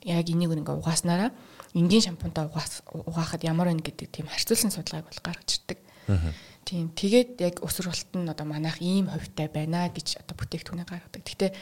яг 0.00 0.24
энийг 0.32 0.48
ингээ 0.48 0.80
угааснараа 0.80 1.28
энгийн 1.76 2.08
шампунтаа 2.08 2.48
угаахад 2.48 3.44
ямар 3.44 3.68
байна 3.68 3.84
гэдэг 3.84 4.08
тийм 4.08 4.32
харьцуулсан 4.32 4.72
судалгааг 4.72 5.12
бол 5.12 5.20
гаргаж 5.20 5.60
ирдэг. 5.60 5.78
Тийм 6.64 6.88
тэгээд 6.96 7.36
яг 7.44 7.60
өсвөрлөлт 7.60 8.16
нь 8.16 8.32
одоо 8.32 8.48
манайх 8.48 8.80
ийм 8.80 9.12
ховтой 9.12 9.52
байна 9.52 9.92
гэж 9.92 10.24
одоо 10.24 10.40
бүтээгдэхүүнээ 10.40 10.88
гаргадаг. 10.88 11.20
Гэхдээ 11.20 11.52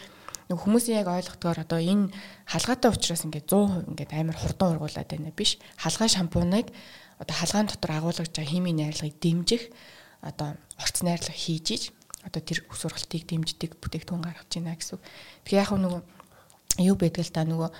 нэг 0.54 0.58
хүмүүсийн 0.60 1.02
яг 1.02 1.10
ойлгохдоор 1.10 1.66
одоо 1.66 1.80
энэ 1.82 2.12
халгаатай 2.46 2.94
учраас 2.94 3.26
ингээд 3.26 3.50
100% 3.50 3.90
ингээд 3.90 4.12
амар 4.12 4.36
хурдан 4.38 4.76
ургуулад 4.76 5.08
байна 5.08 5.32
биш. 5.32 5.58
Халгаа 5.80 6.08
шампуныг 6.08 6.68
одоо 7.18 7.34
халгаан 7.34 7.68
дотор 7.70 7.92
агуулгаж 7.94 8.30
байгаа 8.30 8.50
химийн 8.50 8.78
найрлагыг 8.80 9.16
дэмжих 9.20 9.62
одоо 10.24 10.56
орц 10.80 11.02
найрлага 11.02 11.36
хийж 11.36 11.66
иж 11.70 11.82
одоо 12.24 12.40
тэр 12.40 12.64
ус 12.72 12.80
ургалтыг 12.84 13.22
дэмждэг 13.28 13.76
бүтээгдэхүүн 13.78 14.24
гаргаж 14.24 14.48
байна 14.48 14.74
гэсэн. 14.74 14.98
Тэгэхээр 15.44 15.60
яг 15.60 15.70
нөгөө 15.76 16.02
юу 16.88 16.96
байдаг 16.96 17.22
л 17.22 17.36
та 17.36 17.44
нөгөө 17.44 17.70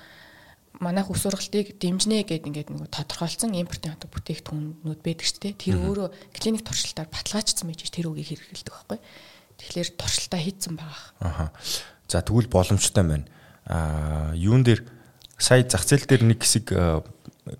манайх 0.85 1.09
ус 1.09 1.25
ургалтыг 1.25 1.81
дэмжнэ 1.81 2.29
гэдэг 2.29 2.49
ингээд 2.51 2.71
нөгөө 2.71 2.91
тодорхойлсон 2.93 3.57
импортын 3.57 3.97
одоо 3.97 4.09
бүтээгдэхүүнүүд 4.13 5.01
байдаг 5.01 5.27
шүү 5.27 5.41
дээ. 5.41 5.55
Тэр 5.57 5.77
өөрөө 5.81 6.09
клиник 6.37 6.63
туршилтаар 6.67 7.09
баталгаажсан 7.09 7.67
байж 7.71 7.89
тэр 7.89 8.13
үгийг 8.13 8.37
хэрэглэдэг 8.37 8.75
байхгүй. 8.75 8.99
Тэгэхээр 9.59 9.89
туршилтаа 9.97 10.41
хийцэн 10.43 10.75
байгаа. 10.77 11.09
Аха. 11.25 11.47
За 12.11 12.21
тэгвэл 12.21 12.53
боломжтой 12.53 13.05
байна. 13.07 13.27
Аа 13.65 14.35
юун 14.37 14.67
дээр 14.67 14.85
сая 15.39 15.65
зах 15.65 15.87
зээл 15.87 16.05
дээр 16.05 16.23
нэг 16.27 16.43
хэсэг 16.43 16.75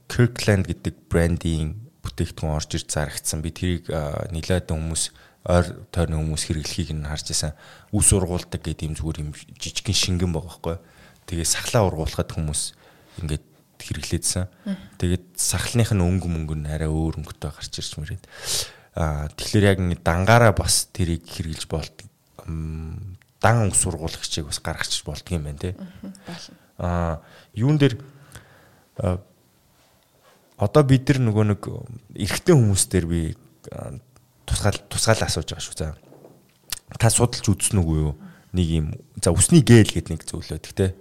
Kirkland 0.09 0.69
гэдэг 0.69 0.95
брендийн 1.09 1.85
бүтээгдэхүүн 2.05 2.57
орж 2.57 2.71
ирж 2.77 2.89
зарагдсан. 2.89 3.41
Би 3.41 3.51
тэрийг 3.51 3.89
нэлээд 3.89 4.69
хүмүүс 4.69 5.13
ойр 5.45 5.67
тойрны 5.93 6.17
хүмүүс 6.21 6.43
хэрэглэхийг 6.49 6.97
нь 6.97 7.09
харж 7.09 7.33
исэн. 7.33 7.53
Үс 7.93 8.09
ургуулдаг 8.17 8.61
гэдэг 8.65 8.89
юм 8.89 8.97
зүгээр 8.97 9.21
юм 9.25 9.31
жижигхэн 9.33 9.97
шингэн 9.97 10.33
байгаа 10.33 10.49
байхгүй. 10.49 10.77
Тэгээ 11.29 11.49
сахлаа 11.49 11.89
ургуулхад 11.89 12.33
хүмүүс 12.33 12.63
ингээд 13.21 13.45
хэрэглээдсэн. 13.81 14.49
Тэгээд 14.97 15.25
сахалных 15.37 15.93
нь 15.93 16.01
өнгө 16.01 16.29
мөнгө 16.29 16.57
нь 16.57 16.69
арай 16.69 16.89
өөр 16.89 17.21
өнгөтэй 17.21 17.53
гарч 17.53 17.73
ирж 17.77 17.93
мөрөөд. 18.01 18.25
Аа 18.97 19.29
тэгэхээр 19.37 19.69
яг 19.69 19.79
ингэ 19.85 20.01
дангаараа 20.01 20.53
бас 20.57 20.89
тэрийг 20.97 21.29
хэрэглэж 21.29 21.69
болт 21.69 21.97
дан 22.47 23.57
ус 23.69 23.83
ургуулагчийг 23.85 24.49
бас 24.49 24.61
гаргачих 24.65 25.05
болдго 25.05 25.37
юм 25.37 25.45
байна 25.45 25.61
те. 25.61 25.77
Аа 26.81 27.21
юун 27.53 27.77
дээр 27.77 28.01
одоо 30.59 30.83
бид 30.87 31.09
нар 31.09 31.19
нөгөө 31.25 31.45
нэг 31.51 31.63
эрэгтэй 32.15 32.55
хүмүүс 32.55 32.85
дээр 32.91 33.07
би 33.11 33.21
тусгаал 34.47 34.79
тусгаал 34.89 35.27
асууж 35.27 35.49
байгаа 35.51 35.65
шүү. 35.65 35.79
За. 35.79 35.95
Та 37.01 37.11
судалж 37.11 37.49
үзсэн 37.49 37.81
үгүй 37.83 37.99
юу? 38.07 38.15
нэг 38.55 38.67
юм 38.71 38.87
за 39.19 39.35
усны 39.35 39.61
гээл 39.61 39.91
гэдэг 39.91 40.15
нэг 40.15 40.23
зөвлөө 40.23 40.59
те. 40.63 40.95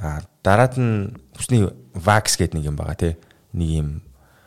А 0.00 0.24
дараад 0.40 0.80
нь 0.80 1.12
усны 1.36 1.68
вакс 1.92 2.40
гэдэг 2.40 2.56
нэг 2.56 2.64
юм 2.72 2.76
байгаа 2.80 2.96
те. 2.96 3.10
Нэг 3.52 3.68
юм 3.68 3.88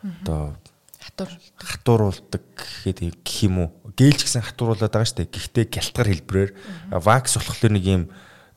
одоо 0.02 0.58
хатуур 0.98 1.30
хатууруулдаг 1.54 2.42
гэхэд 2.58 3.14
гэх 3.22 3.38
юм 3.46 3.62
уу. 3.62 3.70
Гээл 3.94 4.18
ч 4.18 4.26
гэсэн 4.26 4.42
хатууруулаад 4.42 4.90
байгаа 4.90 5.06
шүү 5.06 5.18
дээ. 5.22 5.30
Гэхдээ 5.38 5.66
гялтгар 5.70 6.08
хэлбэрээр 6.10 6.50
вакс 6.98 7.38
болохоор 7.38 7.72
нэг 7.78 7.84
юм 7.86 8.02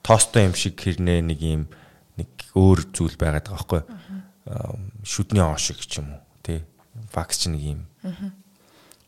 тостой 0.02 0.50
юм 0.50 0.58
шиг 0.58 0.82
хэрнээ 0.82 1.22
нэг 1.22 1.40
юм 1.46 1.70
нэг 2.18 2.30
өөр 2.58 2.90
зүйл 2.90 3.22
байгаад 3.22 3.54
байгаа 3.54 3.54
байхгүй. 3.54 3.82
Шүдний 5.06 5.44
он 5.44 5.58
шиг 5.58 5.78
ч 5.82 6.02
юм 6.02 6.18
уу. 6.18 6.22
Тэ. 6.42 6.66
Вакс 7.14 7.38
ч 7.38 7.54
нэг 7.54 7.62
юм. 7.62 7.82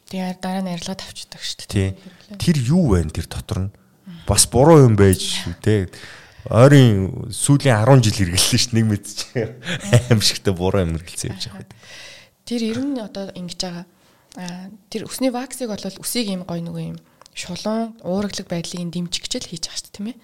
Тэгээ 0.09 0.37
дараа 0.37 0.61
нь 0.61 0.69
арилга 0.69 0.93
тавьчихдаг 0.93 1.41
шүү 1.41 1.65
дээ. 1.73 1.97
Тэр 2.37 2.57
юу 2.61 2.93
вэ 2.93 3.09
тэр 3.09 3.25
дотор 3.25 3.59
нь? 3.65 3.73
Бас 4.29 4.45
буруу 4.45 4.85
юм 4.85 4.93
байж 4.93 5.41
шүү 5.43 5.53
те. 5.57 5.89
Ойрын 6.51 7.31
сүүлийн 7.31 7.81
10 7.81 8.03
жил 8.03 8.17
хэрэгэлсэн 8.19 8.59
шүү 8.61 8.73
нэг 8.77 8.85
мэдчих 8.91 9.57
аимшигтай 10.11 10.53
буруу 10.53 10.83
юм 10.85 10.99
хэрэгэлсэн 10.99 11.33
юм 11.33 11.39
шиг. 11.39 11.55
Тэр 12.45 12.61
ер 12.61 12.79
нь 12.83 12.99
одоо 12.99 13.31
ингэж 13.31 13.59
байгаа. 13.63 13.85
Аа 14.37 14.67
тэр 14.91 15.07
өсний 15.07 15.31
ваксыг 15.31 15.71
бол 15.71 15.81
үсийг 15.81 16.27
юм 16.29 16.43
гой 16.43 16.59
нөгөө 16.61 16.83
юм 16.93 16.97
шулуун 17.33 17.95
уургалаг 18.03 18.47
байдлыг 18.51 18.91
дэмжих 18.91 19.23
гэж 19.25 19.33
л 19.39 19.49
хийж 19.49 19.65
байгаа 19.65 19.79
шүү 19.79 19.87
дээ 19.87 19.97
тийм 19.97 20.07
ээ. 20.11 20.17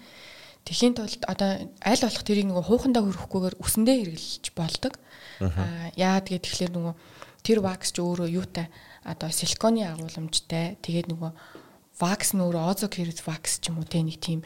Тэхийн 0.66 0.94
тулд 0.96 1.24
одоо 1.26 1.70
аль 1.82 2.04
болох 2.04 2.24
тэрийг 2.26 2.48
нөгөө 2.50 2.66
хуухандаа 2.68 3.04
хөрөхгүйгээр 3.04 3.56
үсэндээ 3.58 3.98
хэрэглэж 4.00 4.46
болдог. 4.54 4.94
Аа 5.42 5.90
яа 5.98 6.20
тэгээд 6.22 6.46
тэгэхээр 6.46 6.72
нөгөө 6.76 6.94
тэр 7.44 7.60
вакс 7.64 7.90
ч 7.96 8.04
өөрөө 8.04 8.28
юутай 8.30 8.68
одоо 9.04 9.30
силиконы 9.32 9.88
агуулмжтай 9.88 10.78
тэгээд 10.84 11.08
нөгөө 11.10 11.32
вакс 12.00 12.36
нь 12.36 12.44
өөрөө 12.44 12.64
озокерис 12.76 13.24
вакс 13.26 13.60
ч 13.64 13.72
юм 13.72 13.80
уу 13.82 13.88
те 13.88 14.04
нэг 14.04 14.20
тийм 14.20 14.44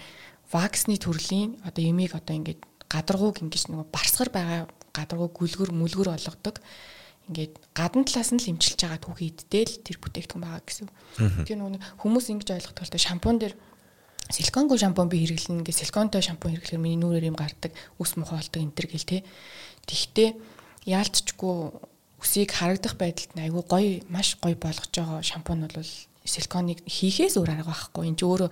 ваксны 0.53 0.97
төрлийн 1.01 1.57
одоо 1.65 1.83
ямиг 1.83 2.13
одоо 2.13 2.37
ингээд 2.37 2.61
гадаргууг 2.89 3.41
ингэж 3.41 3.73
нөгөө 3.73 3.87
барсгар 3.89 4.29
байгаа 4.29 4.69
гадаргуу 4.93 5.29
гүлгөр 5.33 5.73
мүлгөр 5.73 6.13
олгодог 6.13 6.61
ингээд 7.29 7.53
гадна 7.73 8.05
талаас 8.05 8.29
нь 8.35 8.41
л 8.41 8.51
имчилж 8.53 8.77
байгаа 8.77 9.01
түүхий 9.01 9.33
иддэл 9.33 9.73
тэр 9.81 9.97
бүтээгдэхүүн 9.97 10.43
байгаа 10.43 10.61
гэсэн. 10.61 10.87
Тэр 11.47 11.57
нөгөө 11.57 11.81
хүмүүс 12.03 12.25
ингэж 12.29 12.49
ойлгох 12.53 12.75
талтай 12.77 13.01
шампунь 13.01 13.39
дээр 13.41 13.55
силиконгүй 14.31 14.77
шампунь 14.79 15.11
би 15.11 15.19
хэрэглэнэ 15.23 15.67
гэж 15.67 15.83
силиконтой 15.83 16.21
шампунь 16.23 16.55
хэрэглэхээр 16.55 16.83
миний 16.83 16.99
нүрээр 16.99 17.31
юм 17.31 17.37
гардаг, 17.37 17.75
үс 17.99 18.15
мохоолдог 18.15 18.61
энэ 18.61 18.75
төр 18.75 18.87
гэл 18.87 19.09
те. 19.09 19.17
Тэгтээ 19.89 20.29
яалтчгүй 20.87 21.55
үсийг 22.23 22.55
харагдах 22.55 22.95
байдалд 22.95 23.35
айгүй 23.35 23.63
гоё, 23.67 23.91
маш 24.07 24.39
гоё 24.39 24.55
болгож 24.55 24.91
байгаа 24.95 25.19
шампунь 25.19 25.67
бол 25.67 25.91
силиконыг 26.23 26.79
хийхээс 26.87 27.35
өөр 27.35 27.51
арга 27.51 27.75
байхгүй. 27.75 28.07
Энд 28.07 28.19
чи 28.19 28.25
өөрөө 28.25 28.49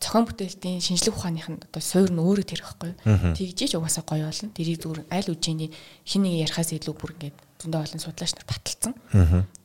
зохион 0.00 0.24
бүтээлтийн 0.24 0.80
шинжлэх 0.80 1.16
ухааных 1.16 1.48
нь 1.52 1.60
одоо 1.60 1.82
суур 1.84 2.08
нь 2.08 2.20
өөрөө 2.20 2.44
тэр 2.48 2.62
байхгүй. 2.64 2.92
Тэгжиж 3.36 3.76
угаасаа 3.76 4.04
гоё 4.08 4.28
болно. 4.28 4.56
Тэрийг 4.56 4.80
зүгээр 4.80 5.04
аль 5.12 5.28
үжиний 5.32 5.70
хин 6.08 6.24
нэг 6.24 6.48
ярихаас 6.48 6.72
илүү 6.72 6.94
бүр 6.96 7.12
ингээд 7.16 7.36
зөндөө 7.60 7.80
олон 7.84 8.00
судлаач 8.00 8.32
нар 8.36 8.46
баталсан 8.48 8.92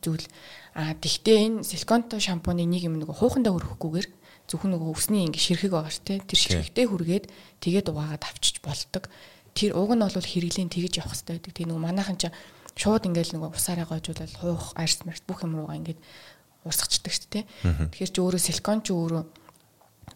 зүйл. 0.03 0.27
А 0.75 0.95
тэгтээ 0.95 1.37
энэ 1.47 1.63
силиконтой 1.63 2.19
шампуны 2.19 2.63
нэг 2.63 2.87
юм 2.87 2.99
нэг 2.99 3.11
хуухандаа 3.11 3.55
хөрөхгүйгээр 3.55 4.07
зөвхөн 4.49 4.73
нөгөө 4.73 4.89
өсний 4.97 5.23
ингэ 5.29 5.37
ширхэг 5.37 5.71
байгаа 5.77 5.93
ш 5.93 6.01
тэ 6.01 6.25
тэр 6.25 6.39
ширхэгтэй 6.41 6.85
хүргээд 6.89 7.25
тэгээд 7.61 7.87
угаагаад 7.93 8.23
авчиж 8.25 8.59
болдог. 8.65 9.05
Тэр 9.53 9.77
уг 9.77 9.93
нь 9.93 10.01
бол 10.01 10.17
хэрэглийн 10.17 10.73
тэгж 10.73 10.99
явах 10.99 11.13
хэрэгтэй 11.13 11.37
байдаг. 11.37 11.53
Тэгээ 11.53 11.69
нөгөө 11.69 11.85
манайхан 11.85 12.17
ч 12.17 12.33
шууд 12.73 13.05
ингээл 13.05 13.37
нөгөө 13.37 13.53
усаараа 13.53 13.87
гойжуулаад 13.87 14.33
хуух 14.41 14.73
арс 14.73 15.05
марс 15.05 15.21
бүх 15.21 15.45
юм 15.45 15.53
руугаа 15.61 15.77
ингээд 15.77 16.01
урсгачдаг 16.65 17.13
ш 17.13 17.19
тэ. 17.29 17.45
Тэгэхээр 17.61 18.11
ч 18.11 18.17
өөрөө 18.17 18.41
силикон 18.41 18.81
ч 18.81 18.89
өөрөө 18.95 19.23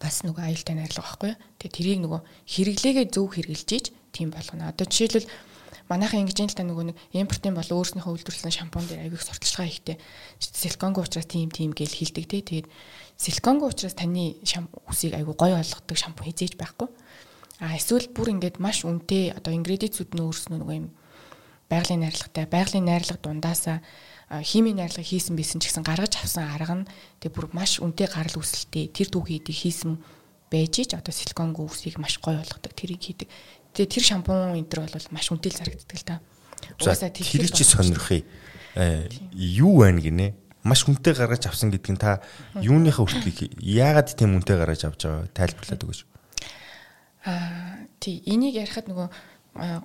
бас 0.01 0.25
нөгөө 0.25 0.43
аюултай 0.49 0.75
найрлага 0.75 1.05
байхгүй. 1.05 1.33
Тэгээ 1.61 1.75
тэрийг 1.77 1.99
нөгөө 2.03 2.21
хэрэглээгээ 2.23 3.05
зөв 3.13 3.27
хэрэгжилж 3.37 3.69
ийж 3.77 3.85
тийм 4.11 4.29
болгоно. 4.33 4.71
Одоо 4.71 4.85
жишээлбэл 4.89 5.29
манайхан 5.89 6.23
ингэж 6.23 6.37
юм 6.39 6.49
л 6.49 6.57
та 6.57 6.63
нөгөө 6.63 6.85
нэг 6.91 6.97
импортын 7.11 7.55
бол 7.55 7.67
өөрснийхөө 7.67 8.13
үйлдвэрлэсэн 8.15 8.53
шампунь 8.53 8.87
дээр 8.87 9.03
аягүй 9.07 9.19
сурталчилгаа 9.19 9.67
хийхдээ 9.67 9.97
силиконгүй 10.39 11.03
учраас 11.03 11.27
тийм 11.27 11.49
тийм 11.51 11.71
гэж 11.75 11.91
хэлдэг 11.99 12.25
те. 12.31 12.39
Тэгээд 12.41 12.67
силиконгүй 13.23 13.71
учраас 13.71 13.95
таны 13.95 14.35
үсийг 14.43 15.15
аягүй 15.15 15.35
гоё 15.39 15.55
болгодог 15.55 15.97
шампунь 15.97 16.27
хизээж 16.27 16.59
байхгүй. 16.59 16.91
А 17.63 17.71
эсвэл 17.79 18.11
бүр 18.11 18.35
ингээд 18.35 18.59
маш 18.59 18.83
үнэтэй 18.83 19.31
одоо 19.31 19.55
ингредиенцүүд 19.55 20.11
нь 20.11 20.23
өөрснөө 20.27 20.59
нөгөө 20.59 20.77
юм 20.83 20.87
байгалийн 21.71 22.03
найрлагатай 22.03 22.45
байгалийн 22.51 22.85
найрлага 22.85 23.23
дундаасаа 23.23 23.79
химийн 24.43 24.83
найрлагыг 24.83 25.07
хийсэн 25.07 25.39
байсан 25.39 25.63
ч 25.63 25.71
гэсэн 25.71 25.87
гаргаж 25.87 26.19
авсан 26.19 26.49
арга 26.51 26.83
нь 26.83 26.89
тэг 27.23 27.31
бүр 27.31 27.47
маш 27.55 27.79
үнэтэй 27.79 28.11
гарал 28.11 28.35
үүсэлтэй 28.35 28.91
тэр 28.91 29.07
түүхийдийг 29.13 29.55
хийсэн 29.55 30.01
байж 30.51 30.73
ич 30.83 30.91
одоо 30.97 31.13
силиконгүй 31.13 31.65
үсийг 31.69 31.95
маш 32.03 32.19
гоё 32.19 32.41
болгодог 32.41 32.73
тэрийг 32.75 33.01
хийдэг. 33.01 33.29
Тэгээ 33.73 33.93
тэр 33.93 34.03
шампунь 34.03 34.57
энэ 34.59 34.69
төр 34.69 34.85
бол 34.89 35.07
маш 35.15 35.31
үнэтэй 35.31 35.51
л 35.53 35.59
зарагддаг 35.61 35.97
л 35.97 36.07
та. 36.07 36.15
Угаасаа 36.81 37.09
тэр 37.09 37.49
чи 37.53 37.63
сонирхъя. 37.63 38.27
Э 38.75 39.07
юу 39.33 39.85
байна 39.85 40.01
гинэ? 40.01 40.33
Маш 40.63 40.87
үнэтэй 40.87 41.13
гаргаж 41.13 41.51
авсан 41.51 41.69
гэдг 41.69 41.91
нь 41.91 41.99
та 41.99 42.23
юуныхаа 42.55 43.03
хүртлийг 43.03 43.59
яагаад 43.59 44.15
тийм 44.15 44.39
үнэтэй 44.39 44.57
гаргаж 44.57 44.81
авч 44.87 45.01
байгаа 45.03 45.27
тайлбарлаад 45.35 45.83
өгөөч. 45.83 46.01
Аа 47.27 47.87
тий 47.99 48.23
энийг 48.23 48.55
ярихад 48.55 48.87
нөгөө 48.87 49.07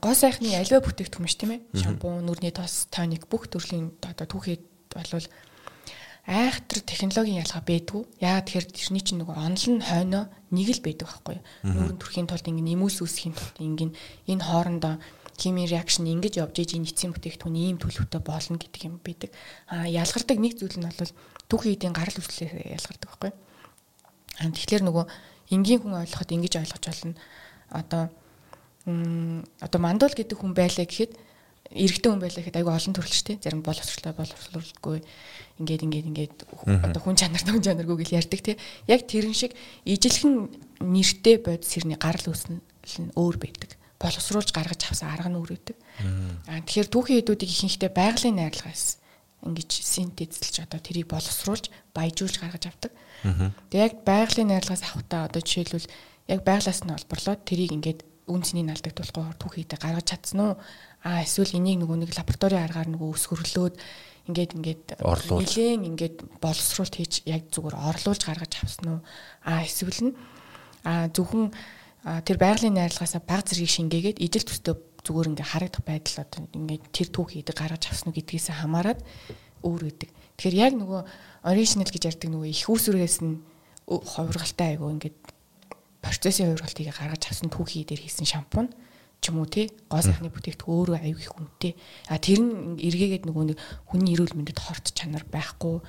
гоо 0.01 0.15
сайхны 0.15 0.55
аливаа 0.55 0.81
бүтээгдэхүүн 0.87 1.29
ш 1.29 1.37
тийм 1.37 1.53
ээ. 1.59 1.61
Шампунь, 1.77 2.25
нүрний 2.25 2.55
тос, 2.55 2.89
тоник 2.89 3.29
бүх 3.29 3.51
төрлийн 3.53 3.93
одоо 4.01 4.27
түүхийд 4.27 4.65
болвол 4.95 5.27
айхтар 6.29 6.81
технологийн 6.85 7.41
ялгаа 7.41 7.65
байдгүй. 7.65 8.05
Яагаад 8.21 8.47
тэгэхээр 8.49 8.67
тэрний 8.69 9.05
чинь 9.05 9.21
нөгөө 9.25 9.37
онол 9.37 9.67
нь 9.73 9.81
хойноо 9.81 10.25
нэг 10.53 10.69
л 10.77 10.85
байдаг 10.85 11.09
байхгүй 11.09 11.35
юу? 11.41 11.45
Нүүрэн 11.73 12.01
төрхийн 12.01 12.29
тулд 12.29 12.45
ингэ 12.49 12.65
нэмүүлс 12.69 13.01
үүсгэхийн 13.01 13.37
тулд 13.37 13.57
ингэ 13.65 13.87
энэ 14.29 14.45
хоорондоо 14.45 14.95
химийн 15.39 15.71
реакшн 15.71 16.05
ингэж 16.05 16.43
явж 16.43 16.59
иж 16.59 16.75
энэ 16.75 16.91
эцсийн 16.91 17.15
бүтээгдэхүүн 17.15 17.57
ийм 17.57 17.79
төлөвтэй 17.79 18.21
болно 18.21 18.59
гэдэг 18.59 18.83
юм 18.85 18.99
байдаг. 18.99 19.31
А 19.71 19.87
ялгардаг 19.87 20.39
нэг 20.39 20.59
зүйл 20.59 20.77
нь 20.77 20.85
бол 20.85 21.15
түүхийн 21.47 21.75
эдийн 21.79 21.95
гарал 21.95 22.19
үүслээр 22.19 22.75
ялгардаг 22.75 23.09
байхгүй? 23.09 23.33
А 24.43 24.51
тэгэхээр 24.51 24.83
нөгөө 24.83 25.05
энгийн 25.55 25.81
хүн 25.81 25.95
ойлгоход 26.03 26.35
ингэж 26.35 26.55
ойлгож 26.59 26.85
болно. 26.91 27.15
Одоо 27.71 28.03
одоо 29.63 29.81
мандуул 29.81 30.17
гэдэг 30.17 30.39
хүн 30.39 30.53
байлаа 30.59 30.87
гэхэд 30.89 31.13
эрэгтэй 31.69 32.09
хүн 32.09 32.23
байлаа 32.25 32.41
гэхэд 32.41 32.59
айгүй 32.59 32.73
олон 32.73 32.95
төрөлчтэй 32.97 33.37
зарим 33.45 33.61
боловсролтой 33.61 34.17
боловсруулдаггүй 34.17 34.99
ингээд 35.61 35.85
ингээд 35.85 36.09
ингээд 36.09 36.37
одоо 36.89 37.01
хүн 37.05 37.19
чанар 37.21 37.45
хүн 37.45 37.61
чанаргүй 37.61 37.97
гэж 38.01 38.11
ярьдаг 38.17 38.41
тий 38.41 38.57
яг 38.89 39.05
тэрэн 39.05 39.37
шиг 39.37 39.53
ижилхэн 39.85 40.49
нэртэй 40.81 41.37
бодис 41.45 41.69
хэрний 41.69 42.01
гарал 42.01 42.33
үүснэл 42.33 42.65
нь 43.05 43.13
өөр 43.13 43.37
байдаг 43.37 43.78
боловсруулж 43.99 44.51
гаргаж 44.55 44.81
авсан 44.87 45.11
арга 45.11 45.29
нь 45.31 45.39
өөр 45.39 45.51
байдаг 45.55 45.77
аа 46.47 46.63
тэгэхээр 46.63 46.89
түүхийн 46.91 47.19
хэдүүдийг 47.19 47.51
ихэнхдээ 47.51 47.91
байгалийн 47.93 48.39
найрлагаас 48.39 48.99
ингэж 49.43 49.71
синтезлж 49.71 50.67
одоо 50.67 50.81
тэрийг 50.83 51.07
боловсруулж 51.07 51.71
баяжуулж 51.95 52.37
гаргаж 52.43 52.65
авдаг. 52.67 52.93
Тэгээ 53.71 53.87
яг 53.87 53.95
байгалийн 54.03 54.51
найрлагаас 54.51 54.83
авахтаа 54.83 55.31
одоо 55.31 55.43
жишээлбэл 55.43 55.87
яг 56.27 56.41
байглаас 56.43 56.83
нь 56.83 56.95
олборлоод 56.95 57.47
тэрийг 57.47 57.71
ингээд 57.79 58.01
үн 58.27 58.43
цэнийг 58.43 58.75
алдагдуулахгүй 58.75 59.39
түүхийдээ 59.39 59.79
гаргаж 59.79 60.07
чадсан 60.11 60.41
уу? 60.43 60.55
А 61.07 61.23
эсвэл 61.23 61.55
энийг 61.55 61.87
нөгөө 61.87 61.97
нэг 62.03 62.11
лабораторийн 62.19 62.67
аргаар 62.67 62.89
нөгөө 62.91 63.09
өсгөрлөөд 63.15 63.75
ингээд 64.29 64.53
ингээд 64.59 64.85
нилээн 65.01 65.83
ингээд 65.87 66.17
боловсруулалт 66.43 66.99
хийж 66.99 67.25
яг 67.25 67.49
зүгээр 67.55 67.77
орлуулж 67.79 68.23
гаргаж 68.27 68.53
авсан 68.59 68.87
уу? 68.91 69.01
А 69.47 69.63
эсвэл 69.63 70.13
нь 70.13 70.13
а 70.85 71.09
зөвхөн 71.15 71.55
тэр 72.05 72.37
байгалийн 72.39 72.79
найрлагаасаа 72.79 73.23
баг 73.25 73.49
зэргийг 73.49 73.73
шингээгээд 73.75 74.23
ижил 74.23 74.47
төстэй 74.47 74.75
зүгээр 75.03 75.31
ингээд 75.35 75.53
харагдах 75.53 75.85
байдал 75.85 76.23
одоо 76.23 76.41
ингээд 76.55 76.85
тэр 76.95 77.09
түүх 77.11 77.29
хийдэг 77.35 77.57
гаргаж 77.57 77.85
авсан 77.91 78.13
уу 78.13 78.17
гэдгээс 78.17 78.49
хамаарат 78.55 79.01
өөр 79.65 79.83
үүдэг. 79.91 80.11
Тэгэхээр 80.39 80.57
яг 80.59 80.73
нөгөө 80.79 81.01
оригинал 81.49 81.91
гэж 81.91 82.05
ярьдаг 82.07 82.29
нөгөө 82.31 82.49
их 82.53 82.69
усүрээс 82.71 83.19
нь 83.25 83.43
хувиргалтай 83.89 84.79
айгу 84.79 84.93
ингээд 84.95 85.19
процессын 86.03 86.55
хувиргалтыг 86.55 86.87
гаргаж 86.95 87.23
авсан 87.27 87.51
түүхий 87.51 87.83
дээр 87.83 88.05
хийсэн 88.07 88.29
шампунь 88.29 88.71
ч 89.19 89.35
юм 89.35 89.43
уу 89.43 89.51
тий 89.51 89.67
гоо 89.91 89.99
сайхны 89.99 90.31
бүтээгдэхүүн 90.31 90.79
өөрөө 90.79 90.99
аюу 91.03 91.19
их 91.19 91.35
үнэтэй. 91.35 91.73
А 92.07 92.23
тэр 92.23 92.39
нь 92.39 92.79
эргээгээд 92.79 93.27
нөгөө 93.27 93.45
нэг 93.51 93.59
хүний 93.91 94.15
эрүүл 94.15 94.39
мэндэд 94.39 94.59
хорт 94.63 94.95
чанар 94.95 95.27
байхгүй 95.27 95.83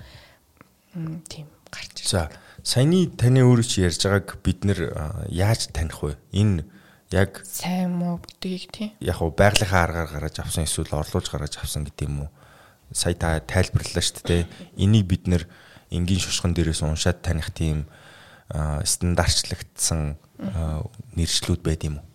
тийм 1.30 1.45
гарч 1.70 1.93
ирсэн. 2.01 2.26
За 2.26 2.49
саяны 2.64 3.07
таны 3.14 3.43
өөрөө 3.45 3.68
чи 3.68 3.84
ярьж 3.86 4.03
байгааг 4.05 4.39
бид 4.43 4.66
нэр 4.66 4.80
яаж 5.30 5.70
таних 5.72 6.03
вэ? 6.03 6.18
Энэ 6.32 6.66
яг 7.12 7.41
сайн 7.45 7.95
муу 7.97 8.20
гэдгийг 8.20 8.72
тий. 8.72 8.89
Яг 8.99 9.22
уу 9.22 9.32
байгалийнхаа 9.32 9.84
аргаар 9.88 10.10
гаргаж 10.10 10.39
авсан 10.39 10.66
эсвэл 10.66 10.93
орлуулж 10.93 11.30
гаргаж 11.30 11.57
авсан 11.57 11.86
гэдэг 11.88 12.05
юм 12.07 12.28
уу? 12.28 12.32
Сая 12.91 13.16
та 13.16 13.39
тайлбарлалаа 13.39 14.03
шүү 14.03 14.26
дээ. 14.26 14.43
Энийг 14.78 15.05
бид 15.07 15.28
нэр 15.30 15.47
энгийн 15.89 16.22
шушган 16.22 16.53
дээрээс 16.53 16.82
уншаад 16.86 17.22
таних 17.22 17.53
тийм 17.53 17.86
стандартчлагдсан 18.49 20.18
нэршлүүд 21.16 21.62
байд 21.66 21.86
юм 21.86 22.01
уу? 22.01 22.05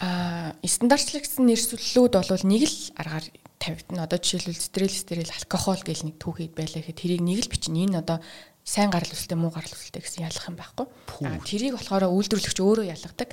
а 0.00 0.56
стандартчлагдсан 0.64 1.44
нэрсүүллүүд 1.44 2.14
бол 2.16 2.44
нэг 2.48 2.64
л 2.64 2.76
аргаар 2.96 3.26
тавигдана. 3.60 4.08
Одоо 4.08 4.16
жишээлбэл 4.16 4.56
стерил 4.56 4.96
стерил 4.96 5.28
алкогол 5.28 5.84
гэл 5.84 6.08
нэг 6.08 6.16
түүхийд 6.16 6.56
байлаа 6.56 6.80
гэхэд 6.80 7.00
тэрийг 7.04 7.20
нэг 7.20 7.44
л 7.44 7.52
бичин 7.52 7.76
энэ 7.76 8.00
одоо 8.00 8.24
сайн 8.64 8.90
гарал 8.92 9.10
үүсэлтэй 9.10 9.38
муу 9.38 9.50
гарал 9.50 9.72
үүсэлтэй 9.72 10.02
гэсэн 10.04 10.24
ялах 10.28 10.46
юм 10.46 10.56
байхгүй. 10.60 10.86
А 11.26 11.40
тэрийг 11.42 11.74
болохоор 11.80 12.12
үйлдвэрлэгч 12.12 12.58
өөрөө 12.60 12.86
ялгадаг. 12.92 13.30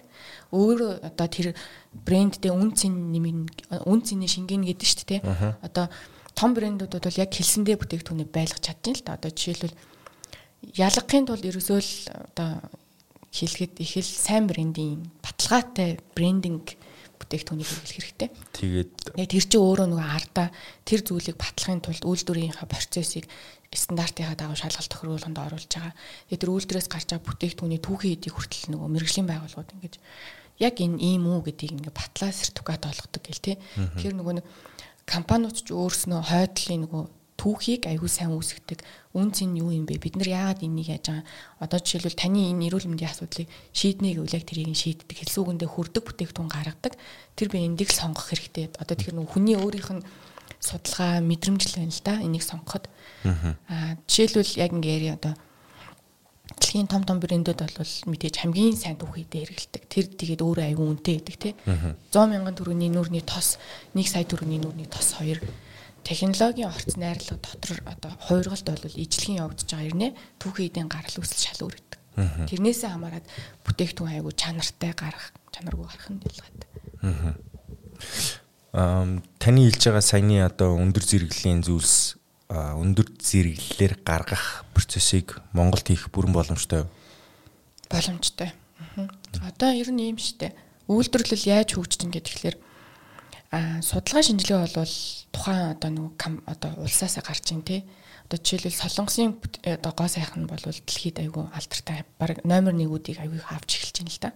Өөрөө 0.55 0.91
одоо 1.03 1.27
тэр 1.27 1.47
брэндтэй 1.93 2.51
үн 2.51 2.71
цэн 2.73 2.93
нэмэн 3.11 3.39
үн 3.85 3.99
цэний 4.01 4.31
шингэн 4.31 4.63
гэдэг 4.65 4.87
шүү 4.87 5.07
дээ. 5.19 5.21
Одоо 5.61 5.91
том 6.37 6.53
брэндүүд 6.55 6.93
бол 6.95 7.21
яг 7.21 7.31
хэлсэндээ 7.33 7.77
бүтээгдэхүүнийг 7.77 8.29
байлгах 8.31 8.63
чадчих 8.63 9.01
л 9.01 9.05
да. 9.05 9.17
Одоо 9.19 9.31
жишээлбэл 9.33 9.77
ялгахын 10.73 11.25
тулд 11.27 11.45
ерөөсөө 11.45 11.79
л 11.81 11.91
одоо 12.33 12.49
хэлэхэд 13.33 13.73
их 13.83 13.93
л 13.97 14.05
сайн 14.05 14.47
брендинг 14.47 15.05
баталгаатай 15.21 15.99
брендинг 16.15 16.77
бүтээгдэхүүнийг 17.17 17.67
хэрэглэх 17.67 17.97
хэрэгтэй. 17.97 18.29
Тэгээд 18.53 18.91
яг 19.17 19.29
тэр 19.29 19.45
чинь 19.45 19.61
өөрөө 19.65 19.87
нөгөө 19.89 20.09
ардаа 20.13 20.47
тэр 20.85 21.01
зүйлийг 21.01 21.37
батлахын 21.37 21.81
тулд 21.81 22.03
үйлдвэрийнхаа 22.05 22.67
процессыг 22.69 23.25
стандартынхаа 23.73 24.37
дагуу 24.39 24.55
шалгалт 24.55 24.91
тохируулганд 24.91 25.37
оруулж 25.37 25.67
байгаа. 25.67 25.93
Тэгээд 26.31 26.41
тэр 26.41 26.51
үйлдвэрээс 26.55 26.87
гарч 26.87 27.07
байгаа 27.11 27.27
бүтээгдэхүүний 27.27 27.81
түүхийн 27.83 28.15
эдийг 28.15 28.33
хүртэл 28.35 28.71
нөгөө 28.71 28.89
мэрэгжлийн 28.95 29.27
байгууллагууд 29.27 29.75
ингэж 29.75 29.95
яг 30.63 30.75
энэ 30.81 30.97
ийм 30.97 31.23
үү 31.27 31.39
гэдгийг 31.51 31.73
ингээ 31.77 31.93
батлаа 31.93 32.31
сертификат 32.31 32.87
олгодог 32.87 33.21
гэл 33.21 33.43
те. 33.43 33.53
Тэгэхээр 33.75 34.15
нөгөө 34.17 34.35
нэг 34.41 34.45
компаниуд 35.05 35.57
ч 35.61 35.69
өөрснөө 35.75 36.21
хойдлын 36.25 36.81
нөгөө 36.87 37.03
түүхийг 37.37 37.85
аягүй 37.85 38.09
сайн 38.09 38.33
үүсгдэг. 38.33 38.81
Үн 39.13 39.29
цэн 39.29 39.53
юу 39.61 39.69
юм 39.69 39.85
бэ? 39.85 40.01
Бид 40.01 40.17
нар 40.17 40.57
яагаад 40.57 40.65
энийг 40.65 40.89
яаж 40.89 41.05
байгаа? 41.13 41.25
Одоо 41.61 41.77
жишээлбэл 41.77 42.17
таны 42.17 42.49
энэ 42.49 42.65
эрүүл 42.65 42.89
мэндийн 42.89 43.13
асуудлыг 43.13 43.45
шийднийг 43.77 44.17
үл 44.25 44.33
яг 44.33 44.43
тэрийг 44.49 44.73
шийддэг. 44.73 45.21
Хэлсүүгэндээ 45.21 45.69
хүрдэг 45.69 46.01
бүтээгдэхүүн 46.01 46.49
гаргадаг. 46.49 46.97
Тэр 47.37 47.47
би 47.53 47.61
эндийг 47.61 47.93
сонгох 47.93 48.33
хэрэгтэй. 48.33 48.73
Одоо 48.81 48.97
тэгэхээр 48.97 49.17
нөгөө 49.21 49.33
хүний 49.37 49.53
өөрийнх 49.53 49.91
нь 49.93 50.03
судалгаа 50.59 51.21
мэдрэмж 51.21 51.61
л 51.67 51.77
байна 51.79 51.93
л 51.93 52.03
да. 52.03 52.15
Энийг 52.21 52.43
сонгоход. 52.43 52.89
Аа 53.23 53.97
жишээлбэл 54.07 54.61
яг 54.61 54.71
ингээ 54.73 55.13
одоо 55.17 55.33
дэлхийн 56.55 56.87
том 56.87 57.03
том 57.03 57.19
брэндүүд 57.19 57.59
бол 57.59 57.93
мэдээж 58.07 58.35
хамгийн 58.39 58.77
сайн 58.79 58.95
түүхийдээ 58.95 59.43
хэрэгэлдэг. 59.43 59.83
Тэр 59.91 60.05
тэгээд 60.15 60.41
өөрөө 60.41 60.65
аюу 60.71 60.95
үнэтэй 60.95 61.19
гэдэг 61.19 61.37
тий. 61.37 61.53
100 61.67 62.31
мянган 62.31 62.55
төгрөгийн 62.55 62.95
нүүрний 62.95 63.23
тос, 63.23 63.59
1 63.91 64.07
сая 64.07 64.23
төгрөгийн 64.23 64.63
нүүрний 64.63 64.87
тос 64.87 65.19
хоёр 65.19 65.43
технологийн 66.07 66.71
орц 66.71 66.95
найрлага 66.95 67.43
дотор 67.43 67.83
одоо 67.83 68.11
хувиргалт 68.23 68.63
бол 68.63 68.95
ижлэгийн 68.95 69.43
явагдаж 69.43 69.67
байгаа 69.67 69.91
юм 69.91 69.99
нэ 69.99 70.09
түүхийн 70.39 70.69
эдийн 70.71 70.87
гарал 70.87 71.19
үүсэл 71.19 71.43
шал 71.43 71.67
үүрэгдэг. 71.67 71.99
Тэрнээсээ 72.47 72.89
хамаарат 72.95 73.27
бүтээгдэхүүн 73.67 74.11
аягүй 74.15 74.33
чанартай 74.39 74.95
гарах, 74.95 75.35
чанаргүй 75.51 75.83
гарах 75.83 76.07
нь 76.07 76.23
ялгаатай. 76.23 76.69
Таны 78.73 79.59
хэлж 79.67 79.83
байгаа 79.87 80.03
саяны 80.03 80.43
одоо 80.43 80.75
өндөр 80.75 81.03
зэрэглэлийн 81.03 81.63
зүйлс 81.63 82.17
өндөр 82.51 83.07
зэрэглэлээр 83.19 83.93
гаргах 84.07 84.63
процессыг 84.71 85.41
Монголд 85.51 85.87
хийх 85.87 86.07
бүрэн 86.11 86.31
боломжтой 86.31 86.85
юу? 86.85 86.89
Боломжтой. 87.89 88.51
Одоо 89.43 89.71
ер 89.71 89.91
нь 89.91 90.11
юм 90.11 90.19
штэ. 90.19 90.55
Үйлдвэрлэл 90.87 91.47
яаж 91.47 91.75
хөгжиж 91.75 92.07
ингээд 92.07 92.27
тэгэхээр 92.27 92.57
а 93.51 93.79
судалгаа 93.83 94.23
шинжилгээ 94.23 94.75
бол 94.75 94.95
тухайн 95.31 95.71
одоо 95.75 95.89
нэг 95.91 96.19
одоо 96.47 96.71
улсаасаа 96.83 97.23
гарч 97.23 97.51
ийн 97.51 97.63
тий. 97.63 97.83
Одоо 98.27 98.43
жишээлбэл 98.43 98.75
солонгосын 98.75 99.39
одоо 99.63 99.91
гоо 99.95 100.07
сайхан 100.11 100.47
бол 100.51 100.59
дэлхийд 100.59 101.23
айгүй 101.23 101.47
алдартай 101.55 102.03
баг 102.19 102.43
номер 102.43 102.75
1-үүдийг 102.75 103.23
айгүй 103.23 103.39
авч 103.39 103.79
эхэлж 103.79 104.03
байна 104.03 104.11
л 104.11 104.19
да. 104.19 104.31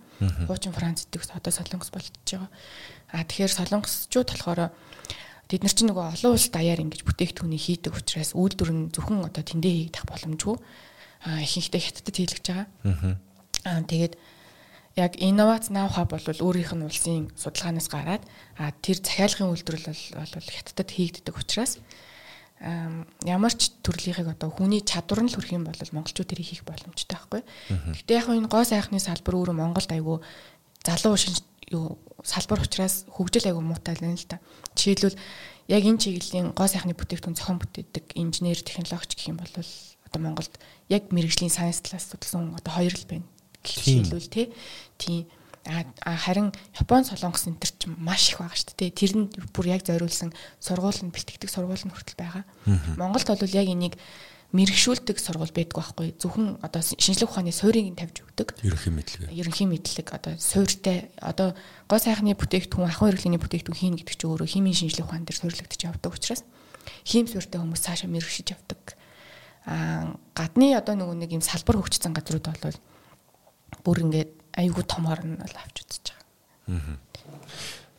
Хуучин 0.48 0.72
Франц 0.72 1.04
гэдэгс 1.12 1.36
одоо 1.36 1.52
солонгос 1.52 1.92
болчихж 1.92 2.16
байгаа. 2.24 2.52
А 3.12 3.24
тэгэхээр 3.28 3.52
солонгосчууд 3.52 4.30
болохоор 4.32 4.72
тэд 5.52 5.62
нар 5.62 5.76
чинь 5.76 5.90
нөгөө 5.92 6.06
олон 6.16 6.32
улс 6.36 6.48
даяар 6.48 6.80
ингэж 6.80 7.04
бүтээгдэхүүнийг 7.04 7.64
хийдэг 7.64 7.94
учраас 7.96 8.32
үйлдвэр 8.32 8.72
нь 8.72 8.92
зөвхөн 8.96 9.28
одоо 9.28 9.44
тэндээ 9.44 9.92
хийгдэх 9.92 10.04
боломжгүй. 10.08 10.56
А 11.28 11.44
ихэнхдээ 11.44 11.82
хятадд 11.84 12.16
хийлгэж 12.16 12.46
байгаа. 12.48 12.68
Аа 13.68 13.84
тэгээд 13.84 14.16
яг 14.96 15.16
инновац 15.20 15.68
нау 15.72 15.88
хаб 15.92 16.12
бол 16.16 16.24
өөрийнх 16.24 16.72
нь 16.76 16.88
улсын 16.88 17.32
судалгаанаас 17.36 17.88
гараад 17.92 18.24
а 18.60 18.72
тэр 18.84 19.00
захиалгын 19.00 19.52
үйлдвэрлэл 19.52 20.04
бол 20.16 20.50
хятадд 20.52 20.90
хийгддэг 20.92 21.36
учраас 21.36 21.80
ямар 22.62 23.54
ч 23.58 23.74
төрлийнхийг 23.82 24.38
одоо 24.38 24.52
хүний 24.54 24.86
чадвар 24.86 25.26
нь 25.26 25.32
л 25.32 25.36
хүрх 25.36 25.50
юм 25.56 25.66
бол 25.66 25.80
монголчууд 25.80 26.30
тэрийг 26.30 26.48
хийх 26.54 26.64
боломжтой 26.68 27.18
байхгүй. 27.18 27.42
Гэхдээ 27.98 28.20
яг 28.22 28.28
энэ 28.30 28.52
гоо 28.52 28.62
сайхны 28.68 29.02
салбар 29.02 29.34
өөрөө 29.34 29.56
Монголд 29.58 29.90
айгүй 29.90 30.22
залуу 30.86 31.18
шинж 31.18 31.42
юу 31.74 31.98
салбар 32.24 32.62
учраас 32.62 33.06
хөгжил 33.10 33.50
айгүй 33.50 33.64
муутай 33.64 33.98
байна 34.00 34.18
л 34.18 34.28
да. 34.30 34.40
Жишээлбэл 34.76 35.18
яг 35.68 35.84
энэ 35.86 36.02
чиглэлийн 36.02 36.54
гоо 36.54 36.68
сайхны 36.68 36.94
бүтээгдэхүүн 36.94 37.38
зохион 37.38 37.60
бүтээдэг 37.60 38.06
инженер 38.16 38.60
технологич 38.62 39.16
гэх 39.18 39.32
юм 39.32 39.42
бол 39.42 39.52
одоо 39.52 40.20
Монголд 40.22 40.54
яг 40.90 41.10
мэрэгжлийн 41.10 41.54
сайенс 41.54 41.82
талаас 41.82 42.10
судалсан 42.12 42.56
одоо 42.56 42.74
хоёр 42.74 42.94
л 42.94 43.08
байна 43.10 43.26
хэлбэл 43.64 44.30
тий. 44.30 44.54
Тийм. 44.98 45.28
Харин 45.64 46.50
Япон 46.74 47.06
солонгос 47.06 47.46
энэ 47.46 47.62
төр 47.62 47.72
чинь 47.78 47.96
маш 48.02 48.34
их 48.34 48.42
байгаа 48.42 48.58
шүү 48.58 48.74
дээ. 48.82 48.98
Тэр 48.98 49.12
нь 49.14 49.26
бүр 49.54 49.70
яг 49.70 49.86
зориулсан 49.86 50.34
сургууль 50.58 51.06
нь 51.06 51.14
бэлтгэдэг 51.14 51.50
сургууль 51.54 51.86
нь 51.86 51.94
хүртэл 51.94 52.18
байгаа. 52.18 52.44
Монголд 52.98 53.30
бол 53.30 53.54
яг 53.54 53.70
энийг 53.70 53.94
мэрэгшүүлдэг 54.52 55.18
сургууль 55.20 55.56
байдаг 55.56 55.80
байхгүй. 55.80 56.08
Зөвхөн 56.20 56.60
одоо 56.60 56.82
шинжлэх 56.84 57.32
ухааны 57.32 57.56
суурийг 57.56 57.96
тавьж 57.96 58.28
өгдөг. 58.28 58.60
Ерөнхий 58.68 58.92
мэдлэг. 58.92 59.32
Ерөнхий 59.32 59.68
мэдлэг 59.68 60.08
одоо 60.12 60.36
суурьтай 60.36 61.08
одоо 61.24 61.56
гоо 61.88 62.00
сайхны 62.00 62.36
бүтээгдэхүүн 62.36 62.92
ахуй 62.92 63.16
хэрэглээний 63.16 63.40
бүтээгдэхүүн 63.40 63.80
хийн 63.80 63.96
гэдэг 63.96 64.16
чинь 64.20 64.32
өөрөө 64.32 64.48
химийн 64.52 64.76
шинжлэх 64.76 65.08
ухаан 65.08 65.24
дээр 65.24 65.40
суурьлагдчих 65.40 65.88
явдаг 65.88 66.12
учраас 66.12 66.44
хим 67.08 67.32
суурьтай 67.32 67.64
хүмүүс 67.64 67.80
цаашаа 67.80 68.12
мэрэгшиж 68.12 68.52
явдаг. 68.52 69.00
А 69.66 70.20
гадны 70.36 70.76
одоо 70.76 71.00
нөгөө 71.00 71.16
нэг 71.16 71.32
юм 71.32 71.44
салбар 71.46 71.80
хөгжсөн 71.80 72.12
газрууд 72.12 72.52
бол 72.52 72.78
бүр 73.88 73.98
ингээд 74.04 74.32
айгүй 74.58 74.84
томор 74.84 75.22
нь 75.24 75.40
бол 75.40 75.56
авч 75.64 75.86
үзэж 75.86 76.06
байгаа. 76.12 77.00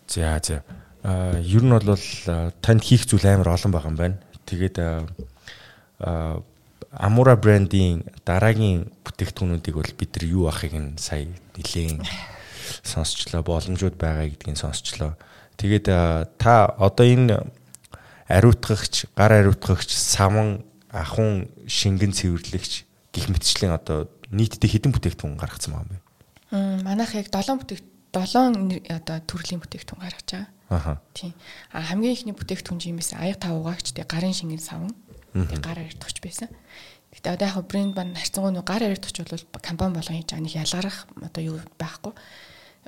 За 0.08 0.36
за. 0.42 0.64
А 1.02 1.38
ер 1.40 1.62
нь 1.64 1.72
бол 1.72 1.96
танд 2.60 2.82
хийх 2.82 3.06
зүйл 3.08 3.24
амар 3.24 3.54
олон 3.54 3.72
байгаа 3.72 3.90
юм 3.90 3.96
байна. 3.96 4.18
Тэгээд 4.44 4.76
Amura 6.92 7.36
брендийн 7.36 8.04
дараагийн 8.26 8.92
бүтээгдэхүүнүүдийг 9.06 9.76
бол 9.76 9.92
бид 9.96 10.10
нар 10.18 10.24
юу 10.28 10.44
ахыг 10.50 10.76
нь 10.76 10.98
сая 10.98 11.24
нилээн 11.56 12.04
сонсчлоо, 12.84 13.40
боломжууд 13.42 13.96
байгаа 13.96 14.28
гэдгийг 14.28 14.60
сонсчлоо. 14.60 15.16
Тэгээд 15.56 15.86
та 16.36 16.52
одоо 16.76 17.06
энэ 17.06 17.48
ариутгагч, 18.28 19.08
гар 19.16 19.32
ариутгагч, 19.40 19.88
саван, 19.96 20.64
ахун, 20.92 21.48
шингэн 21.64 22.12
цэвэрлэгч 22.12 22.84
гих 23.12 23.28
мэтчлийн 23.28 23.72
одоо 23.72 24.08
нийтдээ 24.32 24.68
хэдэн 24.68 24.92
бүтээгдэхүүн 24.92 25.40
гаргацсан 25.40 25.72
байгаа 25.72 25.88
юм 25.88 25.96
бэ? 25.96 26.84
Манайх 26.84 27.16
яг 27.16 27.28
7 27.32 27.60
бүтээгт 27.60 27.86
7 28.12 28.84
одоо 28.88 29.16
төрлийн 29.24 29.60
бүтээгдэхүүн 29.60 30.00
гаргаж 30.04 30.28
байгаа. 30.28 30.48
Аха. 30.72 31.00
Тийм. 31.12 31.32
А 31.72 31.84
хамгийн 31.84 32.12
ихний 32.16 32.36
бүтээгдэхүүн 32.36 32.80
жимээс 32.80 33.12
аяг 33.16 33.40
тав 33.40 33.56
угаагч 33.56 33.92
тэг 33.92 34.08
гарын 34.08 34.32
шингэн 34.32 34.60
савн. 34.60 34.92
Тэг 35.32 35.60
гар 35.64 35.78
арьдагч 35.80 36.20
байсан. 36.20 36.48
Гэтэ 37.12 37.34
одоо 37.34 37.48
яг 37.48 37.66
брэнд 37.66 37.94
бан 37.96 38.14
харьцангуй 38.16 38.52
нэг 38.52 38.64
гар 38.64 38.84
арьдагч 38.84 39.16
бол 39.20 39.60
компани 39.60 39.96
болгон 39.96 40.16
хийж 40.20 40.30
байгаа 40.32 40.44
нэг 40.44 40.56
ялгарах 40.56 40.98
одоо 41.20 41.42
юу 41.42 41.58
байхгүй. 41.80 42.12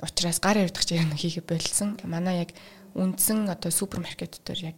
Учираас 0.01 0.39
гар 0.39 0.57
арьдагч 0.61 0.89
яг 0.93 1.13
хийхэ 1.13 1.41
болилсон. 1.41 1.97
Манай 2.03 2.45
яг 2.45 2.51
үндсэн 2.93 3.49
одоо 3.49 3.71
супермаркет 3.71 4.41
дээр 4.45 4.73
яг 4.73 4.77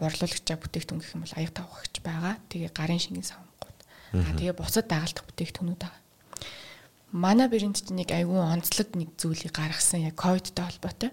борлуулагч 0.00 0.48
бүтээгдэхүүн 0.48 1.00
гэх 1.00 1.14
юм 1.16 1.24
бол 1.24 1.36
аяг 1.36 1.52
тав 1.52 1.68
угаагч 1.68 2.00
байгаа. 2.00 2.36
Тэгээ 2.48 2.72
гарын 2.72 3.00
шингэн 3.00 3.24
савн 3.24 3.48
Тэгээ 4.12 4.56
бусад 4.56 4.88
дагалдах 4.88 5.24
бүтээгдэхүүнүүд 5.28 5.80
байгаа. 5.84 6.00
Манай 7.12 7.48
брэнд 7.48 7.76
чинь 7.76 8.00
нэг 8.00 8.08
айгүй 8.12 8.40
онцлог 8.40 8.88
нэг 8.96 9.12
зүйлийг 9.20 9.52
гаргасан 9.52 10.08
яг 10.08 10.16
ковидтай 10.16 10.64
холбоотой. 10.64 11.12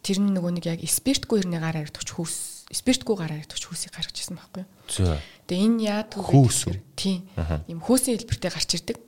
Тэр 0.00 0.18
нь 0.24 0.32
нөгөө 0.32 0.52
нэг 0.56 0.64
яг 0.64 0.80
спиртгүй 0.80 1.44
ирнэ 1.44 1.60
гар 1.60 1.76
аридагч 1.76 2.16
хүүс, 2.16 2.59
спиртгүй 2.70 3.16
гар 3.18 3.34
аридагч 3.34 3.66
хүүсийг 3.66 3.92
гаргаж 3.92 4.16
ирсэн 4.16 4.38
байхгүй 4.38 4.62
юу? 4.62 5.18
Тэгээ 5.50 5.66
энэ 5.66 5.82
яад 5.84 6.10
хүүс 6.14 6.70
тийм. 6.94 7.26
Ийм 7.66 7.82
хөөсийн 7.82 8.16
хэлбэртэй 8.22 8.50
гарч 8.50 8.70
ирдэг. 8.78 8.98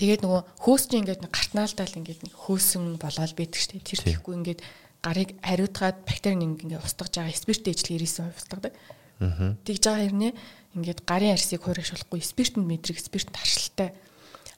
Тэгээд 0.00 0.22
нөгөө 0.26 0.40
хөөс 0.58 0.82
чинь 0.90 1.06
ингээд 1.06 1.30
гартнаалдаал 1.30 1.98
ингээд 2.00 2.20
хөөсөн 2.34 2.98
болоод 2.98 3.32
байдаг 3.38 3.60
штеп. 3.60 3.84
Тэр 3.86 4.00
тэгэхгүй 4.02 4.34
ингээд 4.40 4.60
гарыг 5.04 5.30
хариутгаад 5.44 5.98
бактери 6.08 6.40
ингээд 6.40 6.82
устгаж 6.82 7.12
байгаа 7.20 7.36
спирт 7.36 7.68
ижил 7.68 8.00
90% 8.00 8.34
устгадаг. 8.34 8.72
Тэгж 9.20 9.82
байгаа 9.84 10.04
хэрнээ 10.08 10.32
ингээд 10.80 11.00
гарын 11.04 11.36
арсыг 11.36 11.60
хуурайшуулахгүй 11.62 12.20
спиртэнд 12.24 12.64
мэдрэг 12.64 12.96
спиртэнд 12.96 13.36
харшилтай 13.36 13.92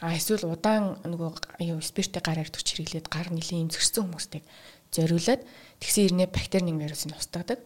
а 0.03 0.15
эсвэл 0.19 0.51
удаан 0.51 0.99
нөгөө 1.07 1.63
юу 1.67 1.79
спирттэй 1.79 2.23
гар 2.23 2.43
ардагч 2.43 2.75
хэрэглээд 2.75 3.07
гар 3.07 3.31
нэлийн 3.31 3.71
имзэрсэн 3.71 4.03
хүмүүстэй 4.07 4.43
зориулаад 4.91 5.47
тэгсэн 5.79 6.03
ирнэ 6.11 6.27
бактерийн 6.27 6.79
вирусын 6.79 7.15
устгадаг. 7.15 7.63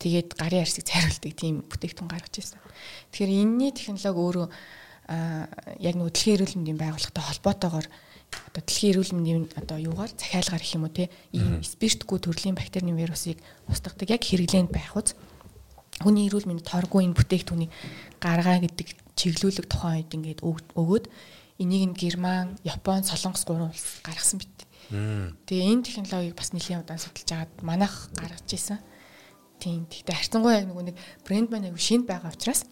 Тэгээд 0.00 0.34
гарын 0.40 0.64
арсыг 0.64 0.88
цайруулдаг 0.88 1.32
тийм 1.36 1.62
бүтээгдэхүүн 1.68 2.08
гаргаж 2.08 2.34
ирсэн. 2.40 2.58
Тэгэхээр 3.12 3.32
энэний 3.36 3.72
технологи 3.76 4.16
өөрөө 4.16 4.46
яг 5.84 5.94
нөгөө 5.98 6.12
дэлхийн 6.14 6.36
эрүүл 6.40 6.56
мэндийн 6.56 6.80
байгууллагатай 6.80 7.24
холбоотойгоор 7.28 7.86
одоо 8.30 8.62
дэлхийн 8.62 8.92
эрүүл 8.94 9.14
мэндийн 9.18 9.44
одоо 9.58 9.78
юугаар 9.78 10.12
захиалгаар 10.14 10.62
гэх 10.62 10.76
юм 10.78 10.86
уу 10.86 10.94
те 10.94 11.10
ийм 11.34 11.60
спиртгүй 11.66 12.18
төрлийн 12.22 12.56
бактерийн 12.56 12.94
вирусыг 12.94 13.42
устгадаг 13.66 14.08
яг 14.08 14.22
хэрэглээнд 14.22 14.70
байх 14.70 14.94
үз 14.94 15.18
хүний 16.00 16.30
эрүүл 16.30 16.46
мэнд 16.48 16.62
торгуу 16.62 17.02
энэ 17.02 17.18
бүтээгдэхүүнийг 17.18 17.70
гаргаа 18.22 18.62
гэдэг 18.62 18.88
чиглүүлэг 19.18 19.66
тухайн 19.68 20.06
үед 20.06 20.14
ингээд 20.16 20.40
өгөөд 20.46 21.06
энийг 21.60 21.92
нь 21.92 21.98
Герман, 21.98 22.56
Япон, 22.64 23.04
Солонгос 23.04 23.44
гурван 23.44 23.68
улс 23.68 24.00
гаргасан 24.00 24.40
бит. 24.40 24.56
Тэгээ 24.88 25.68
энэ 25.76 25.84
технологиг 25.84 26.34
бас 26.38 26.56
нэлийн 26.56 26.80
удаан 26.80 26.96
судалж 26.96 27.28
агаад 27.28 27.52
манайх 27.60 28.08
гаргаж 28.16 28.48
исэн. 28.48 28.80
Тийм. 29.60 29.84
Тэгтээ 29.84 30.16
харцангуй 30.16 30.56
яг 30.56 30.66
нөгөө 30.72 30.84
нэг 30.88 30.96
брэнд 31.28 31.52
маань 31.52 31.68
аягүй 31.68 31.84
шинэ 31.84 32.08
байгаа 32.08 32.32
учраас 32.32 32.64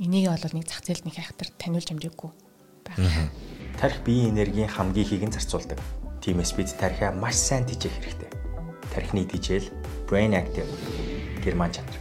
энийг 0.00 0.32
бол 0.32 0.56
нэг 0.56 0.64
зах 0.64 0.80
зээлд 0.80 1.04
нэг 1.04 1.20
хайхтар 1.20 1.52
таниулж 1.60 1.92
амжаагүй 1.92 2.32
байгаа. 2.88 3.28
Тарих 3.76 4.00
биеийн 4.08 4.32
энергийн 4.32 4.72
хамгийн 4.72 5.04
ихийг 5.04 5.28
нь 5.28 5.36
зарцуулдаг. 5.36 5.76
Тиймээс 6.24 6.56
бид 6.56 6.72
тарихаа 6.80 7.12
маш 7.12 7.36
сайн 7.36 7.68
дижээх 7.68 7.92
хэрэгтэй. 7.92 8.30
Тарихны 8.96 9.28
дижээл 9.28 9.68
brain 10.08 10.32
active 10.32 10.64
герман 11.44 11.76
чанар. 11.76 11.92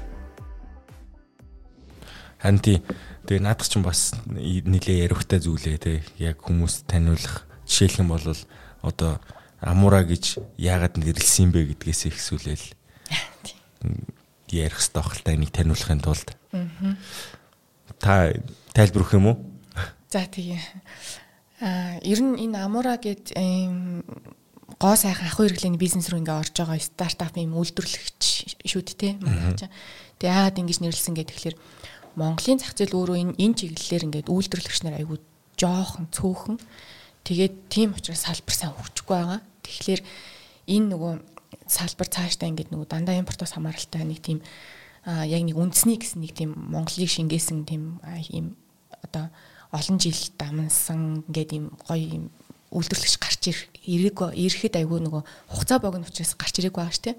Ханти 2.39 2.79
тэгээ 3.27 3.43
наадах 3.43 3.67
чинь 3.67 3.83
бас 3.83 4.15
нилээ 4.23 5.03
ярихтай 5.03 5.43
зүйлээ 5.43 5.77
те 5.83 5.99
яг 6.15 6.39
хүмүүс 6.39 6.87
таниулах 6.87 7.43
жишээлх 7.67 7.99
юм 7.99 8.15
бол 8.15 8.23
одоо 8.87 9.19
амура 9.59 10.07
гэж 10.07 10.39
яагаад 10.55 10.95
нэрлсэн 10.95 11.51
бэ 11.51 11.75
гэдгээс 11.75 12.07
ихсүүлээл 12.07 12.65
ярих 14.53 14.79
хэрэгтэй 14.79 15.03
багтаа 15.03 15.33
энийг 15.33 15.51
таниулахын 15.53 16.01
тулд. 16.01 16.29
Та 17.99 18.33
тайлбар 18.73 19.03
өгөх 19.03 19.17
юм 19.17 19.27
уу? 19.33 19.37
За 20.09 20.25
тэгээ. 20.25 20.61
Аа 21.61 21.99
ер 22.01 22.19
нь 22.23 22.39
энэ 22.49 22.57
амура 22.63 22.97
гэд 22.97 23.35
гоо 24.79 24.95
сайхан 24.95 25.27
ах 25.27 25.35
хэрэглээний 25.35 25.81
бизнес 25.81 26.07
рүү 26.07 26.23
ингээ 26.23 26.39
орж 26.39 26.55
байгаа 26.55 26.79
стартап 26.79 27.35
юм 27.35 27.59
үйлдвэрлэгч 27.59 28.63
шүү 28.63 28.81
дээ 28.85 28.95
те. 28.95 29.67
Тэгээ 30.17 30.31
яагаад 30.31 30.59
ингэж 30.63 30.79
нэрлсэн 30.79 31.13
гэдэг 31.19 31.35
тэгэхээр 31.35 31.57
Монголын 32.15 32.59
зах 32.63 32.73
зээл 32.79 32.95
өөрөө 32.95 33.17
энэ 33.19 33.33
энэ 33.35 33.57
чиглэлээр 33.59 34.07
ингээд 34.07 34.31
үйлдвэрлэгч 34.31 34.79
нар 34.87 34.97
айгүй 35.03 35.19
жоохон 35.59 36.07
цөөхөн 36.15 36.57
тэгээд 37.27 37.55
тийм 37.67 37.91
учраас 37.91 38.23
салбар 38.23 38.55
сайн 38.55 38.73
хөгжихгүй 38.73 39.15
байгаа. 39.19 39.41
Тэгэхээр 39.67 40.01
энэ 40.73 40.87
нөгөө 40.95 41.13
салбар 41.69 42.09
цаашдаа 42.09 42.49
ингээд 42.49 42.73
нөгөө 42.73 42.89
дандаа 42.89 43.21
импортоос 43.21 43.53
хамааралтай 43.53 44.01
нэг 44.01 44.19
тийм 44.25 44.41
яг 45.05 45.41
нэг 45.45 45.55
үндэсний 45.55 46.01
гэсэн 46.01 46.19
нэг 46.25 46.33
тийм 46.33 46.57
Монголыг 46.57 47.07
шингээсэн 47.07 47.69
тийм 47.69 48.01
ийм 48.33 48.57
одоо 49.05 49.29
олон 49.69 50.01
жил 50.01 50.17
дамнсан 50.35 51.23
ингээд 51.29 51.51
ийм 51.53 51.65
гоё 51.85 52.01
ийм 52.01 52.25
үйлдвэрлэгч 52.73 53.15
гарч 53.21 53.41
ирэх 53.53 53.61
ирэхэд 53.85 54.75
айгүй 54.81 54.99
нөгөө 55.01 55.21
хугацаа 55.53 55.79
богино 55.81 56.05
учраас 56.09 56.33
гарч 56.33 56.61
ирэх 56.61 56.73
байгаа 56.73 56.93
шүү 56.93 57.05
дээ. 57.05 57.17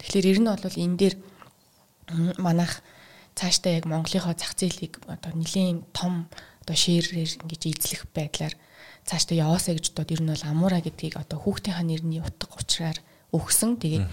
Тэгэхээр 0.00 0.30
ер 0.32 0.38
нь 0.40 0.48
бол 0.48 0.80
энэ 0.84 0.96
дээр 0.96 1.14
манайх 2.40 2.80
цаашдаа 3.36 3.72
яг 3.80 3.84
Монголынхоо 3.88 4.36
зах 4.36 4.52
зээлийг 4.56 5.00
одоо 5.08 5.32
нэлийн 5.32 5.84
том 5.96 6.28
одоо 6.64 6.76
ширээр 6.76 7.40
ингэж 7.44 7.62
эзлэх 7.68 8.08
байдлаар 8.12 8.54
цаашдаа 9.08 9.36
яваасаа 9.48 9.76
гэж 9.76 9.92
бодоод 9.92 10.12
ер 10.12 10.22
нь 10.22 10.32
бол 10.32 10.44
амуура 10.44 10.80
гэдгийг 10.84 11.16
одоо 11.16 11.40
хүүхдийнхаа 11.40 11.84
нэрний 11.84 12.20
утга 12.20 12.52
учраар 12.56 12.98
өгсөн. 13.34 13.76
Тэгээд 13.82 14.06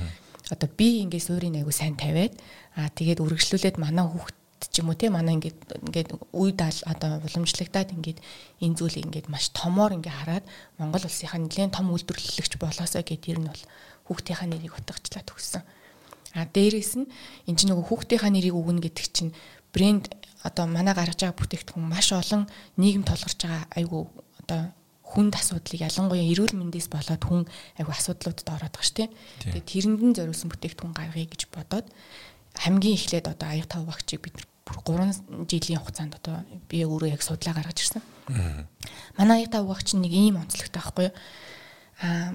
одоо 0.52 0.70
би 0.74 1.06
ингээд 1.06 1.28
суурийн 1.30 1.58
аягүй 1.62 1.76
сайн 1.76 1.96
тавиад 1.96 2.34
аа 2.76 2.90
тэгээд 2.92 3.24
үргэлжлүүлээд 3.24 3.78
манай 3.80 4.06
хүүхд 4.10 4.36
ч 4.72 4.82
юм 4.84 4.92
уу 4.92 4.98
те 5.00 5.10
манай 5.10 5.40
ингээд 5.40 5.60
ингээд 5.88 6.10
үе 6.36 6.52
даал 6.52 6.80
одоо 6.86 7.24
уламжлагдаад 7.24 7.90
ингээд 7.96 8.20
энэ 8.62 8.78
зүйлийг 8.78 9.06
ингээд 9.08 9.28
маш 9.32 9.50
томоор 9.56 9.96
ингээд 9.96 10.18
хараад 10.18 10.46
Монгол 10.78 11.08
улсынхаа 11.08 11.40
нэлээд 11.40 11.76
том 11.76 11.90
үйлдвэрлэгч 11.92 12.60
болоосоо 12.60 13.02
гэд 13.02 13.32
ер 13.32 13.40
нь 13.40 13.50
бол 13.50 13.64
хүүхдийнхаа 14.08 14.48
нэрийг 14.50 14.76
утгачлаад 14.76 15.28
өгсөн. 15.32 15.64
А 16.36 16.48
дээрээс 16.48 16.94
нь 17.00 17.08
эн 17.48 17.56
чинь 17.56 17.72
нөгөө 17.72 17.86
хүүхдийнхаа 17.88 18.32
нэрийг 18.32 18.56
өгнө 18.56 18.84
гэдэг 18.84 19.08
чинь 19.12 19.32
брэнд 19.76 20.12
одоо 20.48 20.66
манай 20.68 20.96
гаргаж 20.96 21.20
байгаа 21.20 21.40
бүтээгдэхүүн 21.40 21.88
маш 21.88 22.12
олон 22.12 22.48
нийгэм 22.80 23.04
толгорч 23.04 23.40
байгаа 23.44 23.68
айгүй 23.76 24.02
одоо 24.42 24.62
хүнд 25.12 25.36
асуудлыг 25.36 25.84
ялангуяа 25.84 26.26
эрүүл 26.32 26.56
мэндээс 26.56 26.88
болоод 26.88 27.24
хүн 27.28 27.44
айгүй 27.78 27.94
асуудлуудад 27.94 28.48
ороод 28.48 28.74
байгаа 28.74 28.88
шүү 28.88 28.98
дээ. 28.98 29.10
Тэгээд 29.52 29.68
тэрэнд 29.68 30.02
нь 30.08 30.16
зориулсан 30.16 30.50
бүтээгдэхүүн 30.50 30.96
гаргая 30.96 31.28
гэж 31.28 31.42
бодоод 31.52 31.88
хамгийн 32.56 32.96
эхлээд 32.96 33.28
одоо 33.28 33.48
аяг 33.52 33.68
тав 33.68 33.84
багчийг 33.84 34.24
бид 34.24 34.40
3 34.72 35.52
жилийн 35.52 35.80
хугацаанд 35.84 36.16
одоо 36.16 36.48
би 36.72 36.88
өөрөө 36.88 37.12
яг 37.12 37.22
судлаа 37.24 37.56
гаргаж 37.56 37.80
ирсэн. 37.84 38.04
Манай 39.20 39.44
аяг 39.44 39.52
тав 39.52 39.68
багч 39.68 39.92
нэг 40.00 40.16
ийм 40.16 40.40
онцлогтой 40.40 40.80
байхгүй 40.80 41.06
юу? 41.12 41.16
Аа 42.02 42.32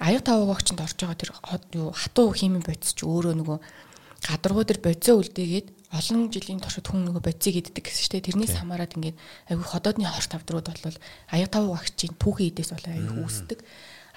аяг 0.00 0.24
тав 0.24 0.46
багчанд 0.46 0.80
орж 0.80 0.96
байгаа 0.96 1.18
тэр 1.20 1.30
юу 1.76 1.92
хатуу 1.92 2.32
химийн 2.32 2.64
бодис 2.64 2.94
ч 2.96 3.04
өөрөө 3.04 3.34
нөгөө 3.38 3.58
гадаргуу 4.26 4.64
дээр 4.64 4.80
бодисоо 4.80 5.20
үлдээгээд 5.20 5.68
олон 5.94 6.26
жилийн 6.34 6.58
туршид 6.58 6.90
хүн 6.90 7.06
нөгөө 7.06 7.22
бодисыг 7.22 7.54
иддэг 7.62 7.86
гэсэн 7.86 8.18
чинь 8.18 8.26
тэрнээс 8.26 8.58
хамаарат 8.58 8.98
ингээд 8.98 9.16
аягүй 9.46 9.66
ходоодны 9.70 10.10
хорт 10.10 10.32
хавдрууд 10.34 10.66
бол 10.66 10.98
аяг 11.30 11.48
тав 11.54 11.64
багчийн 11.70 12.18
түүхийн 12.18 12.50
идээс 12.50 12.70
бол 12.74 12.86
аягүй 12.90 13.22
үүсдэг. 13.22 13.58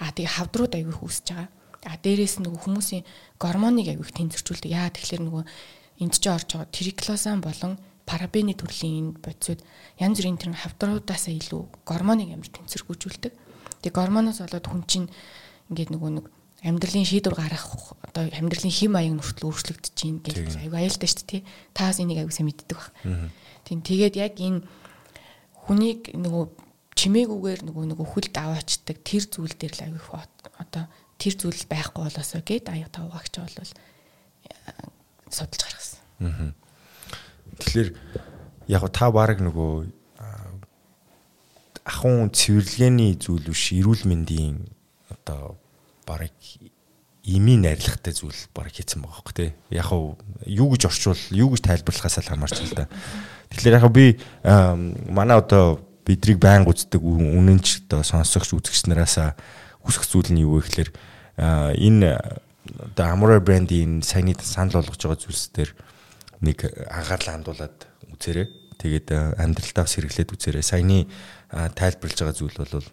Аа 0.01 0.11
тэгээ 0.11 0.35
хавдрууд 0.41 0.73
аягүй 0.73 0.95
үүсэж 0.97 1.25
байгаа. 1.37 1.49
А 1.85 1.95
дээрээс 2.01 2.35
нөгөө 2.41 2.61
хүмүүсийн 2.65 3.03
гормоныг 3.37 3.87
аягүй 3.93 4.09
тэнцвэрчүүлдэг. 4.09 4.73
Яа 4.73 4.89
тэгэхээр 4.89 5.21
нөгөө 5.21 5.43
энд 6.01 6.15
ч 6.17 6.25
орж 6.25 6.49
байгаа 6.57 6.73
триклозан 6.73 7.39
болон 7.45 7.77
парабены 8.09 8.57
төрлийн 8.57 9.13
энэ 9.13 9.21
бодисууд 9.21 9.61
янз 10.01 10.17
бүрийн 10.17 10.39
тэр 10.41 10.55
хавдруудаас 10.57 11.25
илүү 11.29 11.61
гормоныг 11.85 12.33
амар 12.33 12.49
тэнцвэргүүжүүлдэг. 12.49 13.33
Тэгээ 13.83 13.97
гормоноос 13.99 14.41
болоод 14.41 14.65
хүн 14.65 14.83
чинь 14.87 15.07
ингээд 15.69 15.91
нөгөө 15.91 16.11
нэг 16.17 16.25
амьдралын 16.67 17.07
шийдвэр 17.07 17.35
гаргах 17.35 17.95
одоо 18.03 18.27
амьдралын 18.27 18.73
хим 18.73 18.91
маяг 18.93 19.15
нүртэл 19.15 19.47
өөрчлөгдөж 19.47 19.93
чинь 19.95 20.19
гэж 20.19 20.59
аюу 20.59 20.75
аюултай 20.75 21.07
шүү 21.07 21.23
дээ 21.23 21.31
тий. 21.31 21.41
Таас 21.71 21.97
энийг 22.03 22.21
аюу 22.21 22.33
сайн 22.35 22.51
мэддэг 22.51 22.75
баг. 22.75 22.91
Тийм 23.63 23.79
тэгээд 23.81 24.15
яг 24.19 24.35
энэ 24.35 24.67
хүнийг 25.65 26.11
нөгөө 26.15 26.43
чимээгүүгээр 26.97 27.61
нөгөө 27.67 27.83
нөгөө 27.93 28.07
хүлд 28.11 28.35
аваачдаг 28.35 28.97
тэр 29.05 29.23
зүйл 29.27 29.55
дээр 29.55 29.73
л 29.79 29.85
аюу 29.87 30.21
одоо 30.59 30.83
тэр 31.17 31.33
зүйл 31.39 31.63
байхгүй 31.69 32.01
болоосоо 32.03 32.41
гэд 32.41 32.69
аюу 32.73 32.89
тавгаагч 32.89 33.33
бол 33.37 33.71
судалж 35.29 35.61
гаргасан. 35.61 36.53
Тэгэхээр 37.57 37.89
яг 38.67 38.83
та 38.91 39.11
баг 39.11 39.39
нөгөө 39.39 39.73
ахын 41.87 42.27
цэвэрлэгээний 42.35 43.15
зүйл 43.15 43.47
биш 43.47 43.71
эрүүл 43.71 44.03
мэндийн 44.03 44.67
одоо 45.07 45.55
барыг 46.07 46.31
ими 47.27 47.59
найрлагтай 47.59 48.15
зүйл 48.15 48.39
барыг 48.55 48.79
хийсэн 48.79 49.03
байгаа 49.03 49.19
хөөе 49.19 49.35
тий. 49.35 49.51
Яг 49.75 49.91
юу 49.91 50.71
гэж 50.71 50.87
орчвол 50.87 51.23
юу 51.35 51.51
гэж 51.51 51.67
тайлбарлахаас 51.67 52.23
л 52.23 52.31
хамаарч 52.31 52.57
л 52.63 52.71
да. 52.71 52.87
Тэгэхээр 53.51 53.75
яг 53.75 53.91
би 53.91 54.15
манай 55.11 55.35
одоо 55.35 55.83
бидрийг 56.07 56.39
байнга 56.39 56.71
үздэг 56.71 57.03
үнэнч 57.03 57.91
одоо 57.91 58.07
сонсогч 58.07 58.55
үзэгч 58.55 58.87
нараасаа 58.87 59.35
хүсэх 59.83 60.07
зүйл 60.07 60.31
нь 60.31 60.47
юу 60.47 60.63
вэ 60.63 60.71
гэхээр 60.71 60.89
энэ 61.75 62.15
одоо 62.95 63.05
Amora 63.11 63.39
брендийн 63.43 63.99
саяны 64.03 64.31
санал 64.39 64.79
болгож 64.79 65.03
байгаа 65.03 65.19
зүйлс 65.19 65.51
дээр 65.51 65.71
нэг 66.47 66.63
анхаарлаа 66.87 67.35
хандуулад 67.35 67.77
үзээрэй. 68.07 68.47
Тэгээд 68.77 69.07
амьдралдаа 69.35 69.83
бас 69.83 69.95
хэрэглээд 69.99 70.31
үзээрэй. 70.31 70.63
Саяны 70.63 71.11
тайлбарлаж 71.51 72.19
байгаа 72.23 72.35
зүйл 72.39 72.55
бол 72.55 72.87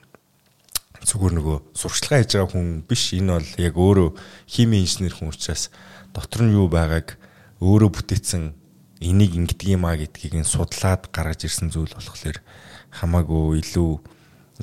зүгээр 1.05 1.35
нөгөө 1.37 1.59
сурчлага 1.77 2.25
хийж 2.25 2.33
байгаа 2.35 2.53
хүн 2.53 2.69
биш 2.89 3.13
энэ 3.13 3.33
бол 3.37 3.51
яг 3.61 3.75
өөрөө 3.77 4.09
хими 4.49 4.81
инженер 4.81 5.15
хүн 5.15 5.31
учраас 5.31 5.69
дотор 6.17 6.49
нь 6.49 6.57
юу 6.57 6.69
байгааг 6.73 7.21
өөрөө 7.61 7.91
бүтээсэн 7.93 8.57
энийг 9.05 9.37
ингэдэг 9.37 9.77
юм 9.77 9.85
а 9.85 9.97
гэдгийг 10.01 10.41
нь 10.41 10.49
судлаад 10.49 11.13
гаргаж 11.13 11.45
ирсэн 11.45 11.69
зүйл 11.69 11.93
болохоор 11.93 12.41
хамаагүй 12.95 13.61
илүү 13.61 13.91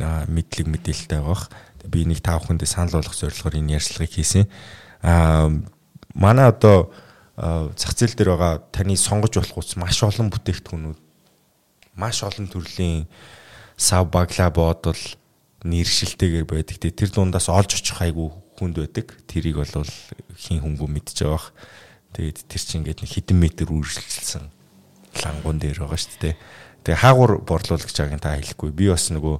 мэдлэг 0.01 0.67
мэдээлэлтэй 0.71 1.19
байгаах. 1.19 1.51
Би 1.85 2.05
нэг 2.05 2.23
тав 2.23 2.41
хүндээ 2.45 2.69
санал 2.69 3.01
болгох 3.01 3.17
зорилгоор 3.17 3.59
энэ 3.59 3.77
ярьцлагыг 3.77 4.13
хийсэн. 4.13 4.47
Аа 5.03 5.51
манай 6.13 6.47
одоо 6.49 6.93
зах 7.75 7.93
зээл 7.93 8.15
дээр 8.15 8.29
байгаа 8.33 8.53
таны 8.71 8.95
сонгож 8.95 9.35
болох 9.35 9.57
ус 9.57 9.75
маш 9.75 9.99
олон 10.03 10.29
бүтээгдэхүүнүүд 10.31 10.99
маш 11.97 12.23
олон 12.23 12.47
төрлийн 12.47 13.09
сав 13.77 14.07
багла 14.13 14.49
бодол 14.49 15.01
нэршилтэйгээр 15.63 16.45
байдаг. 16.47 16.77
Тэр 16.81 17.09
дундаас 17.09 17.49
олж 17.49 17.77
очих 17.77 18.01
айгу 18.01 18.33
хүнд 18.57 18.81
байдаг. 18.81 19.13
Тэрийг 19.29 19.61
бол 19.61 19.85
хин 20.37 20.61
хөнгөө 20.61 20.89
мэдж 20.89 21.25
байгаа. 21.25 21.53
Тэгээд 22.17 22.37
тэр 22.49 22.61
чинь 22.61 22.81
ингээд 22.83 23.05
хэдэн 23.05 23.37
метр 23.39 23.69
үржилсэн 23.71 24.49
лангуун 25.21 25.59
дээр 25.59 25.85
байгаа 25.85 25.99
шүү 25.99 26.19
дээ. 26.21 26.35
Тэгээ 26.83 27.01
хаагур 27.01 27.31
борлуулагч 27.45 27.97
байгааг 27.97 28.21
та 28.21 28.35
хэлэхгүй. 28.35 28.71
Би 28.73 28.89
бас 28.89 29.07
нөгөө 29.13 29.35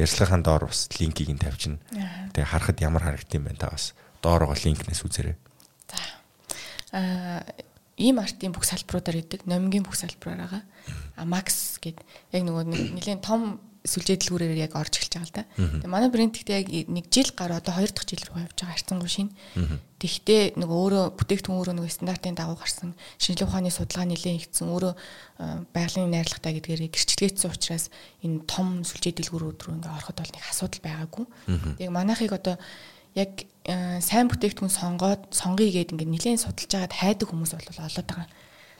ярьцлагын 0.00 0.42
доор 0.42 0.68
бас 0.68 0.90
линкийг 0.98 1.30
нь 1.30 1.40
тавьчихна. 1.40 1.80
Тэгээ 2.34 2.50
харахад 2.50 2.78
ямар 2.82 3.02
харагдсан 3.06 3.44
байна 3.46 3.62
та 3.62 3.70
бас 3.70 3.94
доороо 4.22 4.52
линкнээс 4.52 5.04
үзээрэй. 5.06 5.36
За. 5.88 6.00
Аа 6.92 7.42
ийм 8.00 8.18
артын 8.18 8.52
бүх 8.52 8.64
салбаруудаар 8.64 9.20
идэг, 9.20 9.44
номингийн 9.44 9.84
бүх 9.84 9.94
салбараар 9.94 10.48
байгаа. 10.48 10.62
А 11.20 11.24
Max 11.28 11.76
гэд 11.84 12.00
яг 12.32 12.42
нөгөө 12.48 12.64
нэгэн 12.96 13.20
том 13.20 13.60
сүлжээ 13.80 14.20
дэлгүүрээр 14.20 14.60
яг 14.60 14.76
орж 14.76 15.00
эхэлж 15.00 15.14
байгаа 15.16 15.28
л 15.28 15.36
да. 15.40 15.44
Тэгээ 15.56 15.88
манай 15.88 16.10
брэнд 16.12 16.36
гэхдээ 16.36 16.58
яг 16.60 16.68
нэг 16.92 17.06
жил 17.08 17.32
гар 17.32 17.56
одоо 17.56 17.72
2 17.80 17.96
дахь 17.96 18.08
жил 18.12 18.24
рүү 18.28 18.44
явж 18.44 18.56
байгаа 18.60 18.76
харьцангуй 18.76 19.08
шин. 19.08 19.32
Тэгвэл 19.96 20.60
нэг 20.60 20.68
өөрөө 20.68 21.04
бүтээгдэхүүн 21.16 21.58
өөрөө 21.60 21.74
нэг 21.80 21.88
стандартын 21.88 22.36
дагуу 22.36 22.60
гарсан 22.60 22.92
шинжилгээ 23.16 23.48
ухааны 23.48 23.72
судалгаа 23.72 24.04
нэлээд 24.04 24.52
хийгдсэн 24.52 24.68
өөрөө 24.68 24.92
байгалийн 25.72 26.12
найрлагатай 26.12 26.52
гэдгээр 26.60 26.92
гэрчлэгээдсэн 26.92 27.52
учраас 27.52 27.86
энэ 28.20 28.44
том 28.44 28.84
сүлжээ 28.84 29.16
дэлгүүрүүд 29.16 29.60
рүү 29.64 29.74
ингээ 29.80 29.96
ороход 29.96 30.16
бол 30.20 30.32
нэг 30.36 30.44
асуудал 30.44 30.84
байгаагүй. 30.84 31.24
Тэгээ 31.80 31.92
манайхыг 31.92 32.32
одоо 32.36 32.56
яг 33.16 33.48
сайн 33.64 34.28
бүтээгдэхүүн 34.28 34.72
сонгоод 34.72 35.32
сонгоё 35.32 35.72
гэдэг 35.72 35.96
ингээ 35.96 36.12
нэлээд 36.12 36.44
судалж 36.44 36.72
агаад 36.76 36.94
хайдаг 36.96 37.28
хүмүүс 37.28 37.52
бол 37.56 37.68
олоод 37.80 38.08
байгаа. 38.08 38.28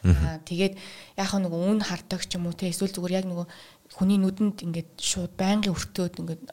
Аа 0.05 0.41
тэгээд 0.49 0.81
яг 1.21 1.31
нэг 1.37 1.53
үн 1.53 1.81
хардаг 1.85 2.25
ч 2.25 2.41
юм 2.41 2.49
уу 2.49 2.57
те 2.57 2.73
эсвэл 2.73 2.89
зүгээр 2.89 3.21
яг 3.21 3.27
нөгөө 3.29 3.47
хүний 3.95 4.19
нүдэнд 4.19 4.63
ингээд 4.67 4.91
шууд 4.99 5.35
байнгын 5.35 5.75
өртөөд 5.75 6.15
ингээд 6.23 6.45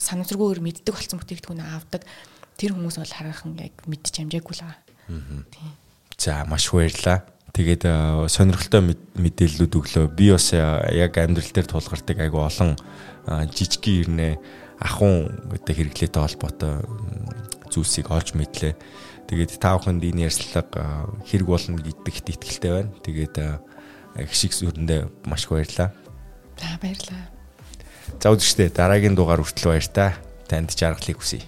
санамсаргүйгээр 0.00 0.64
мэддэг 0.64 0.94
болсон 0.96 1.20
бүтээгдэхүүнээ 1.20 1.68
авдаг 1.76 2.02
тэр 2.56 2.72
хүмүүс 2.76 2.96
бол 3.00 3.16
хараахан 3.16 3.56
яг 3.60 3.76
мэдчих 3.84 4.24
амжаагүй 4.24 4.54
л 4.56 4.64
байгаа. 4.64 4.80
Тийм. 5.52 5.72
За 6.16 6.44
маш 6.48 6.68
баярлаа. 6.72 7.24
Тэгээд 7.56 7.84
сонирхолтой 8.30 8.96
мэдээллүүд 9.16 9.74
өглөө. 9.74 10.06
Би 10.12 10.30
бас 10.32 10.52
яг 10.52 11.12
амьдрал 11.16 11.52
дээр 11.52 11.68
тулгардаг 11.68 12.16
айгу 12.20 12.44
олон 12.44 12.76
жижигхэн 13.26 14.00
ирнэ 14.04 14.28
ахун 14.80 15.28
гэдэг 15.50 15.74
хэрэглээтэй 15.76 16.20
холбоотой 16.20 16.74
зүйлсийг 17.72 18.08
олж 18.12 18.36
мэдлээ. 18.38 18.74
Тэгээд 19.28 19.60
та 19.60 19.76
бүхэнд 19.76 20.04
энэ 20.04 20.30
ярьслага 20.30 21.10
хэрэг 21.26 21.48
болно 21.48 21.80
гэдэгт 21.80 22.32
итгэлтэй 22.38 22.70
байна. 22.70 22.92
Тэгээд 23.04 23.36
их 24.20 24.32
шиг 24.34 24.54
зүрэндээ 24.54 25.28
маш 25.28 25.44
их 25.44 25.52
баярлаа. 25.52 25.90
За 26.60 26.76
баярлалаа. 26.76 27.24
За 28.20 28.28
үзэгчдээ 28.36 28.68
дараагийн 28.76 29.16
дугаар 29.16 29.40
хүртэл 29.40 29.72
баяртай. 29.72 30.12
Танд 30.44 30.76
жаргалыг 30.76 31.16
хүсье. 31.16 31.40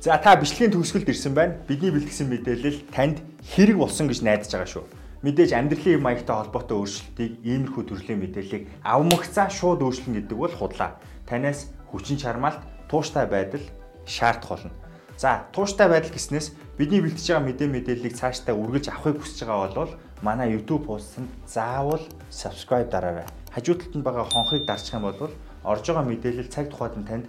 За 0.00 0.16
та 0.16 0.32
бичлэгийн 0.38 0.72
төгсгөлд 0.72 1.12
ирсэн 1.12 1.34
байна. 1.36 1.60
Бидний 1.68 1.92
бэлтгэсэн 1.92 2.30
мэдээлэл 2.32 2.88
танд 2.88 3.20
хэрэг 3.44 3.76
болсон 3.76 4.08
гэж 4.08 4.24
найдаж 4.24 4.48
байгаа 4.48 4.70
шүү. 4.70 4.84
Мэдээж 5.26 5.50
амьдралын 5.52 6.00
маягтай 6.00 6.36
холбоотой 6.36 6.76
өөрчлөлтийг 6.78 7.32
иймэрхүү 7.42 7.84
төрлийн 7.84 8.20
мэдээллийг 8.22 8.64
авмагцаа 8.86 9.50
шууд 9.50 9.82
өөрчлөн 9.82 10.14
гэдэг 10.24 10.38
бол 10.38 10.54
худлаа. 10.54 10.96
Танаас 11.26 11.68
хүчин 11.90 12.16
чармаалт, 12.16 12.62
тууштай 12.86 13.26
байдал 13.26 13.64
шаардах 14.06 14.50
болно. 14.56 14.72
За, 15.18 15.48
тууштай 15.50 15.88
байдал 15.90 16.14
гэснээс 16.14 16.54
бидний 16.78 17.02
бэлтэж 17.02 17.26
байгаа 17.26 17.48
мэдээ 17.48 17.68
мэдээллийг 17.74 18.14
цаашдаа 18.14 18.54
үргэлж 18.54 18.92
авахыг 18.92 19.24
хүсэж 19.24 19.48
байгаа 19.48 19.74
бол 19.74 19.92
манай 20.22 20.52
YouTube 20.52 20.86
хуудсанд 20.86 21.32
заавал 21.48 22.04
subscribe 22.30 22.92
дараарай 22.92 23.26
хажуу 23.56 23.80
талд 23.80 23.96
нь 23.96 24.04
байгаа 24.04 24.28
хонхыг 24.28 24.68
дарчих 24.68 25.00
юм 25.00 25.08
бол 25.08 25.32
орж 25.64 25.84
байгаа 25.88 26.04
мэдээлэл 26.04 26.52
цаг 26.52 26.68
тухайд 26.68 27.00
нь 27.00 27.08
танд 27.08 27.26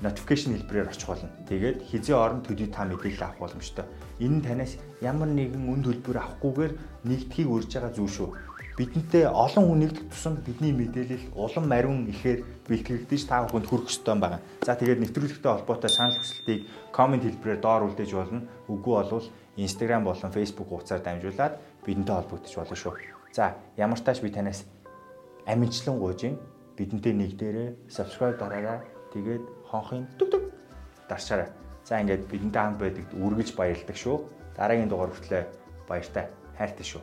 notification 0.00 0.56
хэлбэрээр 0.56 0.88
очих 0.88 1.08
болно. 1.12 1.28
Тэгээд 1.44 1.84
хизээ 1.92 2.16
орон 2.16 2.40
төдий 2.40 2.72
та 2.72 2.88
мэдээлэл 2.88 3.20
авах 3.28 3.52
боломжтой. 3.52 3.84
Энэ 4.16 4.40
нь 4.40 4.44
танаас 4.48 4.80
ямар 5.04 5.28
нэгэн 5.28 5.68
үн 5.68 5.84
төлбөр 5.84 6.16
авахгүйгээр 6.24 6.72
нэгдхийг 7.04 7.48
урьж 7.52 7.68
байгаа 7.68 7.92
зүйл 7.92 8.08
шүү. 8.08 8.28
Бидэнтэй 8.80 9.28
олон 9.28 9.64
хүн 9.68 9.80
нэгдэх 9.84 10.08
тусам 10.08 10.40
бидний 10.40 10.72
мэдээлэл 10.72 11.36
улам 11.36 11.68
мариун 11.68 12.08
ихээр 12.08 12.40
бэлтгэгдэж 12.64 13.22
та 13.28 13.44
бүхэнд 13.44 13.68
хүрэх 13.68 13.92
ёстой 13.92 14.16
байгаа. 14.16 14.40
За 14.64 14.72
тэгээд 14.72 15.04
нэвтрүүлэгтэй 15.04 15.52
холбоотой 15.52 15.92
санал 15.92 16.16
хүсэлтийг 16.16 16.64
комент 16.88 17.28
хэлбэрээр 17.28 17.60
доор 17.60 17.92
үлдээж 17.92 18.10
болно. 18.16 18.48
Үгүй 18.72 18.94
болвол 19.04 19.28
Instagram 19.60 20.08
болон 20.08 20.32
Facebook 20.32 20.72
хуудасаар 20.72 21.04
дамжуулаад 21.04 21.60
бидэнтэй 21.84 22.14
холбогдож 22.16 22.54
болно 22.56 22.76
шүү. 22.80 22.94
За 23.36 23.52
ямар 23.76 24.00
тааш 24.00 24.24
би 24.24 24.32
танаас 24.32 24.64
амжилтлан 25.50 25.96
гуйжин 25.98 26.34
бидэнтэй 26.78 27.14
нэг 27.18 27.34
дээрээ 27.34 27.68
subscribe 27.90 28.38
дараарай. 28.38 28.80
Тэгээд 29.12 29.44
хонхын 29.66 30.06
дүг 30.18 30.28
дүг 30.30 30.44
дарчаарай. 31.10 31.50
За 31.84 32.00
ингээд 32.00 32.30
бидэнтэй 32.30 32.62
хамт 32.62 32.78
байдагт 32.78 33.10
үргэлж 33.18 33.50
баярлдаг 33.58 33.96
шүү. 33.98 34.16
Дараагийн 34.56 34.88
дугаар 34.88 35.10
хүртэл 35.10 35.50
баяртай 35.90 36.30
хайртай 36.54 36.86
шүү. 36.86 37.02